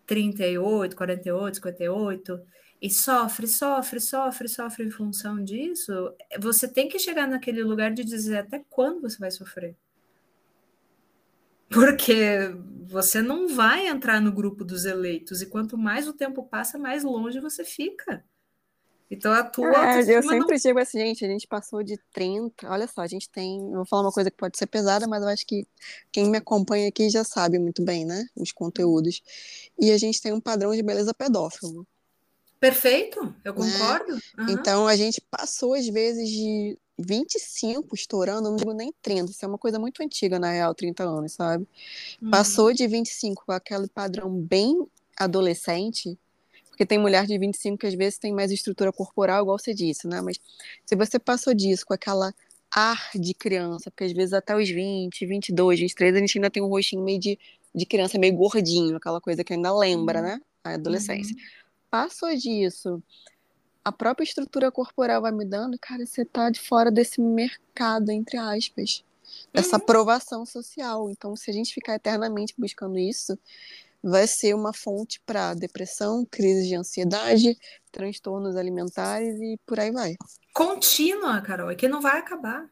38, 0.04 0.96
48, 0.96 1.54
58, 1.54 2.42
e 2.80 2.90
sofre, 2.90 3.46
sofre, 3.46 4.00
sofre, 4.00 4.48
sofre 4.48 4.84
em 4.84 4.90
função 4.90 5.42
disso, 5.44 6.12
você 6.40 6.66
tem 6.66 6.88
que 6.88 6.98
chegar 6.98 7.28
naquele 7.28 7.62
lugar 7.62 7.92
de 7.92 8.02
dizer 8.02 8.38
até 8.38 8.64
quando 8.68 9.00
você 9.00 9.16
vai 9.16 9.30
sofrer. 9.30 9.76
Porque 11.68 12.52
você 12.84 13.22
não 13.22 13.46
vai 13.46 13.86
entrar 13.86 14.20
no 14.20 14.32
grupo 14.32 14.64
dos 14.64 14.84
eleitos, 14.84 15.40
e 15.40 15.46
quanto 15.46 15.78
mais 15.78 16.08
o 16.08 16.12
tempo 16.12 16.42
passa, 16.42 16.76
mais 16.76 17.04
longe 17.04 17.38
você 17.38 17.62
fica. 17.62 18.24
Então 19.12 19.30
a 19.30 19.44
tua. 19.44 19.94
É, 19.94 20.00
eu 20.00 20.22
sempre 20.22 20.38
não... 20.38 20.56
digo 20.56 20.78
assim, 20.78 20.98
gente, 20.98 21.22
a 21.22 21.28
gente 21.28 21.46
passou 21.46 21.82
de 21.82 21.98
30. 22.14 22.66
Olha 22.66 22.88
só, 22.88 23.02
a 23.02 23.06
gente 23.06 23.28
tem. 23.28 23.60
Vou 23.70 23.84
falar 23.84 24.04
uma 24.04 24.12
coisa 24.12 24.30
que 24.30 24.36
pode 24.38 24.56
ser 24.56 24.66
pesada, 24.66 25.06
mas 25.06 25.22
eu 25.22 25.28
acho 25.28 25.46
que 25.46 25.66
quem 26.10 26.30
me 26.30 26.38
acompanha 26.38 26.88
aqui 26.88 27.10
já 27.10 27.22
sabe 27.22 27.58
muito 27.58 27.84
bem, 27.84 28.06
né? 28.06 28.24
Os 28.34 28.52
conteúdos. 28.52 29.22
E 29.78 29.90
a 29.90 29.98
gente 29.98 30.20
tem 30.22 30.32
um 30.32 30.40
padrão 30.40 30.74
de 30.74 30.82
beleza 30.82 31.12
pedófilo. 31.12 31.86
Perfeito, 32.58 33.34
eu 33.44 33.54
né? 33.54 33.70
concordo. 33.70 34.14
Né? 34.14 34.20
Uhum. 34.38 34.46
Então 34.48 34.86
a 34.86 34.96
gente 34.96 35.20
passou 35.30 35.74
às 35.74 35.86
vezes 35.86 36.30
de 36.30 36.78
25 36.98 37.94
estourando, 37.94 38.48
não 38.48 38.56
digo 38.56 38.72
nem 38.72 38.94
30, 39.02 39.30
isso 39.30 39.44
é 39.44 39.48
uma 39.48 39.58
coisa 39.58 39.78
muito 39.78 40.02
antiga, 40.02 40.38
na 40.38 40.52
real, 40.52 40.74
30 40.74 41.02
anos, 41.02 41.32
sabe? 41.32 41.66
Uhum. 42.22 42.30
Passou 42.30 42.72
de 42.72 42.86
25 42.86 43.44
com 43.44 43.52
aquele 43.52 43.88
padrão 43.88 44.30
bem 44.30 44.86
adolescente, 45.18 46.16
porque 46.72 46.84
tem 46.84 46.98
mulher 46.98 47.26
de 47.26 47.38
25 47.38 47.78
que 47.78 47.86
às 47.86 47.94
vezes 47.94 48.18
tem 48.18 48.32
mais 48.32 48.50
estrutura 48.50 48.92
corporal, 48.92 49.42
igual 49.42 49.58
você 49.58 49.72
disse, 49.72 50.08
né? 50.08 50.20
Mas 50.20 50.40
se 50.84 50.96
você 50.96 51.18
passou 51.18 51.54
disso 51.54 51.86
com 51.86 51.94
aquela 51.94 52.34
ar 52.74 53.10
de 53.14 53.34
criança, 53.34 53.90
porque 53.90 54.04
às 54.04 54.12
vezes 54.12 54.32
até 54.32 54.56
os 54.56 54.68
20, 54.68 55.24
22, 55.26 55.78
23, 55.78 56.16
a 56.16 56.18
gente 56.18 56.38
ainda 56.38 56.50
tem 56.50 56.62
um 56.62 56.68
rostinho 56.68 57.04
meio 57.04 57.20
de, 57.20 57.38
de 57.74 57.86
criança, 57.86 58.18
meio 58.18 58.34
gordinho, 58.34 58.96
aquela 58.96 59.20
coisa 59.20 59.44
que 59.44 59.52
ainda 59.52 59.72
lembra, 59.76 60.18
uhum. 60.18 60.24
né? 60.24 60.40
A 60.64 60.70
adolescência. 60.74 61.36
Uhum 61.36 61.62
passou 61.92 62.34
disso, 62.34 63.02
a 63.84 63.92
própria 63.92 64.24
estrutura 64.24 64.72
corporal 64.72 65.20
vai 65.20 65.30
mudando, 65.30 65.78
cara, 65.78 66.06
você 66.06 66.24
tá 66.24 66.48
de 66.48 66.58
fora 66.58 66.90
desse 66.90 67.20
mercado, 67.20 68.10
entre 68.10 68.38
aspas, 68.38 69.04
dessa 69.52 69.76
uhum. 69.76 69.82
aprovação 69.82 70.46
social. 70.46 71.10
Então, 71.10 71.36
se 71.36 71.50
a 71.50 71.52
gente 71.52 71.74
ficar 71.74 71.96
eternamente 71.96 72.54
buscando 72.56 72.98
isso, 72.98 73.38
vai 74.02 74.26
ser 74.26 74.54
uma 74.54 74.72
fonte 74.72 75.20
para 75.24 75.54
depressão, 75.54 76.26
crise 76.30 76.68
de 76.68 76.74
ansiedade, 76.74 77.56
transtornos 77.90 78.56
alimentares 78.56 79.40
e 79.40 79.58
por 79.66 79.78
aí 79.78 79.92
vai. 79.92 80.14
Contínua, 80.52 81.40
Carol, 81.40 81.70
é 81.70 81.74
que 81.74 81.88
não 81.88 82.00
vai 82.00 82.18
acabar. 82.18 82.68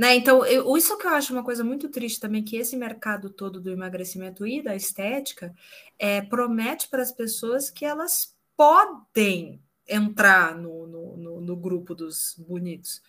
Né? 0.00 0.16
Então, 0.16 0.46
eu, 0.46 0.74
isso 0.78 0.96
que 0.96 1.06
eu 1.06 1.10
acho 1.10 1.32
uma 1.32 1.44
coisa 1.44 1.62
muito 1.62 1.90
triste 1.90 2.20
também, 2.20 2.42
que 2.42 2.56
esse 2.56 2.74
mercado 2.74 3.28
todo 3.28 3.60
do 3.60 3.70
emagrecimento 3.70 4.46
e 4.46 4.62
da 4.62 4.74
estética 4.74 5.54
é, 5.98 6.22
promete 6.22 6.88
para 6.88 7.02
as 7.02 7.12
pessoas 7.12 7.68
que 7.68 7.84
elas 7.84 8.34
podem 8.56 9.60
entrar 9.86 10.56
no, 10.56 10.86
no, 10.86 11.16
no, 11.18 11.40
no 11.42 11.56
grupo 11.56 11.94
dos 11.94 12.34
bonitos. 12.38 13.02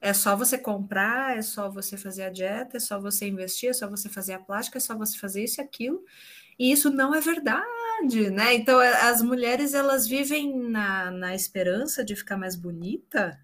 É 0.00 0.14
só 0.14 0.36
você 0.36 0.56
comprar, 0.56 1.36
é 1.36 1.42
só 1.42 1.68
você 1.68 1.96
fazer 1.96 2.22
a 2.22 2.30
dieta, 2.30 2.76
é 2.76 2.80
só 2.80 3.00
você 3.00 3.26
investir, 3.26 3.70
é 3.70 3.72
só 3.72 3.88
você 3.88 4.08
fazer 4.08 4.34
a 4.34 4.38
plástica, 4.38 4.78
é 4.78 4.80
só 4.80 4.96
você 4.96 5.18
fazer 5.18 5.44
isso 5.44 5.60
e 5.60 5.64
aquilo. 5.64 6.04
E 6.60 6.72
isso 6.72 6.90
não 6.90 7.14
é 7.14 7.22
verdade, 7.22 8.28
né? 8.30 8.52
Então, 8.52 8.78
as 8.78 9.22
mulheres, 9.22 9.72
elas 9.72 10.06
vivem 10.06 10.54
na, 10.68 11.10
na 11.10 11.34
esperança 11.34 12.04
de 12.04 12.14
ficar 12.14 12.36
mais 12.36 12.54
bonita, 12.54 13.40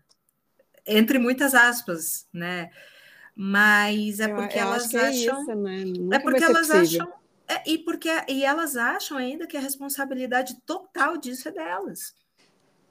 entre 0.85 1.19
muitas 1.19 1.55
aspas, 1.55 2.29
né? 2.31 2.71
Mas 3.35 4.21
é 4.21 4.29
porque 4.29 4.59
eu, 4.59 4.63
eu 4.63 4.67
elas 4.67 4.93
é 4.93 4.99
acham. 4.99 5.09
É, 5.67 5.77
isso, 5.79 6.05
né? 6.05 6.17
é 6.17 6.19
porque 6.19 6.45
elas 6.45 6.69
possível. 6.69 7.05
acham. 7.05 7.13
É, 7.49 7.71
e 7.71 7.79
porque 7.79 8.11
e 8.29 8.45
elas 8.45 8.77
acham 8.77 9.17
ainda 9.17 9.47
que 9.47 9.57
a 9.57 9.61
responsabilidade 9.61 10.61
total 10.67 11.17
disso 11.17 11.49
é 11.49 11.53
delas. 11.53 12.15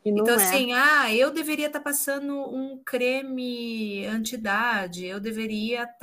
Então, 0.05 0.27
é. 0.27 0.35
assim, 0.35 0.71
ah, 0.73 1.13
eu 1.13 1.31
deveria 1.31 1.65
estar 1.65 1.79
tá 1.79 1.83
passando 1.83 2.33
um 2.33 2.77
creme 2.85 4.05
anti-idade, 4.05 5.05
eu 5.05 5.19
deveria 5.19 5.83
estar 5.83 5.97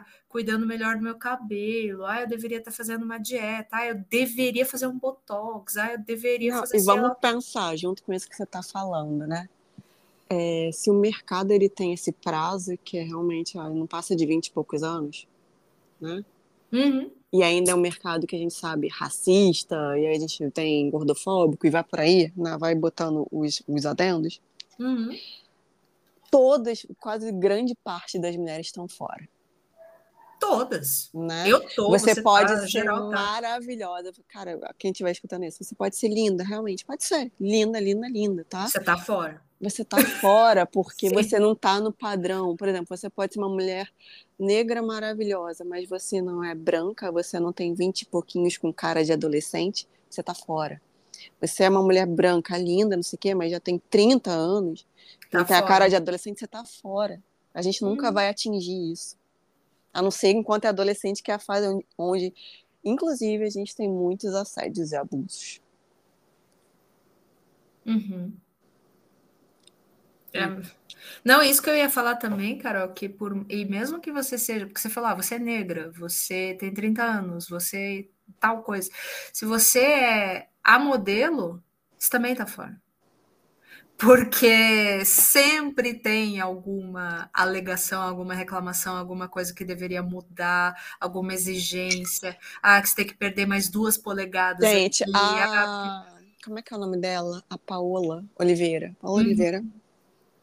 tá 0.00 0.06
cuidando 0.28 0.66
melhor 0.66 0.96
do 0.96 1.02
meu 1.02 1.16
cabelo, 1.16 2.04
ah, 2.04 2.20
eu 2.20 2.28
deveria 2.28 2.58
estar 2.58 2.70
tá 2.70 2.76
fazendo 2.76 3.04
uma 3.04 3.16
dieta, 3.16 3.78
ah, 3.78 3.86
eu 3.86 4.04
deveria 4.10 4.66
fazer 4.66 4.86
um 4.86 4.98
botox, 4.98 5.78
ah, 5.78 5.94
eu 5.94 5.98
deveria 5.98 6.52
Não, 6.52 6.60
fazer. 6.60 6.76
E 6.76 6.82
vamos 6.82 7.16
pensar 7.18 7.74
junto 7.76 8.02
com 8.02 8.12
isso 8.12 8.28
que 8.28 8.36
você 8.36 8.42
está 8.42 8.62
falando, 8.62 9.26
né? 9.26 9.48
é, 10.28 10.70
se 10.72 10.90
o 10.90 10.94
mercado 10.94 11.52
ele 11.52 11.68
tem 11.68 11.92
esse 11.92 12.12
prazo 12.12 12.76
que 12.84 12.98
é 12.98 13.02
realmente 13.02 13.56
ó, 13.56 13.68
não 13.70 13.86
passa 13.86 14.14
de 14.14 14.26
20 14.26 14.46
e 14.46 14.52
poucos 14.52 14.82
anos, 14.82 15.26
né? 16.00 16.24
Uhum. 16.72 17.10
E 17.32 17.42
ainda 17.42 17.72
é 17.72 17.74
um 17.74 17.80
mercado 17.80 18.26
que 18.26 18.34
a 18.34 18.38
gente 18.38 18.54
sabe 18.54 18.88
racista, 18.88 19.76
e 19.98 20.06
aí 20.06 20.16
a 20.16 20.18
gente 20.18 20.50
tem 20.50 20.88
gordofóbico 20.88 21.66
e 21.66 21.70
vai 21.70 21.84
por 21.84 22.00
aí, 22.00 22.32
né? 22.34 22.56
vai 22.58 22.74
botando 22.74 23.26
os, 23.30 23.62
os 23.68 23.84
adendos. 23.84 24.40
Uhum. 24.78 25.10
Todas, 26.30 26.86
quase 26.98 27.30
grande 27.32 27.74
parte 27.84 28.18
das 28.18 28.34
mulheres 28.36 28.66
estão 28.66 28.88
fora. 28.88 29.28
Todas. 30.40 31.10
Né? 31.12 31.48
Eu 31.48 31.60
tô. 31.74 31.90
Você, 31.90 32.14
você 32.14 32.22
pode 32.22 32.52
tá, 32.52 32.60
ser 32.60 32.68
geral, 32.68 33.10
tá. 33.10 33.16
maravilhosa. 33.16 34.12
Cara, 34.28 34.58
quem 34.78 34.92
estiver 34.92 35.10
escutando 35.10 35.44
isso, 35.44 35.64
você 35.64 35.74
pode 35.74 35.96
ser 35.96 36.08
linda, 36.08 36.44
realmente. 36.44 36.84
Pode 36.84 37.04
ser. 37.04 37.32
Linda, 37.40 37.80
linda, 37.80 38.08
linda, 38.08 38.46
tá? 38.48 38.68
Você 38.68 38.80
tá 38.80 38.96
fora 38.96 39.42
você 39.60 39.84
tá 39.84 39.98
fora 40.20 40.64
porque 40.64 41.08
você 41.10 41.38
não 41.38 41.54
tá 41.54 41.80
no 41.80 41.92
padrão. 41.92 42.56
Por 42.56 42.68
exemplo, 42.68 42.96
você 42.96 43.10
pode 43.10 43.34
ser 43.34 43.40
uma 43.40 43.48
mulher 43.48 43.88
negra 44.38 44.82
maravilhosa, 44.82 45.64
mas 45.64 45.88
você 45.88 46.22
não 46.22 46.44
é 46.44 46.54
branca, 46.54 47.10
você 47.10 47.40
não 47.40 47.52
tem 47.52 47.74
vinte 47.74 48.02
e 48.02 48.06
pouquinhos 48.06 48.56
com 48.56 48.72
cara 48.72 49.04
de 49.04 49.12
adolescente, 49.12 49.88
você 50.08 50.22
tá 50.22 50.34
fora. 50.34 50.80
Você 51.40 51.64
é 51.64 51.68
uma 51.68 51.82
mulher 51.82 52.06
branca, 52.06 52.56
linda, 52.56 52.94
não 52.94 53.02
sei 53.02 53.16
o 53.16 53.20
quê, 53.20 53.34
mas 53.34 53.50
já 53.50 53.58
tem 53.58 53.78
30 53.90 54.30
anos, 54.30 54.86
tá 55.30 55.38
não 55.38 55.44
tem 55.44 55.56
a 55.56 55.62
cara 55.62 55.88
de 55.88 55.96
adolescente, 55.96 56.38
você 56.38 56.46
tá 56.46 56.64
fora. 56.64 57.20
A 57.52 57.60
gente 57.60 57.82
nunca 57.82 58.10
hum. 58.10 58.12
vai 58.12 58.28
atingir 58.28 58.92
isso. 58.92 59.16
A 59.92 60.00
não 60.00 60.10
ser 60.10 60.30
enquanto 60.30 60.66
é 60.66 60.68
adolescente, 60.68 61.22
que 61.22 61.30
é 61.30 61.34
a 61.34 61.38
fase 61.40 61.84
onde, 61.96 62.32
inclusive, 62.84 63.44
a 63.44 63.50
gente 63.50 63.74
tem 63.74 63.88
muitos 63.88 64.32
assédios 64.34 64.92
e 64.92 64.96
abusos. 64.96 65.60
Uhum. 67.84 68.32
É. 70.32 70.46
Não, 71.24 71.42
isso 71.42 71.62
que 71.62 71.70
eu 71.70 71.76
ia 71.76 71.88
falar 71.88 72.16
também, 72.16 72.58
Carol, 72.58 72.88
que 72.90 73.08
por 73.08 73.46
e 73.48 73.64
mesmo 73.64 74.00
que 74.00 74.12
você 74.12 74.36
seja, 74.38 74.66
porque 74.66 74.80
você 74.80 74.90
falou, 74.90 75.10
ah, 75.10 75.14
você 75.14 75.36
é 75.36 75.38
negra, 75.38 75.90
você 75.92 76.56
tem 76.58 76.72
30 76.72 77.02
anos, 77.02 77.48
você 77.48 78.08
tal 78.40 78.62
coisa. 78.62 78.90
Se 79.32 79.44
você 79.44 79.80
é 79.80 80.48
a 80.62 80.78
modelo, 80.78 81.62
você 81.98 82.10
também 82.10 82.34
tá 82.34 82.46
fora. 82.46 82.80
porque 83.98 85.04
sempre 85.04 85.92
tem 85.92 86.38
alguma 86.40 87.28
alegação, 87.34 88.00
alguma 88.00 88.32
reclamação, 88.32 88.96
alguma 88.96 89.28
coisa 89.28 89.52
que 89.52 89.64
deveria 89.64 90.02
mudar, 90.04 90.80
alguma 91.00 91.34
exigência. 91.34 92.38
Ah, 92.62 92.80
que 92.80 92.88
você 92.88 92.94
tem 92.94 93.06
que 93.06 93.16
perder 93.16 93.46
mais 93.46 93.68
duas 93.68 93.98
polegadas. 93.98 94.68
Gente, 94.70 95.02
aqui. 95.02 95.12
a... 95.14 96.06
como 96.44 96.60
é 96.60 96.62
que 96.62 96.72
é 96.72 96.76
o 96.76 96.80
nome 96.80 96.96
dela? 96.96 97.42
A 97.50 97.58
Paola 97.58 98.24
Oliveira. 98.38 98.94
Paola 99.00 99.20
uhum. 99.20 99.26
Oliveira. 99.26 99.64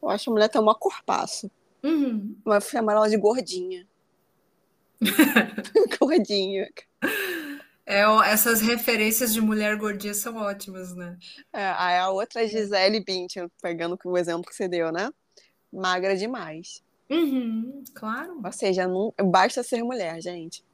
Eu 0.02 0.10
acho 0.10 0.24
que 0.24 0.30
a 0.30 0.32
mulher 0.32 0.48
tem 0.48 0.60
uma 0.60 0.74
corpaço. 0.74 1.50
Uhum. 1.82 2.36
Vai 2.44 2.60
chamar 2.60 2.94
ela 2.94 3.08
de 3.08 3.16
gordinha. 3.16 3.86
gordinha. 6.00 6.68
É, 7.84 8.02
essas 8.30 8.60
referências 8.60 9.32
de 9.32 9.40
mulher 9.40 9.76
gordinha 9.76 10.12
são 10.12 10.36
ótimas, 10.36 10.94
né? 10.94 11.16
É, 11.52 11.68
a 11.68 12.10
outra 12.10 12.44
é 12.44 12.48
Gisele 12.48 13.00
Bündchen, 13.00 13.48
pegando 13.62 13.96
o 14.04 14.18
exemplo 14.18 14.44
que 14.44 14.54
você 14.54 14.66
deu, 14.66 14.90
né? 14.90 15.10
Magra 15.72 16.16
demais. 16.16 16.82
Uhum, 17.08 17.84
claro. 17.94 18.40
Ou 18.44 18.52
seja, 18.52 18.88
não, 18.88 19.14
basta 19.30 19.62
ser 19.62 19.84
mulher, 19.84 20.20
gente. 20.20 20.64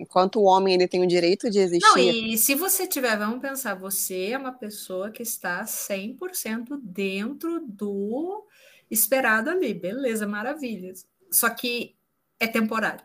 Enquanto 0.00 0.40
o 0.40 0.44
homem 0.44 0.74
ele 0.74 0.88
tem 0.88 1.02
o 1.02 1.06
direito 1.06 1.50
de 1.50 1.58
existir. 1.58 1.86
Não, 1.86 1.98
e 1.98 2.36
se 2.38 2.54
você 2.54 2.86
tiver, 2.86 3.16
vamos 3.16 3.40
pensar, 3.40 3.74
você 3.74 4.30
é 4.30 4.38
uma 4.38 4.52
pessoa 4.52 5.10
que 5.10 5.22
está 5.22 5.62
100% 5.64 6.80
dentro 6.82 7.60
do 7.66 8.46
esperado 8.90 9.50
ali, 9.50 9.74
beleza, 9.74 10.26
maravilha. 10.26 10.92
Só 11.30 11.50
que 11.50 11.96
é 12.38 12.46
temporário. 12.46 13.04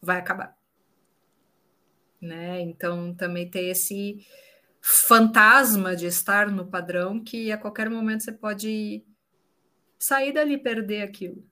Vai 0.00 0.18
acabar 0.18 0.58
né? 2.20 2.60
Então 2.60 3.14
também 3.14 3.48
tem 3.48 3.70
esse 3.70 4.26
fantasma 4.80 5.94
de 5.96 6.06
estar 6.06 6.50
no 6.50 6.66
padrão 6.66 7.22
que 7.22 7.50
a 7.52 7.58
qualquer 7.58 7.88
momento 7.90 8.24
você 8.24 8.32
pode 8.32 9.04
sair 9.98 10.32
dali 10.32 10.54
e 10.54 10.58
perder 10.58 11.02
aquilo. 11.02 11.44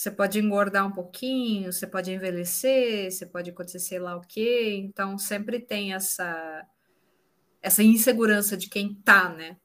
Você 0.00 0.10
pode 0.10 0.38
engordar 0.38 0.86
um 0.86 0.90
pouquinho, 0.90 1.70
você 1.70 1.86
pode 1.86 2.10
envelhecer, 2.10 3.12
você 3.12 3.26
pode 3.26 3.50
acontecer 3.50 3.80
sei 3.80 3.98
lá 3.98 4.16
o 4.16 4.22
quê. 4.22 4.80
Então 4.82 5.18
sempre 5.18 5.60
tem 5.60 5.92
essa 5.92 6.66
essa 7.60 7.82
insegurança 7.82 8.56
de 8.56 8.70
quem 8.70 8.94
tá, 8.94 9.28
né? 9.28 9.58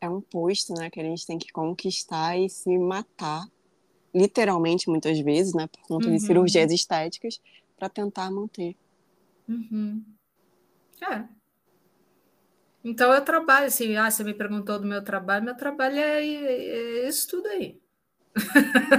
É 0.00 0.10
um 0.10 0.20
posto, 0.20 0.74
né, 0.74 0.90
que 0.90 0.98
a 0.98 1.04
gente 1.04 1.24
tem 1.24 1.38
que 1.38 1.52
conquistar 1.52 2.36
e 2.36 2.48
se 2.48 2.76
matar, 2.76 3.46
literalmente 4.12 4.90
muitas 4.90 5.20
vezes, 5.20 5.54
né, 5.54 5.68
por 5.68 5.80
conta 5.82 6.08
uhum. 6.08 6.16
de 6.16 6.20
cirurgias 6.20 6.72
estéticas, 6.72 7.40
para 7.78 7.88
tentar 7.88 8.28
manter. 8.32 8.76
Uhum. 9.48 10.04
É. 11.08 11.24
Então 12.82 13.12
eu 13.14 13.24
trabalho, 13.24 13.66
assim, 13.66 13.94
ah, 13.94 14.10
você 14.10 14.24
me 14.24 14.34
perguntou 14.34 14.76
do 14.80 14.88
meu 14.88 15.04
trabalho, 15.04 15.44
meu 15.44 15.56
trabalho 15.56 15.96
é, 15.98 16.20
é 16.20 17.08
isso 17.08 17.28
tudo 17.28 17.46
aí. 17.46 17.80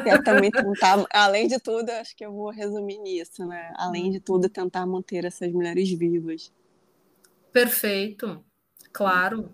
Eu 0.05 0.23
também 0.23 0.51
tentar, 0.51 1.05
além 1.11 1.47
de 1.47 1.59
tudo, 1.59 1.89
acho 1.89 2.15
que 2.15 2.25
eu 2.25 2.31
vou 2.31 2.49
resumir 2.49 2.99
nisso, 2.99 3.45
né? 3.45 3.71
Além 3.75 4.11
de 4.11 4.19
tudo, 4.19 4.49
tentar 4.49 4.85
manter 4.85 5.25
essas 5.25 5.51
mulheres 5.51 5.89
vivas. 5.91 6.51
Perfeito, 7.51 8.43
claro, 8.91 9.51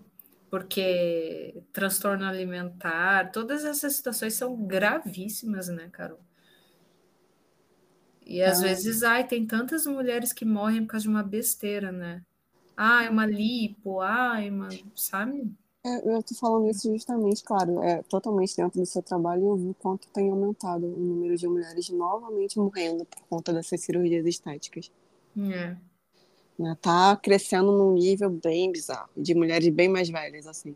porque 0.50 1.62
transtorno 1.72 2.24
alimentar, 2.24 3.32
todas 3.32 3.64
essas 3.64 3.96
situações 3.96 4.34
são 4.34 4.56
gravíssimas, 4.56 5.68
né, 5.68 5.88
Carol? 5.90 6.20
E 8.24 8.42
às 8.42 8.58
ah. 8.58 8.62
vezes, 8.62 9.02
ai, 9.02 9.26
tem 9.26 9.46
tantas 9.46 9.86
mulheres 9.86 10.32
que 10.32 10.44
morrem 10.44 10.82
por 10.82 10.92
causa 10.92 11.04
de 11.04 11.08
uma 11.08 11.22
besteira, 11.22 11.92
né? 11.92 12.22
Ah, 12.76 13.04
é 13.04 13.10
uma 13.10 13.24
lipo, 13.24 14.00
ai, 14.00 14.50
uma, 14.50 14.68
sabe? 14.94 15.50
É, 15.86 16.16
eu 16.16 16.20
tô 16.20 16.34
falando 16.34 16.68
isso 16.68 16.92
justamente, 16.92 17.44
claro, 17.44 17.80
é 17.80 18.02
totalmente 18.02 18.56
dentro 18.56 18.80
do 18.80 18.86
seu 18.86 19.00
trabalho 19.00 19.42
e 19.42 19.46
eu 19.46 19.56
vi 19.56 19.74
quanto 19.74 20.08
tem 20.08 20.28
aumentado 20.28 20.84
o 20.84 20.98
número 20.98 21.36
de 21.36 21.46
mulheres 21.46 21.88
novamente 21.90 22.58
morrendo 22.58 23.04
por 23.04 23.22
conta 23.28 23.52
dessas 23.52 23.80
cirurgias 23.82 24.26
estéticas. 24.26 24.90
É. 25.38 25.76
Né, 26.58 26.76
tá 26.82 27.14
crescendo 27.16 27.70
num 27.70 27.92
nível 27.94 28.30
bem 28.30 28.72
bizarro, 28.72 29.10
de 29.16 29.32
mulheres 29.32 29.68
bem 29.68 29.88
mais 29.88 30.08
velhas, 30.08 30.48
assim. 30.48 30.74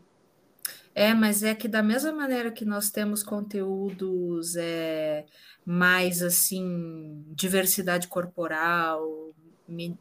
É, 0.95 1.13
mas 1.13 1.43
é 1.43 1.53
que 1.53 1.67
da 1.67 1.83
mesma 1.83 2.13
maneira 2.13 2.49
que 2.49 2.63
nós 2.63 2.89
temos 2.89 3.21
conteúdos 3.21 4.55
é, 4.55 5.25
mais 5.65 6.21
assim, 6.21 7.21
diversidade 7.35 8.07
corporal, 8.07 9.33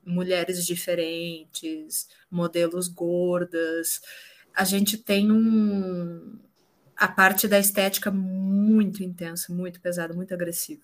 mulheres 0.07 0.65
diferentes, 0.65 2.09
modelos 2.31 2.87
gordas, 2.87 4.01
a 4.55 4.65
gente 4.65 4.99
tem 4.99 5.31
um 5.31 6.39
a 6.97 7.09
parte 7.09 7.49
da 7.49 7.59
estética 7.59 8.11
muito 8.11 9.03
intensa, 9.03 9.53
muito 9.53 9.81
pesada, 9.81 10.13
muito 10.13 10.35
agressiva. 10.35 10.83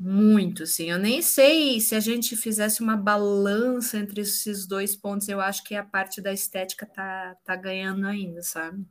Muito, 0.00 0.62
assim. 0.62 0.90
Eu 0.90 0.98
nem 0.98 1.20
sei 1.20 1.78
se 1.80 1.94
a 1.94 2.00
gente 2.00 2.34
fizesse 2.36 2.80
uma 2.82 2.96
balança 2.96 3.98
entre 3.98 4.22
esses 4.22 4.66
dois 4.66 4.96
pontos, 4.96 5.28
eu 5.28 5.40
acho 5.40 5.62
que 5.62 5.74
a 5.74 5.84
parte 5.84 6.20
da 6.22 6.32
estética 6.32 6.86
tá, 6.86 7.36
tá 7.44 7.54
ganhando 7.54 8.06
ainda, 8.06 8.42
sabe? 8.42 8.84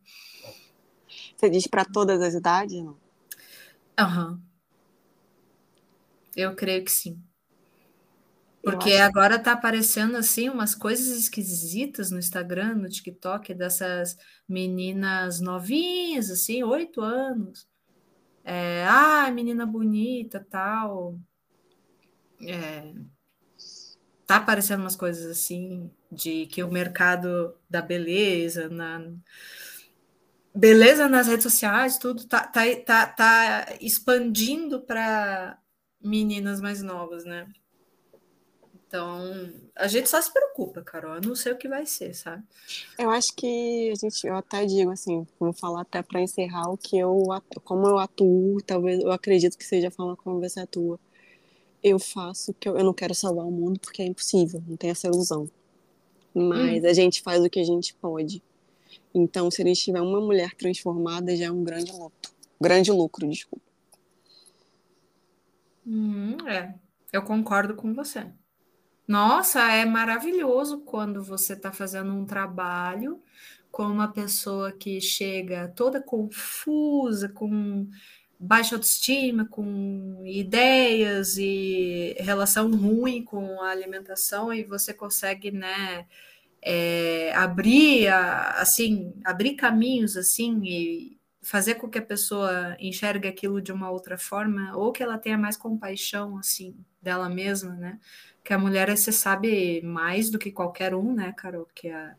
Você 1.35 1.49
diz 1.49 1.67
para 1.67 1.83
todas 1.83 2.21
as 2.21 2.35
idades, 2.35 2.81
não? 2.83 2.97
Aham. 3.97 4.31
Uhum. 4.31 4.41
Eu 6.35 6.55
creio 6.55 6.83
que 6.83 6.91
sim. 6.91 7.21
Porque 8.63 8.93
agora 8.93 9.37
tá 9.37 9.51
aparecendo 9.51 10.15
assim 10.15 10.49
umas 10.49 10.73
coisas 10.73 11.17
esquisitas 11.17 12.09
no 12.11 12.19
Instagram, 12.19 12.75
no 12.75 12.89
TikTok, 12.89 13.53
dessas 13.53 14.17
meninas 14.47 15.41
novinhas, 15.41 16.29
assim, 16.31 16.63
oito 16.63 17.01
anos 17.01 17.67
é, 18.43 18.85
ah, 18.87 19.31
menina 19.31 19.65
bonita, 19.65 20.45
tal. 20.49 21.17
É, 22.41 22.93
tá 24.27 24.37
aparecendo 24.37 24.81
umas 24.81 24.95
coisas 24.97 25.25
assim 25.25 25.89
de 26.11 26.45
que 26.47 26.61
o 26.61 26.71
mercado 26.71 27.55
da 27.69 27.81
beleza, 27.81 28.67
na 28.67 29.01
beleza 30.53 31.07
nas 31.07 31.27
redes 31.27 31.43
sociais, 31.43 31.97
tudo 31.97 32.27
tá, 32.27 32.45
tá, 32.45 32.61
tá, 32.85 33.07
tá 33.07 33.77
expandindo 33.79 34.81
para 34.81 35.57
meninas 36.01 36.59
mais 36.59 36.81
novas, 36.83 37.23
né? 37.23 37.47
Então, 38.93 39.51
a 39.75 39.87
gente 39.87 40.07
só 40.07 40.21
se 40.21 40.31
preocupa, 40.31 40.83
Carol. 40.83 41.15
Eu 41.15 41.21
não 41.21 41.35
sei 41.35 41.51
o 41.51 41.57
que 41.57 41.67
vai 41.67 41.83
ser, 41.83 42.13
sabe? 42.13 42.43
Eu 42.99 43.09
acho 43.09 43.33
que 43.35 43.89
a 43.89 43.95
gente, 43.95 44.27
eu 44.27 44.35
até 44.35 44.67
digo 44.67 44.91
assim, 44.91 45.25
vou 45.39 45.51
falar 45.51 45.81
até 45.81 46.03
para 46.03 46.21
encerrar 46.21 46.69
o 46.69 46.77
que 46.77 46.99
eu, 46.99 47.23
como 47.63 47.87
eu 47.87 47.97
atuo, 47.97 48.61
talvez 48.61 48.99
eu 48.99 49.11
acredito 49.11 49.57
que 49.57 49.65
seja 49.65 49.87
a 49.87 49.91
forma 49.91 50.15
como 50.15 50.39
você 50.39 50.59
atua. 50.59 50.99
Eu 51.81 51.97
faço 51.97 52.53
que 52.53 52.69
eu, 52.69 52.77
eu 52.77 52.83
não 52.83 52.93
quero 52.93 53.15
salvar 53.15 53.47
o 53.47 53.51
mundo 53.51 53.79
porque 53.79 54.03
é 54.03 54.05
impossível, 54.05 54.61
não 54.67 54.77
tem 54.77 54.91
essa 54.91 55.07
ilusão. 55.07 55.49
Mas 56.31 56.83
hum. 56.83 56.87
a 56.87 56.93
gente 56.93 57.23
faz 57.23 57.43
o 57.43 57.49
que 57.49 57.61
a 57.61 57.65
gente 57.65 57.95
pode. 57.95 58.43
Então, 59.11 59.49
se 59.49 59.63
a 59.63 59.65
gente 59.65 59.81
tiver 59.81 60.01
uma 60.01 60.21
mulher 60.21 60.53
transformada, 60.53 61.35
já 61.35 61.45
é 61.45 61.51
um 61.51 61.63
grande 61.63 61.91
lucro. 61.91 62.31
Grande 62.61 62.91
lucro, 62.91 63.27
desculpa. 63.27 63.65
Hum, 65.83 66.37
é, 66.47 66.75
eu 67.11 67.23
concordo 67.23 67.75
com 67.75 67.91
você. 67.91 68.31
Nossa, 69.07 69.59
é 69.71 69.85
maravilhoso 69.85 70.81
quando 70.81 71.21
você 71.21 71.53
está 71.53 71.71
fazendo 71.73 72.13
um 72.13 72.25
trabalho 72.25 73.21
com 73.71 73.83
uma 73.83 74.07
pessoa 74.13 74.71
que 74.71 75.01
chega 75.01 75.67
toda 75.75 76.01
confusa, 76.01 77.27
com 77.29 77.89
baixa 78.39 78.75
autoestima, 78.75 79.45
com 79.45 80.21
ideias 80.25 81.37
e 81.37 82.15
relação 82.19 82.71
ruim 82.71 83.23
com 83.23 83.61
a 83.61 83.71
alimentação 83.71 84.53
e 84.53 84.63
você 84.63 84.93
consegue, 84.93 85.51
né, 85.51 86.07
é, 86.61 87.33
abrir, 87.35 88.07
assim, 88.09 89.13
abrir 89.25 89.55
caminhos, 89.55 90.17
assim, 90.17 90.61
e 90.65 91.17
fazer 91.41 91.75
com 91.75 91.89
que 91.89 91.99
a 91.99 92.01
pessoa 92.01 92.75
enxergue 92.79 93.27
aquilo 93.27 93.61
de 93.61 93.71
uma 93.73 93.91
outra 93.91 94.17
forma, 94.17 94.75
ou 94.77 94.91
que 94.93 95.03
ela 95.03 95.17
tenha 95.17 95.37
mais 95.37 95.57
compaixão, 95.57 96.37
assim, 96.37 96.75
dela 97.03 97.29
mesma, 97.29 97.73
né? 97.73 97.99
que 98.43 98.53
a 98.53 98.57
mulher 98.57 98.95
você 98.95 99.11
sabe 99.11 99.81
mais 99.81 100.29
do 100.29 100.37
que 100.37 100.51
qualquer 100.51 100.93
um, 100.93 101.13
né, 101.13 101.33
Carol? 101.37 101.67
Que 101.73 101.89
a, 101.89 102.13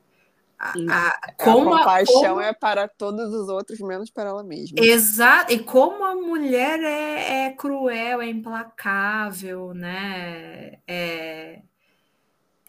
a, 0.58 0.72
a, 1.08 1.32
como 1.34 1.74
a 1.74 1.78
compaixão 1.78 2.22
como... 2.22 2.40
é 2.40 2.52
para 2.54 2.88
todos 2.88 3.32
os 3.34 3.48
outros, 3.48 3.78
menos 3.80 4.10
para 4.10 4.30
ela 4.30 4.42
mesma. 4.42 4.78
Exato, 4.80 5.52
e 5.52 5.58
como 5.58 6.02
a 6.04 6.14
mulher 6.14 6.80
é, 6.80 7.46
é 7.46 7.50
cruel, 7.50 8.22
é 8.22 8.28
implacável, 8.28 9.74
né? 9.74 10.78
É, 10.88 11.60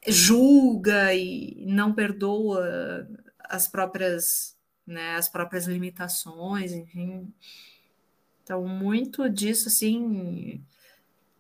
julga 0.06 1.14
e 1.14 1.66
não 1.66 1.94
perdoa 1.94 3.08
as 3.40 3.70
próprias, 3.70 4.58
né, 4.86 5.16
as 5.16 5.30
próprias 5.30 5.66
limitações, 5.66 6.74
enfim. 6.74 7.34
Então, 8.44 8.68
muito 8.68 9.30
disso, 9.30 9.70
assim, 9.70 10.62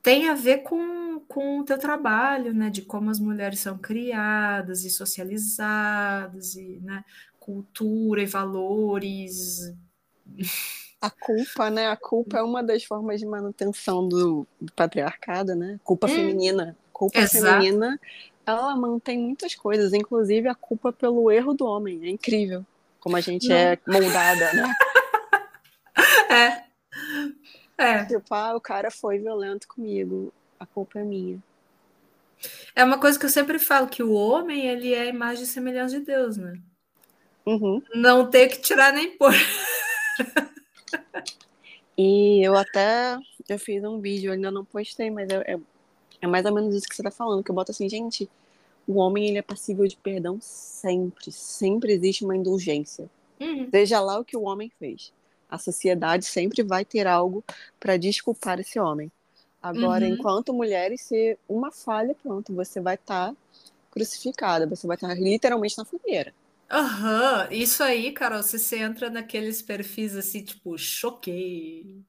tem 0.06 0.30
a 0.30 0.36
ver 0.36 0.60
com, 0.60 1.20
com 1.28 1.60
o 1.60 1.66
teu 1.66 1.80
trabalho, 1.80 2.54
né? 2.54 2.70
De 2.70 2.84
como 2.84 3.10
as 3.10 3.20
mulheres 3.20 3.60
são 3.60 3.76
criadas 3.76 4.86
e 4.86 4.90
socializadas, 4.92 6.56
e, 6.56 6.80
né? 6.84 7.04
cultura 7.40 8.22
e 8.22 8.26
valores. 8.28 9.74
A 11.02 11.10
culpa, 11.10 11.72
né? 11.72 11.88
A 11.88 11.98
culpa 11.98 12.38
é 12.38 12.44
uma 12.44 12.64
das 12.64 12.84
formas 12.84 13.20
de 13.20 13.26
manutenção 13.26 14.08
do, 14.08 14.46
do 14.62 14.72
patriarcado, 14.74 15.56
né? 15.56 15.80
Culpa 15.84 16.06
hum. 16.06 16.12
feminina. 16.12 16.78
Culpa 16.94 17.20
Exato. 17.20 17.44
feminina, 17.44 18.00
ela 18.46 18.76
mantém 18.76 19.18
muitas 19.18 19.56
coisas, 19.56 19.92
inclusive 19.92 20.48
a 20.48 20.56
culpa 20.56 20.94
pelo 20.94 21.32
erro 21.32 21.56
do 21.56 21.66
homem. 21.66 22.06
É 22.06 22.10
incrível 22.10 22.64
como 23.00 23.18
a 23.18 23.22
gente 23.22 23.48
Não. 23.48 23.56
é 23.56 23.78
moldada, 23.88 24.54
né? 24.54 24.72
É. 26.30 26.65
É. 27.78 28.06
Tipo, 28.06 28.34
ah, 28.34 28.56
o 28.56 28.62
cara 28.62 28.90
foi 28.90 29.20
violento 29.20 29.68
comigo, 29.68 30.34
a 30.60 30.66
culpa 30.66 31.00
é 31.00 31.04
minha. 31.04 31.42
É 32.76 32.84
uma 32.84 33.00
coisa 33.00 33.20
que 33.20 33.26
eu 33.26 33.30
sempre 33.30 33.60
falo, 33.60 33.88
que 33.88 34.04
o 34.04 34.14
homem, 34.14 34.68
ele 34.68 34.94
é 34.94 35.02
a 35.02 35.06
imagem 35.06 35.44
e 35.44 35.48
semelhança 35.48 36.00
de 36.00 36.06
Deus, 36.06 36.38
né? 36.38 36.60
Uhum. 37.46 37.82
Não 37.94 38.30
tem 38.30 38.48
que 38.48 38.60
tirar 38.60 38.94
nem 38.94 39.18
pôr. 39.18 39.34
e 41.98 42.46
eu 42.46 42.56
até, 42.56 43.18
eu 43.48 43.60
fiz 43.60 43.84
um 43.84 44.00
vídeo, 44.00 44.32
ainda 44.32 44.52
não 44.52 44.66
postei, 44.66 45.10
mas 45.10 45.30
é, 45.30 45.54
é, 45.54 45.60
é 46.22 46.28
mais 46.28 46.46
ou 46.46 46.54
menos 46.54 46.76
isso 46.76 46.88
que 46.88 46.96
você 46.96 47.04
tá 47.04 47.12
falando, 47.12 47.44
que 47.44 47.52
eu 47.52 47.56
boto 47.56 47.72
assim, 47.72 47.90
gente, 47.90 48.30
o 48.88 48.96
homem, 48.96 49.28
ele 49.28 49.38
é 49.38 49.42
passível 49.42 49.88
de 49.88 49.98
perdão 49.98 50.38
sempre, 50.42 51.32
sempre 51.32 51.94
existe 51.94 52.24
uma 52.24 52.36
indulgência. 52.36 53.10
Uhum. 53.40 53.70
Seja 53.70 54.00
lá 54.00 54.20
o 54.20 54.26
que 54.26 54.38
o 54.38 54.44
homem 54.44 54.72
fez 54.80 55.12
a 55.50 55.58
sociedade 55.58 56.26
sempre 56.26 56.64
vai 56.64 56.84
ter 56.84 57.08
algo 57.08 57.44
para 57.80 57.98
desculpar 57.98 58.60
esse 58.60 58.80
homem. 58.80 59.12
Agora, 59.62 60.06
uhum. 60.06 60.14
enquanto 60.14 60.54
mulheres, 60.54 61.02
se 61.02 61.38
uma 61.50 61.72
falha, 61.72 62.16
pronto, 62.22 62.54
você 62.54 62.80
vai 62.80 62.96
estar 62.96 63.32
tá 63.32 63.38
crucificada, 63.90 64.68
você 64.68 64.86
vai 64.86 64.96
estar 64.96 65.08
tá 65.08 65.16
literalmente 65.16 65.78
na 65.78 65.86
fogueira. 65.86 66.34
Aham, 66.70 67.48
uhum. 67.50 67.52
isso 67.52 67.84
aí, 67.84 68.12
Carol, 68.12 68.44
se 68.44 68.60
você 68.60 68.78
entra 68.78 69.10
naqueles 69.10 69.62
perfis 69.62 70.16
assim, 70.16 70.44
tipo, 70.44 70.78
choquei, 70.78 72.04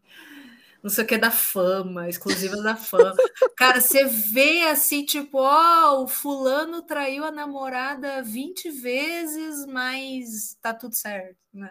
não 0.82 0.90
sei 0.90 1.04
o 1.04 1.06
que 1.06 1.18
da 1.18 1.30
fama, 1.30 2.08
exclusiva 2.08 2.56
da 2.62 2.76
fama. 2.76 3.14
Cara, 3.56 3.80
você 3.80 4.04
vê 4.04 4.62
assim, 4.62 5.04
tipo, 5.04 5.38
ó, 5.38 5.94
oh, 5.94 6.04
o 6.04 6.08
fulano 6.08 6.82
traiu 6.82 7.24
a 7.24 7.32
namorada 7.32 8.22
20 8.22 8.70
vezes, 8.70 9.66
mas 9.66 10.56
tá 10.60 10.72
tudo 10.72 10.94
certo, 10.94 11.36
né? 11.52 11.70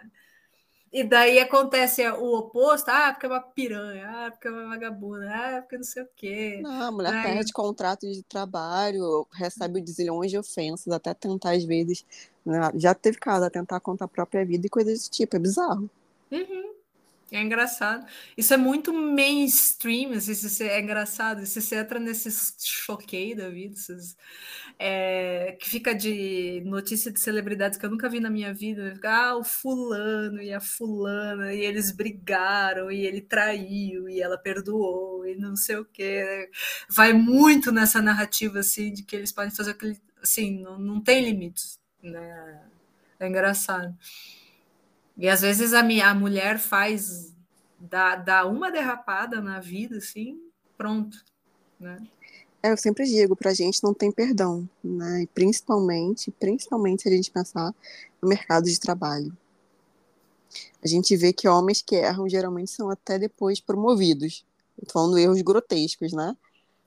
E 0.92 1.02
daí 1.04 1.38
acontece 1.38 2.08
o 2.08 2.38
oposto, 2.38 2.88
ah, 2.88 3.12
porque 3.12 3.26
é 3.26 3.28
uma 3.28 3.40
piranha, 3.40 4.08
ah, 4.08 4.30
porque 4.30 4.48
é 4.48 4.50
uma 4.50 4.68
vagabunda, 4.68 5.28
ah, 5.28 5.60
porque 5.60 5.76
não 5.76 5.84
sei 5.84 6.02
o 6.02 6.08
quê. 6.16 6.60
Não, 6.62 6.82
a 6.82 6.90
mulher 6.90 7.12
Ai. 7.12 7.22
perde 7.22 7.52
contrato 7.52 8.10
de 8.10 8.22
trabalho, 8.22 9.26
recebe 9.32 9.84
zilhões 9.86 10.30
de 10.30 10.38
ofensas, 10.38 10.92
até 10.92 11.12
tentar 11.12 11.52
às 11.52 11.64
vezes. 11.64 12.04
Né? 12.44 12.58
Já 12.76 12.94
teve 12.94 13.18
caso 13.18 13.44
a 13.44 13.50
tentar 13.50 13.80
contar 13.80 14.04
a 14.04 14.08
própria 14.08 14.44
vida 14.44 14.66
e 14.66 14.70
coisas 14.70 14.92
desse 14.92 15.10
tipo, 15.10 15.36
é 15.36 15.38
bizarro. 15.38 15.90
Uhum. 16.30 16.75
É 17.30 17.42
engraçado. 17.42 18.06
Isso 18.36 18.54
é 18.54 18.56
muito 18.56 18.92
mainstream, 18.92 20.12
assim, 20.12 20.30
isso 20.30 20.62
é 20.62 20.80
engraçado. 20.80 21.44
Se 21.44 21.60
você 21.60 21.76
entra 21.76 21.98
nesses 21.98 22.54
choquei 22.64 23.34
da 23.34 23.48
vida, 23.50 23.74
esses, 23.74 24.16
é, 24.78 25.56
que 25.60 25.68
fica 25.68 25.92
de 25.92 26.62
notícia 26.64 27.10
de 27.10 27.20
celebridades 27.20 27.78
que 27.78 27.84
eu 27.84 27.90
nunca 27.90 28.08
vi 28.08 28.20
na 28.20 28.30
minha 28.30 28.54
vida. 28.54 28.94
Ah, 29.04 29.36
o 29.36 29.42
fulano 29.42 30.40
e 30.40 30.52
a 30.52 30.60
fulana, 30.60 31.52
e 31.52 31.60
eles 31.60 31.90
brigaram, 31.90 32.92
e 32.92 33.04
ele 33.04 33.20
traiu, 33.20 34.08
e 34.08 34.20
ela 34.22 34.38
perdoou, 34.38 35.26
e 35.26 35.34
não 35.36 35.56
sei 35.56 35.76
o 35.78 35.84
quê. 35.84 36.48
Vai 36.88 37.12
muito 37.12 37.72
nessa 37.72 38.00
narrativa, 38.00 38.60
assim, 38.60 38.92
de 38.92 39.02
que 39.02 39.16
eles 39.16 39.32
podem 39.32 39.50
fazer 39.50 39.72
aquele... 39.72 40.00
Assim, 40.22 40.60
não, 40.62 40.78
não 40.78 41.00
tem 41.00 41.24
limites, 41.24 41.80
né? 42.02 42.62
É 43.18 43.26
engraçado. 43.26 43.96
E 45.16 45.28
às 45.28 45.40
vezes 45.40 45.72
a, 45.72 45.82
minha, 45.82 46.10
a 46.10 46.14
mulher 46.14 46.58
faz, 46.58 47.34
dá, 47.78 48.16
dá 48.16 48.46
uma 48.46 48.70
derrapada 48.70 49.40
na 49.40 49.60
vida, 49.60 49.96
assim, 49.96 50.38
pronto, 50.76 51.24
né? 51.80 51.98
É, 52.62 52.72
eu 52.72 52.76
sempre 52.76 53.04
digo, 53.04 53.36
pra 53.36 53.54
gente 53.54 53.82
não 53.82 53.94
tem 53.94 54.10
perdão, 54.10 54.68
né? 54.82 55.22
E 55.22 55.26
principalmente, 55.28 56.30
principalmente 56.32 57.02
se 57.02 57.08
a 57.08 57.12
gente 57.12 57.30
pensar 57.30 57.74
no 58.20 58.28
mercado 58.28 58.64
de 58.64 58.78
trabalho. 58.78 59.36
A 60.82 60.88
gente 60.88 61.16
vê 61.16 61.32
que 61.32 61.48
homens 61.48 61.80
que 61.80 61.94
erram 61.94 62.28
geralmente 62.28 62.70
são 62.70 62.90
até 62.90 63.18
depois 63.18 63.60
promovidos. 63.60 64.44
Tô 64.84 64.92
falando 64.92 65.18
erros 65.18 65.40
grotescos, 65.42 66.12
né? 66.12 66.36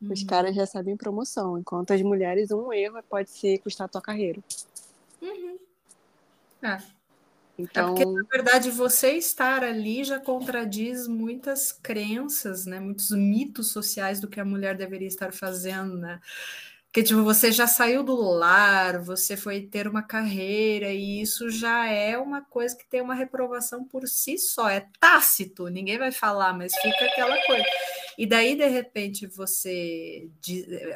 Os 0.02 0.22
uhum. 0.22 0.28
caras 0.28 0.56
recebem 0.56 0.96
promoção, 0.96 1.58
enquanto 1.58 1.92
as 1.92 2.02
mulheres, 2.02 2.52
um 2.52 2.72
erro 2.72 3.02
pode 3.10 3.30
ser 3.30 3.58
custar 3.60 3.86
a 3.86 3.90
tua 3.90 4.02
carreira. 4.02 4.40
Uhum. 5.22 5.58
É. 6.62 6.99
Então... 7.60 7.84
É 7.84 7.88
porque, 7.90 8.06
na 8.06 8.24
verdade, 8.32 8.72
você 8.72 9.12
estar 9.12 9.66
ali 9.66 10.04
já 10.06 10.18
contradiz 10.18 11.08
muitas 11.08 11.74
crenças, 11.74 12.66
né? 12.66 12.80
Muitos 12.80 13.12
mitos 13.12 13.72
sociais 13.72 14.22
do 14.22 14.30
que 14.30 14.40
a 14.40 14.46
mulher 14.46 14.78
deveria 14.78 15.08
estar 15.08 15.34
fazendo, 15.34 15.98
né? 15.98 16.22
Porque, 16.86 17.04
tipo, 17.04 17.22
você 17.22 17.52
já 17.52 17.68
saiu 17.68 18.02
do 18.02 18.16
lar, 18.16 19.00
você 19.04 19.38
foi 19.38 19.62
ter 19.62 19.88
uma 19.88 20.02
carreira, 20.02 20.92
e 20.92 21.22
isso 21.22 21.50
já 21.50 21.86
é 21.86 22.18
uma 22.18 22.42
coisa 22.42 22.76
que 22.76 22.88
tem 22.88 23.02
uma 23.02 23.14
reprovação 23.14 23.84
por 23.84 24.08
si 24.08 24.40
só, 24.40 24.68
é 24.68 24.88
tácito, 25.00 25.68
ninguém 25.68 26.00
vai 26.00 26.12
falar, 26.12 26.52
mas 26.54 26.74
fica 26.74 27.06
aquela 27.06 27.38
coisa. 27.46 27.66
E 28.18 28.26
daí, 28.26 28.56
de 28.56 28.68
repente, 28.68 29.28
você 29.28 30.30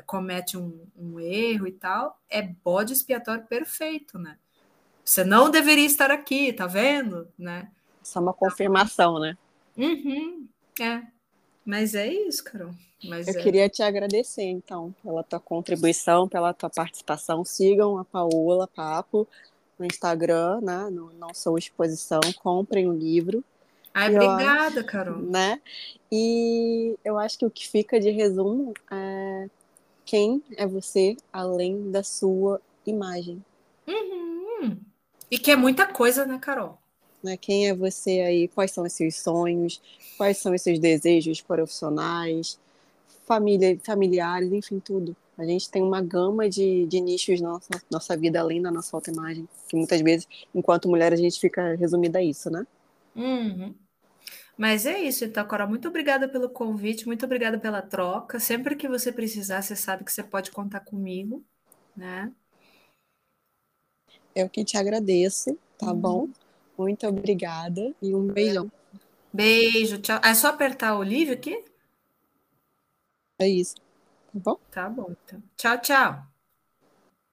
comete 0.07 0.57
um, 0.57 0.87
um 0.95 1.19
erro 1.19 1.67
e 1.67 1.73
tal, 1.73 2.19
é 2.27 2.41
bode 2.41 2.93
expiatório 2.93 3.45
perfeito, 3.45 4.17
né? 4.17 4.37
Você 5.03 5.23
não 5.23 5.49
deveria 5.49 5.85
estar 5.85 6.11
aqui, 6.11 6.53
tá 6.53 6.65
vendo? 6.65 7.27
Né? 7.37 7.69
Só 8.01 8.19
uma 8.19 8.33
confirmação, 8.33 9.19
né? 9.19 9.37
Uhum, 9.77 10.47
é. 10.79 11.01
Mas 11.65 11.95
é 11.95 12.07
isso, 12.07 12.43
Carol. 12.43 12.71
Mas 13.03 13.27
Eu 13.27 13.39
é... 13.39 13.43
queria 13.43 13.69
te 13.69 13.83
agradecer, 13.83 14.43
então, 14.43 14.93
pela 15.03 15.23
tua 15.23 15.39
contribuição, 15.39 16.27
pela 16.27 16.53
tua 16.53 16.69
participação. 16.69 17.43
Sigam 17.43 17.97
a 17.97 18.05
Paola 18.05 18.67
Papo 18.67 19.27
no 19.77 19.85
Instagram, 19.85 20.61
né? 20.61 20.89
No 20.89 21.11
Não 21.13 21.33
Sou 21.33 21.57
Exposição. 21.57 22.21
Comprem 22.41 22.87
o 22.87 22.93
livro. 22.93 23.43
Ai, 23.93 24.13
e 24.13 24.15
obrigada, 24.15 24.79
eu, 24.79 24.85
Carol. 24.85 25.19
Né? 25.19 25.61
E 26.11 26.97
eu 27.03 27.17
acho 27.17 27.37
que 27.37 27.45
o 27.45 27.51
que 27.51 27.67
fica 27.67 27.99
de 27.99 28.09
resumo 28.09 28.73
é 28.89 29.49
quem 30.05 30.43
é 30.57 30.65
você 30.65 31.15
além 31.31 31.91
da 31.91 32.03
sua 32.03 32.59
imagem. 32.85 33.43
Uhum. 33.87 34.77
E 35.33 35.39
que 35.39 35.49
é 35.49 35.55
muita 35.55 35.87
coisa, 35.87 36.27
né, 36.27 36.37
Carol? 36.37 36.77
Né? 37.23 37.35
Quem 37.37 37.67
é 37.67 37.73
você 37.73 38.19
aí? 38.19 38.47
Quais 38.49 38.69
são 38.69 38.83
os 38.83 38.93
seus 38.93 39.15
sonhos? 39.15 39.81
Quais 40.15 40.37
são 40.37 40.53
os 40.53 40.61
seus 40.61 40.77
desejos 40.77 41.41
profissionais? 41.41 42.59
Família, 43.25 43.75
familiares, 43.83 44.53
enfim, 44.53 44.79
tudo. 44.79 45.15
A 45.35 45.43
gente 45.43 45.71
tem 45.71 45.81
uma 45.81 46.03
gama 46.03 46.47
de, 46.47 46.85
de 46.85 47.01
nichos 47.01 47.41
na 47.41 47.49
nossa, 47.49 47.81
nossa 47.89 48.15
vida, 48.15 48.39
além 48.39 48.61
da 48.61 48.69
nossa 48.69 48.95
autoimagem. 48.95 49.49
Que 49.67 49.75
muitas 49.75 49.99
vezes, 50.01 50.27
enquanto 50.53 50.87
mulher, 50.87 51.11
a 51.11 51.15
gente 51.15 51.39
fica 51.39 51.73
resumida 51.73 52.19
a 52.19 52.23
isso, 52.23 52.51
né? 52.51 52.67
Uhum. 53.15 53.73
Mas 54.55 54.85
é 54.85 54.99
isso, 54.99 55.25
então, 55.25 55.47
Carol. 55.47 55.67
Muito 55.67 55.87
obrigada 55.87 56.29
pelo 56.29 56.47
convite, 56.47 57.07
muito 57.07 57.25
obrigada 57.25 57.57
pela 57.57 57.81
troca. 57.81 58.39
Sempre 58.39 58.75
que 58.75 58.87
você 58.87 59.11
precisar, 59.11 59.63
você 59.63 59.75
sabe 59.75 60.03
que 60.03 60.13
você 60.13 60.21
pode 60.21 60.51
contar 60.51 60.81
comigo, 60.81 61.43
né? 61.97 62.31
Eu 64.35 64.49
que 64.49 64.63
te 64.63 64.77
agradeço, 64.77 65.57
tá 65.77 65.91
uhum. 65.91 65.99
bom? 65.99 66.29
Muito 66.77 67.07
obrigada 67.07 67.93
e 68.01 68.15
um 68.15 68.27
beijão. 68.27 68.71
Beijo, 69.31 69.97
tchau. 69.99 70.19
É 70.23 70.33
só 70.33 70.49
apertar 70.49 70.97
o 70.97 71.03
livro 71.03 71.33
aqui? 71.33 71.63
É 73.39 73.47
isso. 73.47 73.75
Tá 73.75 74.39
bom? 74.39 74.57
Tá 74.71 74.89
bom, 74.89 75.11
então. 75.25 75.41
Tchau, 75.55 75.77
tchau. 75.79 76.32